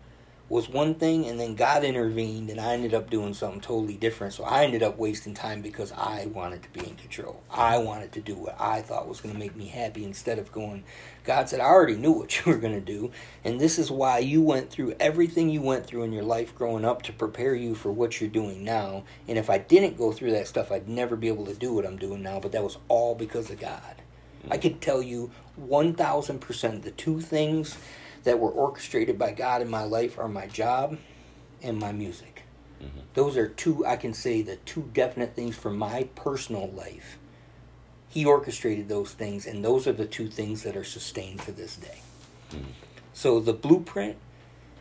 was 0.48 0.66
one 0.68 0.94
thing 0.94 1.26
and 1.26 1.38
then 1.38 1.54
God 1.54 1.84
intervened 1.84 2.48
and 2.48 2.58
I 2.58 2.72
ended 2.72 2.94
up 2.94 3.10
doing 3.10 3.34
something 3.34 3.60
totally 3.60 3.96
different. 3.96 4.32
So 4.32 4.44
I 4.44 4.64
ended 4.64 4.82
up 4.82 4.96
wasting 4.96 5.34
time 5.34 5.60
because 5.60 5.92
I 5.92 6.26
wanted 6.32 6.62
to 6.62 6.70
be 6.70 6.80
in 6.80 6.96
control. 6.96 7.42
I 7.50 7.76
wanted 7.78 8.12
to 8.12 8.20
do 8.20 8.34
what 8.34 8.56
I 8.58 8.80
thought 8.80 9.06
was 9.06 9.20
going 9.20 9.34
to 9.34 9.38
make 9.38 9.54
me 9.54 9.66
happy 9.66 10.04
instead 10.04 10.38
of 10.38 10.50
going, 10.50 10.84
God 11.24 11.50
said, 11.50 11.60
I 11.60 11.64
already 11.64 11.96
knew 11.96 12.12
what 12.12 12.38
you 12.46 12.50
were 12.50 12.58
going 12.58 12.72
to 12.72 12.80
do. 12.80 13.10
And 13.44 13.60
this 13.60 13.78
is 13.78 13.90
why 13.90 14.20
you 14.20 14.40
went 14.40 14.70
through 14.70 14.94
everything 14.98 15.50
you 15.50 15.60
went 15.60 15.86
through 15.86 16.04
in 16.04 16.12
your 16.12 16.24
life 16.24 16.54
growing 16.54 16.84
up 16.84 17.02
to 17.02 17.12
prepare 17.12 17.54
you 17.54 17.74
for 17.74 17.92
what 17.92 18.18
you're 18.18 18.30
doing 18.30 18.64
now. 18.64 19.04
And 19.26 19.36
if 19.36 19.50
I 19.50 19.58
didn't 19.58 19.98
go 19.98 20.12
through 20.12 20.30
that 20.30 20.48
stuff, 20.48 20.72
I'd 20.72 20.88
never 20.88 21.14
be 21.14 21.28
able 21.28 21.44
to 21.46 21.54
do 21.54 21.74
what 21.74 21.84
I'm 21.84 21.98
doing 21.98 22.22
now. 22.22 22.40
But 22.40 22.52
that 22.52 22.64
was 22.64 22.78
all 22.88 23.14
because 23.14 23.50
of 23.50 23.60
God. 23.60 24.02
I 24.50 24.56
mm. 24.56 24.62
could 24.62 24.80
tell 24.80 25.02
you 25.02 25.30
1000% 25.60 26.82
the 26.82 26.90
two 26.92 27.20
things 27.20 27.76
that 28.24 28.38
were 28.38 28.50
orchestrated 28.50 29.18
by 29.18 29.32
God 29.32 29.62
in 29.62 29.68
my 29.68 29.84
life 29.84 30.18
are 30.18 30.28
my 30.28 30.46
job 30.46 30.98
and 31.62 31.78
my 31.78 31.92
music. 31.92 32.42
Mhm. 32.80 33.02
Those 33.14 33.36
are 33.36 33.48
two, 33.48 33.84
I 33.86 33.96
can 33.96 34.14
say, 34.14 34.42
the 34.42 34.56
two 34.56 34.90
definite 34.92 35.34
things 35.34 35.56
for 35.56 35.70
my 35.70 36.04
personal 36.14 36.68
life. 36.70 37.18
He 38.08 38.24
orchestrated 38.24 38.88
those 38.88 39.12
things, 39.12 39.46
and 39.46 39.64
those 39.64 39.86
are 39.86 39.92
the 39.92 40.06
two 40.06 40.28
things 40.28 40.62
that 40.62 40.76
are 40.76 40.84
sustained 40.84 41.40
to 41.40 41.52
this 41.52 41.76
day. 41.76 41.98
Mhm. 42.50 42.72
So 43.12 43.40
the 43.40 43.52
blueprint, 43.52 44.16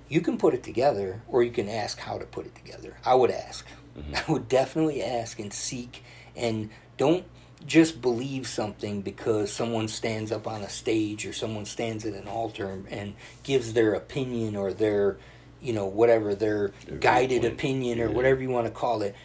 you 0.08 0.22
can 0.22 0.38
put 0.38 0.54
it 0.54 0.64
together, 0.64 1.22
or 1.28 1.44
you 1.44 1.52
can 1.52 1.68
ask 1.68 2.00
how 2.00 2.18
to 2.18 2.26
put 2.26 2.46
it 2.46 2.56
together. 2.56 2.98
I 3.04 3.16
would 3.16 3.32
ask. 3.32 3.66
Mhm. 3.98 4.14
I 4.28 4.32
would 4.32 4.48
definitely 4.48 5.04
ask 5.04 5.40
and 5.40 5.52
seek, 5.52 6.04
and 6.36 6.70
don't 6.98 7.26
just 7.66 8.02
believe 8.02 8.48
something 8.48 9.02
because 9.02 9.52
someone 9.52 9.88
stands 9.88 10.32
up 10.32 10.48
on 10.48 10.62
a 10.62 10.70
stage 10.70 11.26
or 11.26 11.34
someone 11.34 11.66
stands 11.66 12.06
at 12.06 12.14
an 12.14 12.28
altar 12.28 12.82
and 12.90 13.14
gives 13.44 13.74
their 13.74 13.94
opinion 13.94 14.56
or 14.56 14.72
their, 14.72 15.18
you 15.62 15.74
know, 15.74 15.86
whatever 15.86 16.36
their 16.36 16.72
Their 16.86 16.98
guided 16.98 17.42
viewpoint. 17.42 17.54
opinion 17.54 18.00
or 18.00 18.10
Yeah. 18.10 18.16
whatever 18.16 18.42
you 18.42 18.50
want 18.50 18.68
to 18.68 18.72
call 18.72 19.02
it. 19.02 19.16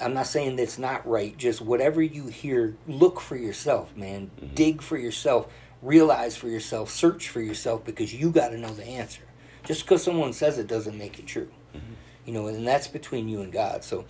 I'm 0.00 0.14
not 0.14 0.26
saying 0.26 0.56
that's 0.56 0.78
not 0.78 1.06
right. 1.08 1.36
Just 1.36 1.60
whatever 1.60 2.00
you 2.02 2.26
hear, 2.28 2.76
look 2.86 3.20
for 3.20 3.36
yourself, 3.36 3.94
man. 3.96 4.30
Mhm. 4.40 4.54
Dig 4.54 4.82
for 4.82 4.96
yourself. 4.96 5.46
Realize 5.82 6.36
for 6.36 6.48
yourself. 6.48 6.90
Search 6.90 7.28
for 7.28 7.40
yourself 7.40 7.84
because 7.84 8.14
you 8.14 8.30
got 8.30 8.48
to 8.50 8.58
know 8.58 8.72
the 8.72 8.84
answer. 8.86 9.22
Just 9.64 9.82
because 9.82 10.02
someone 10.02 10.32
says 10.32 10.58
it 10.58 10.66
doesn't 10.66 10.96
make 10.96 11.18
it 11.18 11.26
true. 11.26 11.48
Mhm. 11.74 11.80
You 12.26 12.32
know, 12.32 12.46
and 12.46 12.66
that's 12.66 12.86
between 12.88 13.28
you 13.28 13.40
and 13.40 13.52
God. 13.52 13.82
So 13.84 14.04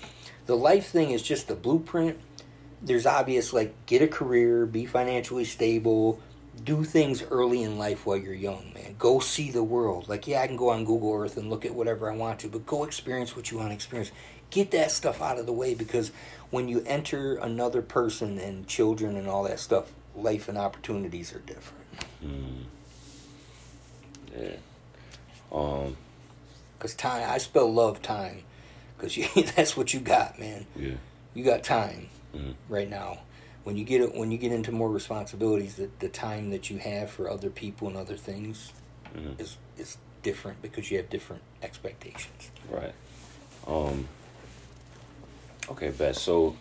the 0.46 0.56
life 0.56 0.88
thing 0.88 1.10
is 1.12 1.22
just 1.22 1.48
the 1.48 1.54
blueprint. 1.54 2.18
There's 2.82 3.06
obvious, 3.06 3.52
like, 3.52 3.74
get 3.86 4.02
a 4.02 4.08
career, 4.08 4.66
be 4.66 4.86
financially 4.86 5.44
stable, 5.44 6.20
do 6.64 6.84
things 6.84 7.22
early 7.30 7.62
in 7.62 7.78
life 7.78 8.06
while 8.06 8.16
you're 8.16 8.34
young, 8.34 8.72
man. 8.74 8.96
Go 8.98 9.20
see 9.20 9.50
the 9.50 9.62
world. 9.62 10.08
Like, 10.08 10.26
yeah, 10.26 10.42
I 10.42 10.46
can 10.46 10.56
go 10.56 10.70
on 10.70 10.84
Google 10.84 11.14
Earth 11.14 11.36
and 11.36 11.48
look 11.48 11.64
at 11.64 11.74
whatever 11.74 12.10
I 12.10 12.16
want 12.16 12.40
to, 12.40 12.48
but 12.48 12.66
go 12.66 12.84
experience 12.84 13.36
what 13.36 13.50
you 13.50 13.58
want 13.58 13.70
to 13.70 13.74
experience. 13.74 14.12
Get 14.50 14.70
that 14.72 14.90
stuff 14.90 15.22
out 15.22 15.38
of 15.38 15.46
the 15.46 15.52
way 15.52 15.74
because 15.74 16.12
when 16.50 16.68
you 16.68 16.82
enter 16.86 17.36
another 17.36 17.82
person 17.82 18.38
and 18.38 18.66
children 18.66 19.16
and 19.16 19.28
all 19.28 19.44
that 19.44 19.58
stuff, 19.58 19.92
life 20.14 20.48
and 20.48 20.58
opportunities 20.58 21.32
are 21.34 21.40
different. 21.40 21.84
Mm. 22.24 22.64
Yeah. 24.36 24.56
Um. 25.50 25.96
Because 26.78 26.94
time, 26.94 27.30
I 27.30 27.38
spell 27.38 27.72
love 27.72 28.02
time 28.02 28.42
because 28.96 29.16
you, 29.16 29.26
that's 29.56 29.76
what 29.76 29.94
you 29.94 30.00
got, 30.00 30.38
man. 30.38 30.66
Yeah. 30.76 30.94
You 31.34 31.44
got 31.44 31.62
time. 31.62 32.08
Mhm. 32.34 32.54
right 32.68 32.88
now. 32.88 33.18
When 33.64 33.76
you 33.76 33.84
get 33.84 34.00
it, 34.00 34.14
when 34.14 34.32
you 34.32 34.38
get 34.38 34.52
into 34.52 34.72
more 34.72 34.90
responsibilities, 34.90 35.76
the, 35.76 35.88
the 36.00 36.08
time 36.08 36.50
that 36.50 36.68
you 36.70 36.78
have 36.78 37.10
for 37.10 37.30
other 37.30 37.48
people 37.50 37.86
and 37.88 37.96
other 37.96 38.16
things 38.16 38.72
Mhm. 39.14 39.38
is 39.40 39.56
is 39.78 39.98
different 40.22 40.60
because 40.62 40.90
you 40.90 40.96
have 40.98 41.08
different 41.10 41.42
expectations. 41.62 42.50
Right. 42.70 42.94
Um. 43.66 44.08
Okay, 45.68 45.90
bet. 45.90 46.16
So, 46.16 46.56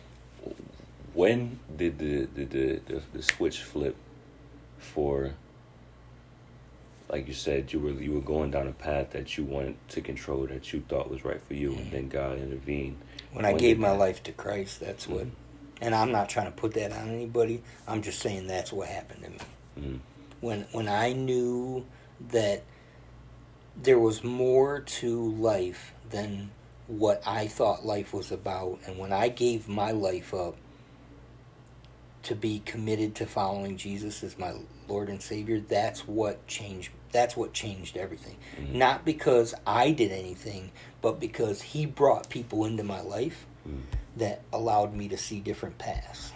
when 1.13 1.59
did 1.75 1.97
the 1.97 2.25
the, 2.35 2.45
the, 2.45 2.79
the, 2.85 3.01
the 3.13 3.23
switch 3.23 3.61
flip 3.63 3.95
for? 4.77 5.33
Like 7.09 7.27
you 7.27 7.33
said, 7.33 7.73
you 7.73 7.79
were 7.79 7.91
you 7.91 8.13
were 8.13 8.21
going 8.21 8.51
down 8.51 8.67
a 8.67 8.71
path 8.71 9.09
that 9.11 9.37
you 9.37 9.43
wanted 9.43 9.75
to 9.89 10.01
control, 10.01 10.45
that 10.47 10.71
you 10.71 10.81
thought 10.87 11.09
was 11.09 11.25
right 11.25 11.41
for 11.45 11.55
you, 11.55 11.73
and 11.73 11.91
then 11.91 12.07
God 12.07 12.37
intervened. 12.37 12.97
When 13.33 13.43
I 13.43 13.53
gave 13.53 13.77
my 13.79 13.89
that- 13.89 13.97
life 13.99 14.23
to 14.23 14.31
Christ, 14.31 14.79
that's 14.79 15.07
what. 15.07 15.25
And 15.81 15.95
I'm 15.95 16.11
not 16.11 16.29
trying 16.29 16.45
to 16.45 16.51
put 16.51 16.75
that 16.75 16.91
on 16.91 17.09
anybody. 17.09 17.63
I'm 17.87 18.01
just 18.03 18.19
saying 18.19 18.47
that's 18.47 18.71
what 18.71 18.87
happened 18.87 19.23
to 19.23 19.29
me. 19.31 19.37
Mhm. 19.79 19.99
When 20.39 20.61
when 20.71 20.87
I 20.87 21.13
knew 21.13 21.85
that 22.29 22.63
there 23.75 23.99
was 23.99 24.23
more 24.23 24.81
to 24.81 25.31
life 25.33 25.93
than 26.09 26.51
what 26.87 27.23
I 27.25 27.47
thought 27.47 27.85
life 27.85 28.13
was 28.13 28.31
about, 28.31 28.79
and 28.85 28.97
when 28.99 29.11
I 29.11 29.29
gave 29.29 29.67
my 29.67 29.91
life 29.91 30.33
up 30.33 30.55
to 32.23 32.35
be 32.35 32.59
committed 32.59 33.15
to 33.15 33.25
following 33.25 33.77
Jesus 33.77 34.23
as 34.23 34.37
my 34.37 34.53
Lord 34.87 35.09
and 35.09 35.21
Savior, 35.21 35.59
that's 35.59 36.07
what 36.07 36.45
changed. 36.47 36.91
That's 37.11 37.35
what 37.35 37.53
changed 37.53 37.97
everything. 37.97 38.37
Mhm. 38.59 38.73
Not 38.73 39.03
because 39.03 39.55
I 39.65 39.91
did 39.91 40.11
anything, 40.11 40.71
but 41.01 41.19
because 41.19 41.61
He 41.61 41.85
brought 41.85 42.29
people 42.29 42.65
into 42.65 42.83
my 42.83 43.01
life 43.01 43.47
That 44.17 44.41
allowed 44.51 44.93
me 44.93 45.07
to 45.09 45.17
see 45.17 45.39
different 45.39 45.77
paths. 45.77 46.31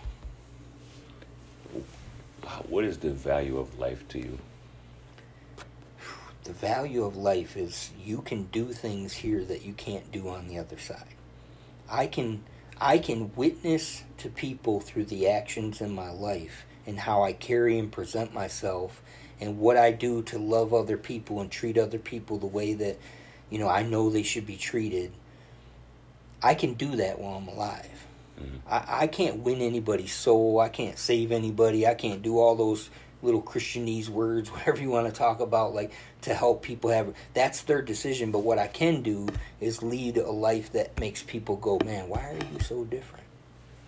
What 2.70 2.86
is 2.86 2.98
the 2.98 3.12
value 3.12 3.58
of 3.58 3.78
life 3.80 4.08
to 4.10 4.20
you? 4.20 4.38
The 6.46 6.54
value 6.54 7.04
of 7.04 7.18
life 7.18 7.58
is 7.58 7.90
you 8.00 8.22
can 8.22 8.44
do 8.46 8.68
things 8.72 9.14
here 9.14 9.44
that 9.46 9.66
you 9.66 9.74
can't 9.74 10.12
do 10.12 10.30
on 10.30 10.48
the 10.48 10.60
other 10.60 10.78
side. 10.78 11.16
I 11.90 12.08
can 12.08 12.44
I 12.80 12.98
can 12.98 13.32
witness 13.36 14.04
to 14.18 14.30
people 14.30 14.80
through 14.80 15.06
the 15.06 15.30
actions 15.30 15.82
in 15.82 15.96
my 15.96 16.12
life 16.12 16.66
and 16.86 17.00
how 17.00 17.24
I 17.24 17.34
carry 17.34 17.80
and 17.80 17.92
present 17.92 18.34
myself 18.34 19.02
and 19.40 19.58
what 19.58 19.78
I 19.78 19.92
do 19.92 20.22
to 20.24 20.38
love 20.38 20.74
other 20.74 20.98
people 20.98 21.42
and 21.42 21.50
treat 21.50 21.78
other 21.78 21.98
people 21.98 22.38
the 22.38 22.46
way 22.46 22.74
that 22.74 23.00
you 23.50 23.58
know 23.58 23.68
I 23.68 23.84
know 23.84 24.10
they 24.10 24.24
should 24.24 24.46
be 24.46 24.58
treated. 24.58 25.12
I 26.46 26.54
can 26.54 26.76
do 26.76 26.96
that 26.98 27.18
while 27.20 27.38
I'm 27.38 27.48
alive. 27.48 28.06
Mhm. 28.40 28.60
I, 28.70 29.04
I 29.04 29.08
can't 29.08 29.38
win 29.40 29.62
anybody's 29.62 30.14
soul. 30.14 30.60
I 30.60 30.70
can't 30.70 30.98
save 31.00 31.32
anybody. 31.32 31.88
I 31.88 31.96
can't 31.96 32.22
do 32.22 32.38
all 32.38 32.56
those 32.56 32.92
little 33.24 33.42
Christianese 33.42 34.10
words, 34.10 34.52
whatever 34.52 34.80
you 34.80 34.90
want 34.92 35.08
to 35.08 35.12
talk 35.14 35.40
about, 35.40 35.74
like 35.74 35.92
to 36.22 36.36
help 36.36 36.62
people 36.62 36.92
have. 36.92 37.16
That's 37.34 37.64
their 37.64 37.82
decision. 37.82 38.32
But 38.32 38.40
what 38.44 38.60
I 38.60 38.68
can 38.68 39.02
do 39.02 39.28
is 39.60 39.82
lead 39.82 40.18
a 40.18 40.30
life 40.30 40.72
that 40.74 41.00
makes 41.00 41.24
people 41.24 41.56
go, 41.56 41.80
man, 41.84 42.10
why 42.10 42.22
are 42.30 42.38
you 42.54 42.60
so 42.60 42.84
different? 42.86 43.26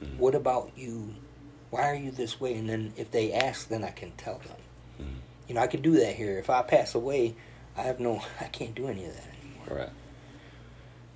Mhm. 0.04 0.18
What 0.18 0.34
about 0.34 0.72
you? 0.76 1.14
Why 1.70 1.84
are 1.92 1.96
you 1.96 2.10
this 2.10 2.40
way? 2.42 2.56
And 2.56 2.68
then 2.68 2.94
if 2.98 3.12
they 3.12 3.34
ask, 3.34 3.68
then 3.70 3.84
I 3.84 3.92
can 3.92 4.12
tell 4.18 4.40
them. 4.40 4.58
Mhm. 5.06 5.20
You 5.48 5.54
know, 5.56 5.62
I 5.62 5.68
can 5.68 5.82
do 5.84 5.92
that 6.00 6.16
here. 6.16 6.40
If 6.40 6.50
I 6.50 6.64
pass 6.64 6.96
away, 6.96 7.36
I 7.78 7.84
have 7.84 8.00
no, 8.00 8.24
I 8.42 8.46
can't 8.46 8.74
do 8.74 8.88
any 8.88 9.06
of 9.06 9.14
that 9.14 9.28
anymore. 9.44 9.80
Right. 9.82 9.94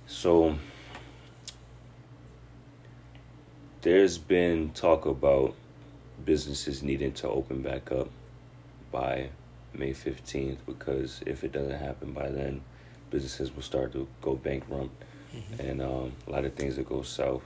So 0.06 0.56
there's 3.82 4.18
been 4.18 4.70
talk 4.70 5.06
about 5.06 5.54
businesses 6.24 6.82
needing 6.82 7.12
to 7.12 7.28
open 7.28 7.62
back 7.62 7.90
up 7.92 8.08
by 8.90 9.28
May 9.74 9.92
15th 9.92 10.58
because 10.66 11.20
if 11.26 11.42
it 11.44 11.52
doesn't 11.52 11.78
happen 11.78 12.12
by 12.12 12.28
then, 12.30 12.60
businesses 13.10 13.54
will 13.54 13.62
start 13.62 13.92
to 13.92 14.06
go 14.20 14.34
bankrupt 14.36 14.90
Mhm. 15.34 15.58
and 15.58 15.82
um, 15.82 16.12
a 16.26 16.30
lot 16.30 16.44
of 16.44 16.54
things 16.54 16.76
will 16.76 16.84
go 16.84 17.02
south. 17.02 17.42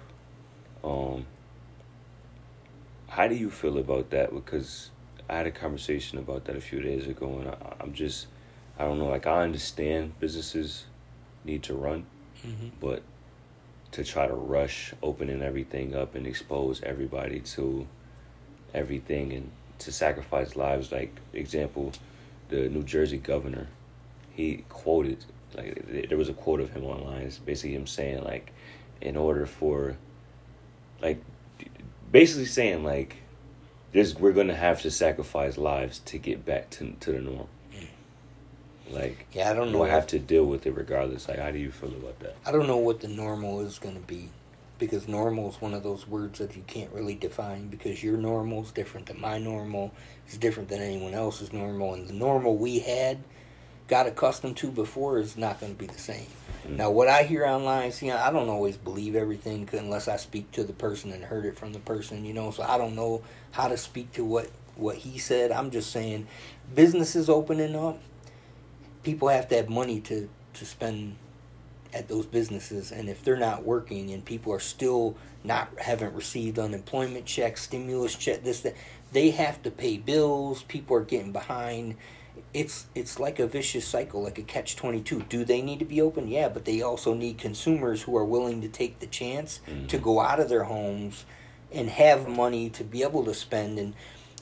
Um, 0.84 1.24
how 3.08 3.28
do 3.28 3.34
you 3.34 3.50
feel 3.50 3.78
about 3.78 4.10
that? 4.10 4.34
Because 4.34 4.90
I 5.28 5.36
had 5.36 5.46
a 5.46 5.50
conversation 5.52 6.18
about 6.18 6.44
that 6.46 6.56
a 6.56 6.60
few 6.60 6.80
days 6.80 7.06
ago, 7.06 7.38
and 7.38 7.48
I, 7.48 7.56
I'm 7.80 7.92
just, 7.92 8.26
I 8.78 8.84
don't 8.84 8.98
know. 8.98 9.06
Like 9.08 9.26
I 9.26 9.42
understand 9.42 10.18
businesses 10.20 10.84
need 11.44 11.62
to 11.64 11.74
run, 11.74 12.06
Mhm. 12.44 12.70
but 12.80 13.02
to 13.96 14.04
try 14.04 14.26
to 14.26 14.34
rush 14.34 14.92
opening 15.02 15.42
everything 15.42 15.94
up 15.94 16.14
and 16.14 16.26
expose 16.26 16.82
everybody 16.82 17.40
to 17.40 17.88
everything 18.74 19.32
and 19.32 19.50
to 19.78 19.90
sacrifice 19.90 20.54
lives, 20.54 20.92
like 20.92 21.18
example, 21.32 21.92
the 22.50 22.68
New 22.68 22.82
Jersey 22.82 23.16
governor, 23.16 23.68
he 24.34 24.64
quoted 24.68 25.24
like 25.54 26.08
there 26.10 26.18
was 26.18 26.28
a 26.28 26.34
quote 26.34 26.60
of 26.60 26.72
him 26.72 26.84
online. 26.84 27.22
It's 27.22 27.38
basically 27.38 27.74
him 27.74 27.86
saying 27.86 28.22
like, 28.22 28.52
in 29.00 29.16
order 29.16 29.46
for, 29.46 29.96
like, 31.00 31.22
basically 32.12 32.44
saying 32.44 32.84
like, 32.84 33.16
this 33.92 34.14
we're 34.14 34.32
gonna 34.32 34.54
have 34.54 34.82
to 34.82 34.90
sacrifice 34.90 35.56
lives 35.56 36.00
to 36.00 36.18
get 36.18 36.44
back 36.44 36.68
to 36.70 36.94
to 37.00 37.12
the 37.12 37.20
norm. 37.20 37.48
Like, 38.90 39.26
Yeah, 39.32 39.50
I 39.50 39.54
don't 39.54 39.72
know. 39.72 39.82
I 39.82 39.88
have 39.88 40.06
to 40.08 40.18
deal 40.18 40.44
with 40.44 40.66
it 40.66 40.74
regardless. 40.74 41.28
Like, 41.28 41.38
how 41.38 41.50
do 41.50 41.58
you 41.58 41.70
feel 41.70 41.90
about 41.90 42.18
that? 42.20 42.36
I 42.46 42.52
don't 42.52 42.66
know 42.66 42.76
what 42.76 43.00
the 43.00 43.08
normal 43.08 43.60
is 43.60 43.78
going 43.78 43.96
to 43.96 44.00
be 44.00 44.28
because 44.78 45.08
normal 45.08 45.48
is 45.48 45.60
one 45.60 45.74
of 45.74 45.82
those 45.82 46.06
words 46.06 46.38
that 46.38 46.56
you 46.56 46.62
can't 46.66 46.92
really 46.92 47.14
define 47.14 47.68
because 47.68 48.02
your 48.02 48.16
normal 48.16 48.62
is 48.62 48.70
different 48.70 49.06
than 49.06 49.20
my 49.20 49.38
normal, 49.38 49.92
is 50.28 50.36
different 50.36 50.68
than 50.68 50.82
anyone 50.82 51.14
else's 51.14 51.52
normal, 51.52 51.94
and 51.94 52.08
the 52.08 52.12
normal 52.12 52.56
we 52.56 52.80
had 52.80 53.18
got 53.88 54.06
accustomed 54.06 54.56
to 54.58 54.70
before 54.70 55.18
is 55.18 55.36
not 55.36 55.60
going 55.60 55.72
to 55.72 55.78
be 55.78 55.86
the 55.86 55.98
same. 55.98 56.26
Mm. 56.66 56.76
Now, 56.76 56.90
what 56.90 57.08
I 57.08 57.22
hear 57.22 57.46
online, 57.46 57.92
see, 57.92 58.10
I 58.10 58.30
don't 58.32 58.48
always 58.48 58.76
believe 58.76 59.14
everything 59.14 59.68
unless 59.72 60.08
I 60.08 60.16
speak 60.16 60.50
to 60.52 60.64
the 60.64 60.72
person 60.72 61.12
and 61.12 61.24
heard 61.24 61.46
it 61.46 61.56
from 61.56 61.72
the 61.72 61.78
person, 61.78 62.24
you 62.24 62.34
know. 62.34 62.50
So 62.50 62.62
I 62.62 62.78
don't 62.78 62.96
know 62.96 63.22
how 63.52 63.68
to 63.68 63.76
speak 63.76 64.12
to 64.14 64.24
what 64.24 64.50
what 64.74 64.96
he 64.96 65.18
said. 65.18 65.52
I'm 65.52 65.70
just 65.70 65.90
saying, 65.90 66.26
businesses 66.74 67.30
opening 67.30 67.74
up, 67.74 67.98
people 69.06 69.28
have 69.28 69.46
to 69.46 69.54
have 69.54 69.68
money 69.68 70.00
to 70.00 70.28
to 70.52 70.64
spend 70.66 71.14
at 71.94 72.08
those 72.08 72.26
businesses. 72.26 72.90
And 72.90 73.08
if 73.08 73.22
they're 73.22 73.36
not 73.36 73.64
working 73.64 74.10
and 74.10 74.24
people 74.24 74.52
are 74.52 74.58
still 74.58 75.16
not 75.44 75.68
haven't 75.78 76.12
received 76.12 76.58
unemployment 76.58 77.24
checks 77.24 77.62
stimulus 77.62 78.16
check 78.16 78.42
this 78.42 78.60
that 78.62 78.74
they 79.12 79.30
have 79.30 79.62
to 79.62 79.70
pay 79.70 79.96
bills. 79.96 80.64
People 80.64 80.96
are 80.96 81.04
getting 81.04 81.30
behind. 81.30 81.94
It's 82.52 82.86
it's 82.96 83.20
like 83.20 83.38
a 83.38 83.46
vicious 83.46 83.86
cycle 83.86 84.22
like 84.24 84.38
a 84.38 84.42
catch 84.42 84.74
22 84.74 85.22
do 85.28 85.44
they 85.44 85.62
need 85.62 85.78
to 85.78 85.84
be 85.84 86.00
open? 86.02 86.26
Yeah 86.26 86.48
but 86.48 86.64
they 86.64 86.82
also 86.82 87.14
need 87.14 87.38
consumers 87.38 88.02
who 88.02 88.16
are 88.16 88.24
willing 88.24 88.60
to 88.62 88.68
take 88.68 88.98
the 88.98 89.06
chance 89.06 89.60
to 89.88 89.98
Mhm. 89.98 90.02
go 90.02 90.18
out 90.20 90.40
of 90.40 90.48
their 90.48 90.64
homes 90.64 91.24
and 91.72 91.88
have 91.90 92.26
money 92.28 92.68
to 92.70 92.82
be 92.82 93.04
able 93.04 93.24
to 93.24 93.34
spend. 93.34 93.78
And 93.78 93.94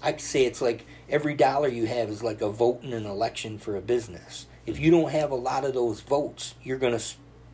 i 0.02 0.12
could 0.12 0.20
say 0.34 0.44
it's 0.46 0.62
like 0.62 0.86
every 1.08 1.34
dollar 1.34 1.68
you 1.68 1.86
have 1.86 2.08
is 2.08 2.22
like 2.22 2.40
a 2.40 2.48
vote 2.50 2.82
in 2.82 2.92
an 2.94 3.04
election 3.06 3.58
for 3.58 3.76
a 3.76 3.80
business 3.94 4.46
if 4.66 4.78
you 4.78 4.90
don't 4.90 5.10
have 5.10 5.30
a 5.30 5.36
lot 5.36 5.64
of 5.64 5.74
those 5.74 6.00
votes 6.00 6.54
you're 6.62 6.78
going 6.78 6.96
to 6.96 7.04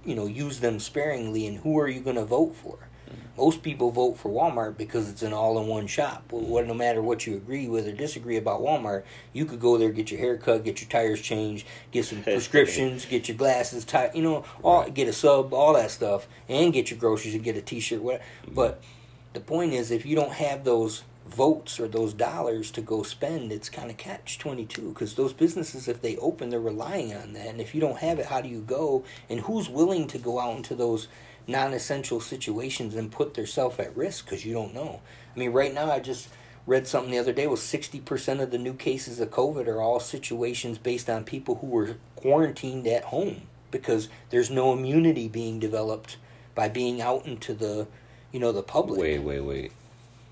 you 0.05 0.15
know 0.15 0.27
use 0.27 0.61
them 0.61 0.79
sparingly 0.79 1.47
and 1.47 1.59
who 1.59 1.79
are 1.79 1.89
you 1.89 2.01
going 2.01 2.17
to 2.17 2.25
vote 2.25 2.55
for 2.55 2.79
most 3.41 3.63
people 3.63 3.91
vote 3.91 4.19
for 4.19 4.29
Walmart 4.29 4.77
because 4.77 5.09
it's 5.09 5.23
an 5.23 5.33
all-in-one 5.33 5.87
shop. 5.87 6.25
Well, 6.31 6.43
what, 6.43 6.67
no 6.67 6.75
matter 6.75 7.01
what 7.01 7.27
you 7.27 7.37
agree 7.37 7.69
with 7.69 7.89
or 7.89 7.93
disagree 7.93 8.37
about 8.37 8.61
Walmart, 8.61 9.05
you 9.33 9.47
could 9.47 9.61
go 9.61 9.79
there, 9.79 9.91
get 9.91 10.11
your 10.11 10.21
hair 10.21 10.37
cut, 10.37 10.63
get 10.63 10.83
your 10.83 10.91
tires 10.91 11.23
changed, 11.23 11.67
get 11.91 12.05
some 12.05 12.23
prescriptions, 12.23 13.07
get 13.07 13.29
your 13.29 13.39
glasses, 13.39 13.85
tie, 13.85 14.11
you 14.15 14.23
know, 14.23 14.45
all 14.63 14.83
Right. 14.83 14.93
get 14.93 15.09
a 15.09 15.13
sub, 15.13 15.55
all 15.55 15.73
that 15.75 15.91
stuff, 15.91 16.29
and 16.49 16.73
get 16.73 16.91
your 16.91 16.99
groceries 16.99 17.35
and 17.35 17.43
get 17.43 17.57
a 17.57 17.63
T-shirt. 17.63 18.03
Whatever. 18.03 18.23
Mm-hmm. 18.45 18.55
But 18.55 18.83
the 19.33 19.41
point 19.41 19.73
is, 19.73 19.91
if 19.91 20.05
you 20.05 20.17
don't 20.17 20.33
have 20.33 20.65
those 20.65 21.03
votes 21.27 21.79
or 21.79 21.87
those 21.87 22.13
dollars 22.13 22.71
to 22.73 22.81
go 22.81 23.03
spend, 23.03 23.53
it's 23.53 23.69
kind 23.69 23.91
of 23.91 23.97
catch 23.97 24.39
twenty 24.39 24.65
two 24.65 24.91
because 24.91 25.15
those 25.15 25.33
businesses, 25.33 25.89
if 25.89 26.03
they 26.03 26.17
open, 26.17 26.51
they're 26.51 26.61
relying 26.61 27.15
on 27.15 27.33
that, 27.35 27.49
and 27.49 27.61
if 27.61 27.75
you 27.75 27.81
don't 27.81 27.99
have 27.99 28.19
it, 28.19 28.27
how 28.27 28.41
do 28.41 28.49
you 28.49 28.61
go? 28.61 29.05
And 29.29 29.41
who's 29.41 29.69
willing 29.69 30.07
to 30.09 30.19
go 30.19 30.41
out 30.41 30.57
into 30.57 30.75
those 30.75 31.09
non-essential 31.47 32.21
situations 32.21 32.95
and 32.95 33.11
put 33.11 33.35
themselves 33.35 33.79
at 33.79 33.97
risk 33.97 34.25
because 34.25 34.45
you 34.45 34.53
don't 34.53 34.75
know. 34.75 35.01
I 35.35 35.39
mean, 35.39 35.53
right 35.53 35.73
now 35.73 35.91
I 35.91 36.01
just 36.01 36.29
read 36.67 36.87
something 36.87 37.11
the 37.11 37.19
other 37.19 37.33
day 37.33 37.47
was 37.47 37.61
60% 37.61 38.41
of 38.41 38.51
the 38.51 38.59
new 38.59 38.75
cases 38.75 39.21
of 39.21 39.31
COVID 39.31 39.67
are 39.67 39.81
all 39.81 40.01
situations 40.01 40.79
based 40.79 41.11
on 41.11 41.25
people 41.25 41.57
who 41.57 41.67
were 41.67 41.97
quarantined 42.17 42.87
at 42.87 43.05
home 43.05 43.43
because 43.71 44.09
there's 44.31 44.51
no 44.51 44.73
immunity 44.73 45.29
being 45.29 45.59
developed 45.59 46.17
by 46.55 46.69
being 46.69 47.01
out 47.01 47.27
into 47.27 47.55
the, 47.55 47.87
you 48.33 48.41
know, 48.41 48.53
the 48.53 48.63
public. 48.63 49.01
Wait, 49.01 49.19
wait, 49.21 49.41
wait. 49.41 49.73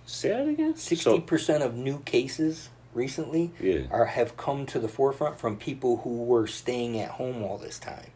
Say 0.08 0.30
that 0.30 0.48
again. 0.48 0.74
Sixty 0.76 1.20
percent 1.20 1.62
of 1.62 1.74
new 1.74 1.98
cases 2.00 2.70
recently 2.94 3.52
Yeah. 3.60 3.82
are 3.90 4.06
have 4.06 4.36
come 4.38 4.64
to 4.66 4.78
the 4.78 4.88
forefront 4.88 5.38
from 5.38 5.56
people 5.58 5.98
who 5.98 6.22
were 6.24 6.46
staying 6.46 6.98
at 6.98 7.10
home 7.10 7.42
all 7.42 7.58
this 7.58 7.78
time 7.78 8.10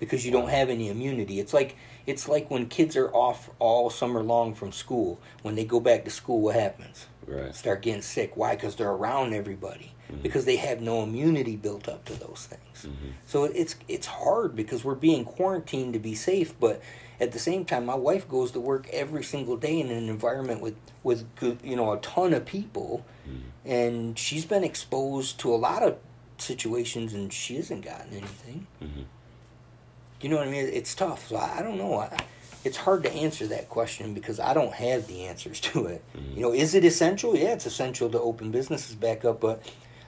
because 0.00 0.26
you 0.26 0.32
don't 0.32 0.48
have 0.50 0.68
any 0.68 0.88
immunity. 0.88 1.38
It's 1.38 1.54
like 1.54 1.76
it's 2.06 2.28
like 2.28 2.50
when 2.50 2.66
kids 2.66 2.96
are 2.96 3.08
off 3.14 3.50
all 3.60 3.88
summer 3.88 4.22
long 4.22 4.52
from 4.54 4.72
school. 4.72 5.20
When 5.42 5.54
they 5.54 5.64
go 5.64 5.78
back 5.78 6.04
to 6.04 6.10
school, 6.10 6.40
what 6.40 6.56
happens? 6.56 7.06
right. 7.28 7.54
Start 7.54 7.82
getting 7.82 8.02
sick. 8.02 8.36
Why? 8.36 8.56
Because 8.56 8.74
they're 8.74 8.90
around 8.90 9.32
everybody. 9.32 9.92
Mhm. 10.12 10.22
Because 10.22 10.44
they 10.44 10.56
have 10.56 10.80
no 10.80 11.04
immunity 11.04 11.54
built 11.54 11.88
up 11.88 12.04
to 12.06 12.14
those 12.14 12.48
things. 12.50 12.92
Mhm. 12.92 13.12
So 13.28 13.44
it's 13.44 13.76
it's 13.86 14.08
hard 14.08 14.56
because 14.56 14.82
we're 14.84 14.96
being 14.96 15.24
quarantined 15.24 15.92
to 15.92 16.00
be 16.00 16.16
safe, 16.16 16.52
but 16.58 16.82
at 17.22 17.30
the 17.32 17.38
same 17.38 17.64
time, 17.64 17.86
my 17.86 17.94
wife 17.94 18.28
goes 18.28 18.50
to 18.52 18.60
work 18.60 18.88
every 18.92 19.22
single 19.22 19.56
day 19.56 19.80
in 19.80 19.88
an 19.90 20.08
environment 20.08 20.60
with 20.60 20.76
with 21.04 21.24
you 21.64 21.76
know 21.76 21.92
a 21.92 21.98
ton 21.98 22.34
of 22.34 22.44
people, 22.44 23.04
Mm-hmm. 23.28 23.70
and 23.70 24.18
she's 24.18 24.44
been 24.44 24.64
exposed 24.64 25.38
to 25.40 25.54
a 25.54 25.60
lot 25.68 25.82
of 25.84 25.96
situations, 26.38 27.14
and 27.14 27.32
she 27.32 27.54
hasn't 27.56 27.84
gotten 27.84 28.12
anything. 28.12 28.66
Mhm. 28.82 29.04
You 30.20 30.28
know 30.28 30.36
what 30.38 30.48
I 30.48 30.50
mean? 30.50 30.66
It's 30.66 30.94
tough. 30.94 31.28
So 31.28 31.36
I, 31.36 31.58
I 31.58 31.62
don't 31.62 31.78
know. 31.78 31.94
I, 32.00 32.16
it's 32.64 32.76
hard 32.76 33.04
to 33.04 33.12
answer 33.12 33.46
that 33.48 33.68
question 33.68 34.12
because 34.14 34.38
I 34.40 34.54
don't 34.54 34.72
have 34.72 35.06
the 35.06 35.24
answers 35.26 35.60
to 35.60 35.86
it. 35.86 36.02
Mhm. 36.16 36.34
You 36.36 36.42
know, 36.42 36.52
is 36.52 36.74
it 36.74 36.84
essential? 36.84 37.36
Yeah, 37.36 37.52
it's 37.52 37.66
essential 37.66 38.10
to 38.10 38.20
open 38.20 38.50
businesses 38.50 38.96
back 38.96 39.24
up, 39.24 39.40
but 39.40 39.62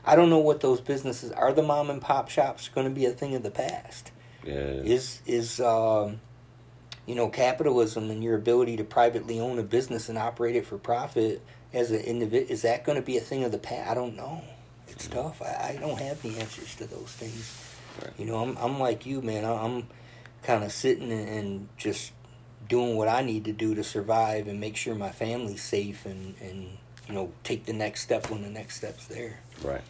I 0.04 0.16
don't 0.16 0.30
know 0.30 0.38
what 0.38 0.60
those 0.60 0.80
businesses 0.80 1.30
are. 1.32 1.52
The 1.52 1.62
mom 1.62 1.90
and 1.90 2.00
pop 2.02 2.28
shops 2.30 2.68
going 2.68 2.88
to 2.88 2.92
be 2.94 3.06
a 3.06 3.12
thing 3.12 3.34
of 3.36 3.42
the 3.44 3.50
past? 3.52 4.10
Yeah. 4.44 4.82
Is 4.94 5.20
is 5.26 5.60
um, 5.60 6.20
you 7.06 7.14
know 7.14 7.28
capitalism 7.28 8.10
and 8.10 8.22
your 8.22 8.36
ability 8.36 8.76
to 8.76 8.84
privately 8.84 9.40
own 9.40 9.58
a 9.58 9.62
business 9.62 10.08
and 10.08 10.18
operate 10.18 10.56
it 10.56 10.66
for 10.66 10.78
profit 10.78 11.42
as 11.72 11.90
an 11.90 12.00
individual 12.00 12.50
is 12.50 12.62
that 12.62 12.84
going 12.84 12.96
to 12.96 13.04
be 13.04 13.16
a 13.16 13.20
thing 13.20 13.44
of 13.44 13.52
the 13.52 13.58
past? 13.58 13.90
I 13.90 13.94
don't 13.94 14.16
know. 14.16 14.42
It's 14.88 15.08
tough. 15.08 15.42
I, 15.42 15.74
I 15.74 15.76
don't 15.80 15.98
have 15.98 16.22
the 16.22 16.38
answers 16.38 16.76
to 16.76 16.86
those 16.86 17.10
things. 17.10 17.74
Right. 18.00 18.12
You 18.18 18.26
know, 18.26 18.36
I'm 18.38 18.56
I'm 18.58 18.78
like 18.78 19.06
you, 19.06 19.22
man. 19.22 19.44
I'm 19.44 19.88
kind 20.42 20.62
of 20.62 20.72
sitting 20.72 21.10
and, 21.10 21.68
just 21.76 22.12
doing 22.68 22.96
what 22.96 23.08
I 23.08 23.22
need 23.22 23.44
to 23.44 23.52
do 23.52 23.74
to 23.74 23.84
survive 23.84 24.48
and 24.48 24.58
make 24.58 24.76
sure 24.76 24.94
my 24.94 25.10
family's 25.10 25.62
safe 25.62 26.06
and 26.06 26.34
and 26.40 26.68
you 27.08 27.14
know 27.14 27.32
take 27.42 27.66
the 27.66 27.72
next 27.72 28.02
step 28.02 28.30
when 28.30 28.42
the 28.42 28.48
next 28.48 28.76
step's 28.76 29.06
there. 29.06 29.40
Right. 29.62 29.82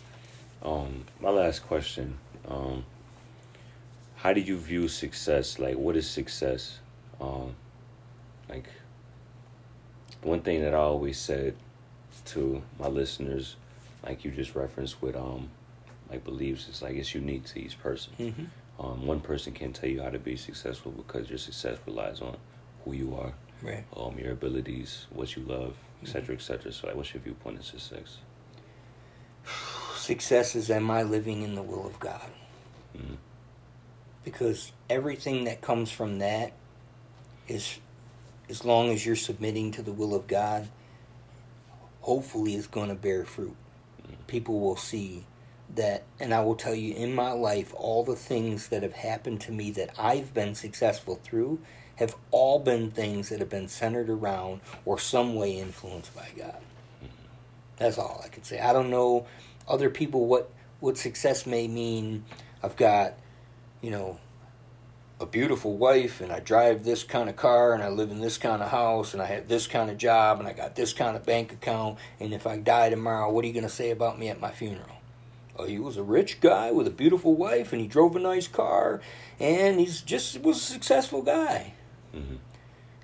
Um, 0.63 1.05
my 1.21 1.31
last 1.31 1.67
question. 1.67 2.19
Um, 2.49 2.85
how 4.17 4.33
do 4.33 4.41
you 4.41 4.57
view 4.57 4.89
success? 4.89 5.59
Like, 5.59 5.77
what 5.77 5.97
is 5.97 6.09
success? 6.09 6.79
Um, 7.25 7.55
like, 8.49 8.67
one 10.23 10.41
thing 10.41 10.63
that 10.63 10.75
I 10.75 10.79
always 10.79 11.19
said 11.19 11.55
to 12.27 12.63
my 12.79 12.89
listeners, 12.89 13.57
like 14.05 14.25
you 14.25 14.31
just 14.31 14.55
referenced 14.55 15.01
with 15.03 15.17
um, 15.17 15.49
like 16.11 16.25
beliefs, 16.25 16.69
is 16.69 16.83
like 16.83 16.97
it's 16.97 17.15
unique 17.15 17.45
to 17.47 17.61
each 17.61 17.79
person. 17.81 18.13
Mm-hmm. 18.19 18.85
Um, 18.85 19.07
one 19.07 19.21
person 19.21 19.53
can't 19.53 19.75
tell 19.75 19.89
you 19.89 20.03
how 20.03 20.11
to 20.11 20.19
be 20.19 20.37
successful 20.37 20.93
because 20.93 21.29
your 21.29 21.39
success 21.39 21.79
relies 21.87 22.21
on 22.21 22.37
who 22.85 22.93
you 22.93 23.15
are, 23.15 23.33
Right. 23.63 23.85
um, 23.97 24.19
your 24.19 24.33
abilities, 24.33 25.07
what 25.11 25.37
you 25.37 25.43
love, 25.45 25.77
etc., 26.03 26.35
etc. 26.35 26.73
So, 26.73 26.89
like, 26.89 26.97
what's 26.97 27.15
your 27.15 27.23
viewpoint 27.23 27.59
on 27.59 27.63
success? 27.63 28.19
Success 29.97 30.55
is 30.55 30.71
am 30.71 30.91
I 30.91 31.03
living 31.03 31.43
in 31.43 31.55
the 31.55 31.63
will 31.63 31.87
of 31.87 31.99
God? 32.01 32.31
Mhm. 32.97 33.17
Because 34.25 34.73
everything 34.91 35.45
that 35.45 35.61
comes 35.61 35.91
from 35.91 36.19
that 36.19 36.53
is, 37.49 37.79
as 38.49 38.65
long 38.65 38.91
as 38.91 39.05
you're 39.05 39.17
submitting 39.17 39.73
to 39.73 39.83
the 39.83 39.93
will 39.93 40.15
of 40.15 40.27
God, 40.27 40.69
hopefully 42.01 42.55
is 42.55 42.67
going 42.67 42.89
to 42.89 42.95
bear 42.95 43.25
fruit. 43.25 43.57
Mm-hmm. 44.03 44.15
People 44.27 44.61
will 44.61 44.77
see 44.77 45.25
that, 45.75 46.05
and 46.21 46.35
I 46.35 46.43
will 46.43 46.55
tell 46.55 46.75
you 46.75 46.95
in 46.95 47.15
my 47.15 47.33
life, 47.33 47.73
all 47.75 48.05
the 48.05 48.17
things 48.17 48.69
that 48.69 48.83
have 48.83 48.93
happened 48.93 49.41
to 49.43 49.53
me 49.53 49.71
that 49.73 49.91
I've 49.99 50.35
been 50.35 50.55
successful 50.55 51.21
through 51.23 51.61
have 51.97 52.15
all 52.31 52.59
been 52.59 52.91
things 52.91 53.29
that 53.29 53.39
have 53.41 53.49
been 53.49 53.69
centered 53.69 54.11
around 54.11 54.61
or 54.85 54.99
some 54.99 55.35
way 55.35 55.59
influenced 55.59 56.15
by 56.15 56.29
God. 56.37 56.61
Mm-hmm. 57.03 57.07
That's 57.77 57.99
all 57.99 58.21
I 58.25 58.29
can 58.29 58.43
say. 58.43 58.61
I 58.61 58.73
don't 58.73 58.91
know 58.91 59.27
other 59.67 59.91
people 59.91 60.27
what 60.27 60.51
what 60.81 60.99
success 60.99 61.47
may 61.47 61.67
mean. 61.67 62.25
I've 62.63 62.77
got, 62.77 63.15
you 63.81 63.91
know, 63.91 64.19
a 65.21 65.27
beautiful 65.27 65.77
wife 65.77 66.21
and 66.21 66.33
I 66.33 66.41
drive 66.41 66.85
this 66.85 67.05
kind 67.05 67.29
of 67.29 67.37
car 67.37 67.73
and 67.73 67.83
I 67.83 67.89
live 67.89 68.11
in 68.11 68.21
this 68.21 68.37
kind 68.37 68.63
of 68.63 68.71
house 68.71 69.13
and 69.13 69.23
I 69.23 69.27
have 69.27 69.49
this 69.49 69.67
kind 69.67 69.91
of 69.91 69.97
job 69.97 70.41
and 70.41 70.49
I 70.49 70.53
got 70.53 70.75
this 70.75 70.93
kind 70.93 71.17
of 71.17 71.25
bank 71.25 71.53
account 71.53 71.99
and 72.19 72.35
if 72.35 72.47
I 72.47 72.59
die 72.59 72.91
tomorrow, 72.91 73.31
what 73.31 73.45
are 73.45 73.47
you 73.47 73.55
going 73.55 73.63
to 73.65 73.71
say 73.71 73.91
about 73.91 74.19
me 74.19 74.29
at 74.29 74.41
my 74.41 74.51
funeral? 74.51 74.97
Oh, 75.57 75.67
he 75.67 75.79
was 75.79 75.97
a 75.97 76.03
rich 76.03 76.41
guy 76.41 76.73
with 76.73 76.89
a 76.89 76.91
beautiful 76.91 77.35
wife 77.35 77.73
and 77.73 77.81
he 77.81 77.87
drove 77.87 78.17
a 78.17 78.19
nice 78.19 78.49
car 78.49 79.01
and 79.39 79.79
he's 79.79 80.01
just 80.01 80.41
was 80.43 80.57
a 80.57 80.61
successful 80.61 81.23
guy. 81.23 81.75
Mhm. 82.13 82.39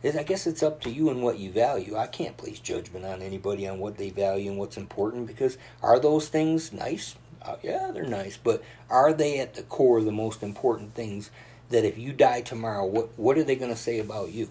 I 0.02 0.22
guess 0.24 0.46
it's 0.46 0.62
up 0.62 0.80
to 0.80 0.90
you 0.90 1.10
and 1.10 1.22
what 1.22 1.38
you 1.38 1.50
value. 1.50 1.94
I 1.94 2.06
can't 2.06 2.36
place 2.36 2.58
judgment 2.58 3.04
on 3.04 3.22
anybody 3.22 3.68
on 3.68 3.78
what 3.78 3.98
they 3.98 4.10
value 4.10 4.50
and 4.50 4.58
what's 4.58 4.78
important 4.78 5.26
because 5.26 5.58
are 5.82 6.00
those 6.00 6.28
things 6.28 6.72
nice? 6.72 7.14
Uh, 7.42 7.56
yeah, 7.62 7.90
they're 7.92 8.04
nice, 8.04 8.36
but 8.36 8.62
are 8.88 9.12
they 9.12 9.38
at 9.38 9.54
the 9.54 9.62
core 9.62 9.98
of 9.98 10.04
the 10.04 10.12
most 10.12 10.42
important 10.42 10.94
things 10.94 11.30
that 11.70 11.84
if 11.84 11.96
you 11.98 12.12
die 12.12 12.40
tomorrow, 12.42 12.84
what 12.86 13.08
what 13.18 13.38
are 13.38 13.44
they 13.44 13.56
going 13.56 13.70
to 13.72 13.76
say 13.78 13.98
about 13.98 14.30
you? 14.32 14.50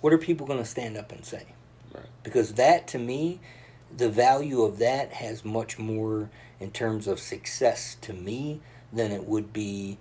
What 0.00 0.12
are 0.12 0.18
people 0.18 0.46
going 0.46 0.58
to 0.58 0.64
stand 0.64 0.96
up 0.96 1.12
and 1.12 1.24
say? 1.24 1.46
Right. 1.94 2.04
Because 2.22 2.54
that 2.54 2.86
to 2.88 2.98
me, 2.98 3.40
the 3.96 4.08
value 4.08 4.62
of 4.62 4.78
that 4.78 5.12
has 5.14 5.44
much 5.44 5.78
more 5.78 6.30
in 6.60 6.70
terms 6.70 7.06
of 7.06 7.18
success 7.20 7.96
to 8.02 8.12
me 8.12 8.60
than 8.92 9.10
it 9.12 9.24
would 9.26 9.52
be 9.52 9.98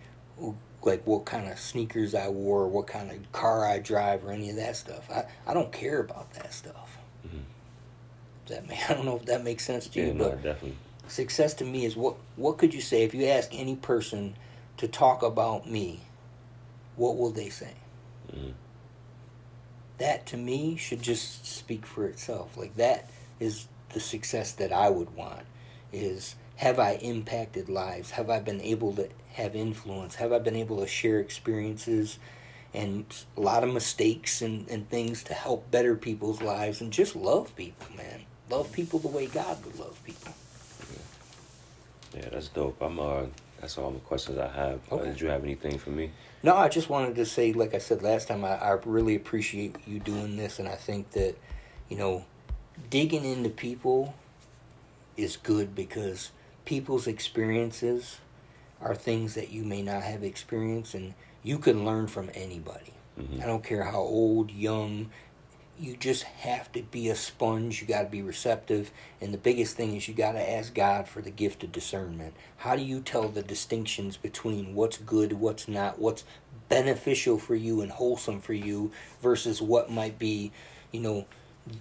like 0.83 1.05
what 1.05 1.25
kind 1.25 1.47
of 1.51 1.59
sneakers 1.59 2.15
I 2.15 2.29
wore, 2.29 2.61
or 2.63 2.67
what 2.67 2.87
kind 2.87 3.11
of 3.11 3.31
car 3.31 3.65
I 3.67 3.77
drive, 3.79 4.25
or 4.25 4.31
any 4.31 4.49
of 4.49 4.55
that 4.55 4.75
stuff. 4.75 5.09
I, 5.11 5.25
I 5.49 5.53
don't 5.53 5.71
care 5.71 5.99
about 5.99 6.33
that 6.33 6.51
stuff. 6.53 6.97
Mhm. 7.27 7.41
That 8.47 8.67
may, 8.67 8.79
I 8.89 8.93
don't 8.93 9.05
know 9.05 9.15
if 9.17 9.25
that 9.25 9.43
makes 9.43 9.63
sense 9.65 9.87
to 9.89 9.99
Yeah, 9.99 10.07
you, 10.07 10.13
no, 10.15 10.29
but 10.29 10.41
definitely. 10.41 10.77
success 11.07 11.53
to 11.55 11.65
me 11.65 11.85
is 11.85 11.95
what 11.95 12.15
what 12.35 12.57
could 12.57 12.73
you 12.73 12.81
say 12.81 13.03
if 13.03 13.13
you 13.13 13.25
ask 13.27 13.49
any 13.53 13.75
person 13.75 14.35
to 14.77 14.87
talk 14.87 15.21
about 15.21 15.69
me? 15.69 16.01
What 16.95 17.17
will 17.17 17.31
they 17.31 17.49
say? 17.49 17.73
Mhm. 18.31 18.53
That 19.97 20.25
to 20.27 20.37
me 20.37 20.75
should 20.77 21.01
just 21.01 21.45
speak 21.45 21.85
for 21.85 22.05
itself. 22.05 22.57
Like 22.57 22.75
that 22.75 23.09
is 23.39 23.67
the 23.89 23.99
success 23.99 24.51
that 24.53 24.71
I 24.71 24.89
would 24.89 25.15
want. 25.15 25.45
Is 25.91 26.35
have 26.57 26.79
I 26.79 26.93
impacted 26.95 27.69
lives? 27.69 28.11
Have 28.11 28.29
I 28.29 28.39
been 28.39 28.61
able 28.61 28.93
to 28.93 29.09
have 29.33 29.55
influence? 29.55 30.15
Have 30.15 30.31
I 30.31 30.39
been 30.39 30.55
able 30.55 30.79
to 30.79 30.87
share 30.87 31.19
experiences 31.19 32.19
and 32.73 33.05
a 33.35 33.41
lot 33.41 33.63
of 33.63 33.73
mistakes 33.73 34.41
and, 34.41 34.67
and 34.69 34.89
things 34.89 35.23
to 35.23 35.33
help 35.33 35.69
better 35.71 35.95
people's 35.95 36.41
lives 36.41 36.81
and 36.81 36.91
just 36.91 37.15
love 37.15 37.53
people, 37.55 37.87
man. 37.95 38.21
Love 38.49 38.71
people 38.71 38.99
the 38.99 39.07
way 39.07 39.27
God 39.27 39.63
would 39.65 39.77
love 39.77 40.01
people. 40.03 40.33
Yeah, 42.15 42.29
that's 42.29 42.49
dope. 42.49 42.81
I'm 42.81 42.99
uh, 42.99 43.23
that's 43.62 43.78
all 43.78 43.91
the 43.91 43.99
questions 43.99 44.39
I 44.39 44.47
have. 44.47 44.80
Uh, 44.91 44.97
did 44.97 45.22
you 45.22 45.28
have 45.28 45.43
anything 45.43 45.78
for 45.78 45.91
me? 45.91 46.12
No, 46.43 46.55
I 46.57 46.68
just 46.68 46.89
wanted 46.89 47.16
to 47.16 47.26
say, 47.26 47.53
like 47.53 47.76
I 47.76 47.78
said 47.78 48.01
last 48.01 48.28
time, 48.28 48.43
I, 48.43 48.55
I 48.55 48.72
really 48.86 49.16
appreciate 49.16 49.76
you 49.86 49.99
doing 49.99 50.36
this, 50.36 50.57
and 50.57 50.68
I 50.68 50.76
think 50.76 51.12
that, 51.12 51.36
you 51.88 51.97
know, 51.97 52.26
digging 52.89 53.24
into 53.24 53.49
people 53.49 54.16
is 55.16 55.38
good 55.38 55.76
because 55.76 56.32
people's 56.66 57.05
experiences 57.05 58.18
are 58.82 58.95
things 58.95 59.36
that 59.36 59.51
you 59.51 59.64
may 59.64 59.84
not 59.84 60.01
have 60.01 60.24
experienced, 60.24 60.95
and 60.95 61.14
you 61.43 61.59
can 61.59 61.86
learn 61.86 62.07
from 62.07 62.32
anybody. 62.34 62.93
Mhm. 63.20 63.43
I 63.43 63.45
don't 63.45 63.64
care 63.64 63.84
how 63.84 63.99
old, 63.99 64.49
young. 64.49 65.12
You 65.82 65.97
just 65.97 66.23
have 66.23 66.71
to 66.73 66.84
be 66.84 67.09
a 67.09 67.15
sponge. 67.15 67.82
You 67.82 67.88
got 67.88 68.03
to 68.03 68.09
be 68.09 68.21
receptive, 68.21 68.91
and 69.19 69.34
the 69.34 69.39
biggest 69.39 69.75
thing 69.75 69.95
is 69.95 70.07
you 70.07 70.13
got 70.13 70.34
to 70.34 70.51
ask 70.51 70.75
God 70.75 71.07
for 71.07 71.23
the 71.23 71.32
gift 71.32 71.63
of 71.63 71.71
discernment. 71.71 72.36
How 72.57 72.75
do 72.75 72.84
you 72.84 72.99
tell 73.01 73.27
the 73.27 73.41
distinctions 73.41 74.15
between 74.15 74.75
what's 74.75 74.97
good, 74.97 75.34
what's 75.34 75.67
not, 75.67 75.97
what's 75.97 76.23
beneficial 76.69 77.39
for 77.39 77.55
you 77.55 77.82
and 77.82 77.91
wholesome 77.91 78.41
for 78.41 78.53
you, 78.53 78.91
versus 79.23 79.59
what 79.59 79.89
might 79.89 80.19
be, 80.19 80.51
you 80.91 80.99
know, 80.99 81.25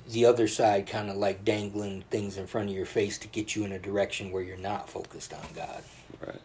the 0.08 0.24
other 0.24 0.48
side, 0.48 0.86
kind 0.86 1.10
of 1.10 1.16
like 1.16 1.44
dangling 1.44 2.02
things 2.10 2.38
in 2.38 2.46
front 2.46 2.70
of 2.70 2.74
your 2.74 2.86
face 2.86 3.18
to 3.18 3.28
get 3.28 3.54
you 3.54 3.64
in 3.64 3.72
a 3.72 3.78
direction 3.78 4.32
where 4.32 4.42
you're 4.42 4.56
not 4.56 4.88
focused 4.88 5.34
on 5.34 5.44
God. 5.54 5.82
Right. 6.26 6.40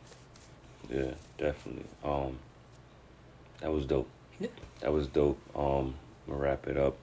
Yeah, 0.89 1.13
definitely. 1.37 1.85
Um, 2.03 2.37
that 3.61 3.71
was 3.71 3.85
dope. 3.85 4.09
Yeah. 4.41 4.49
That 4.81 4.91
was 4.91 5.07
dope. 5.07 5.39
Um, 5.55 5.95
I'm 6.27 6.33
gonna 6.33 6.43
wrap 6.43 6.67
it 6.67 6.77
up. 6.77 6.97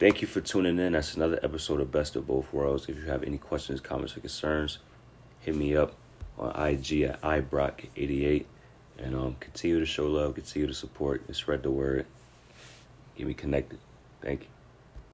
Thank 0.00 0.20
you 0.20 0.26
for 0.26 0.40
tuning 0.40 0.78
in. 0.80 0.92
That's 0.92 1.14
another 1.14 1.38
episode 1.44 1.80
of 1.80 1.92
Best 1.92 2.16
of 2.16 2.26
Both 2.26 2.52
Worlds. 2.52 2.88
If 2.88 2.96
you 2.96 3.04
have 3.04 3.22
any 3.22 3.38
questions, 3.38 3.80
comments, 3.80 4.16
or 4.16 4.20
concerns, 4.20 4.78
hit 5.40 5.54
me 5.54 5.76
up 5.76 5.94
on 6.36 6.50
IG 6.50 7.02
at 7.02 7.20
ibrock88 7.22 8.44
and 8.98 9.14
um, 9.14 9.36
continue 9.38 9.78
to 9.78 9.86
show 9.86 10.06
love, 10.08 10.34
continue 10.34 10.66
to 10.66 10.74
support, 10.74 11.22
and 11.28 11.36
spread 11.36 11.62
the 11.62 11.70
word. 11.70 12.06
Get 13.16 13.28
me 13.28 13.34
connected. 13.34 13.78
Thank 14.20 14.42
you. 14.42 14.53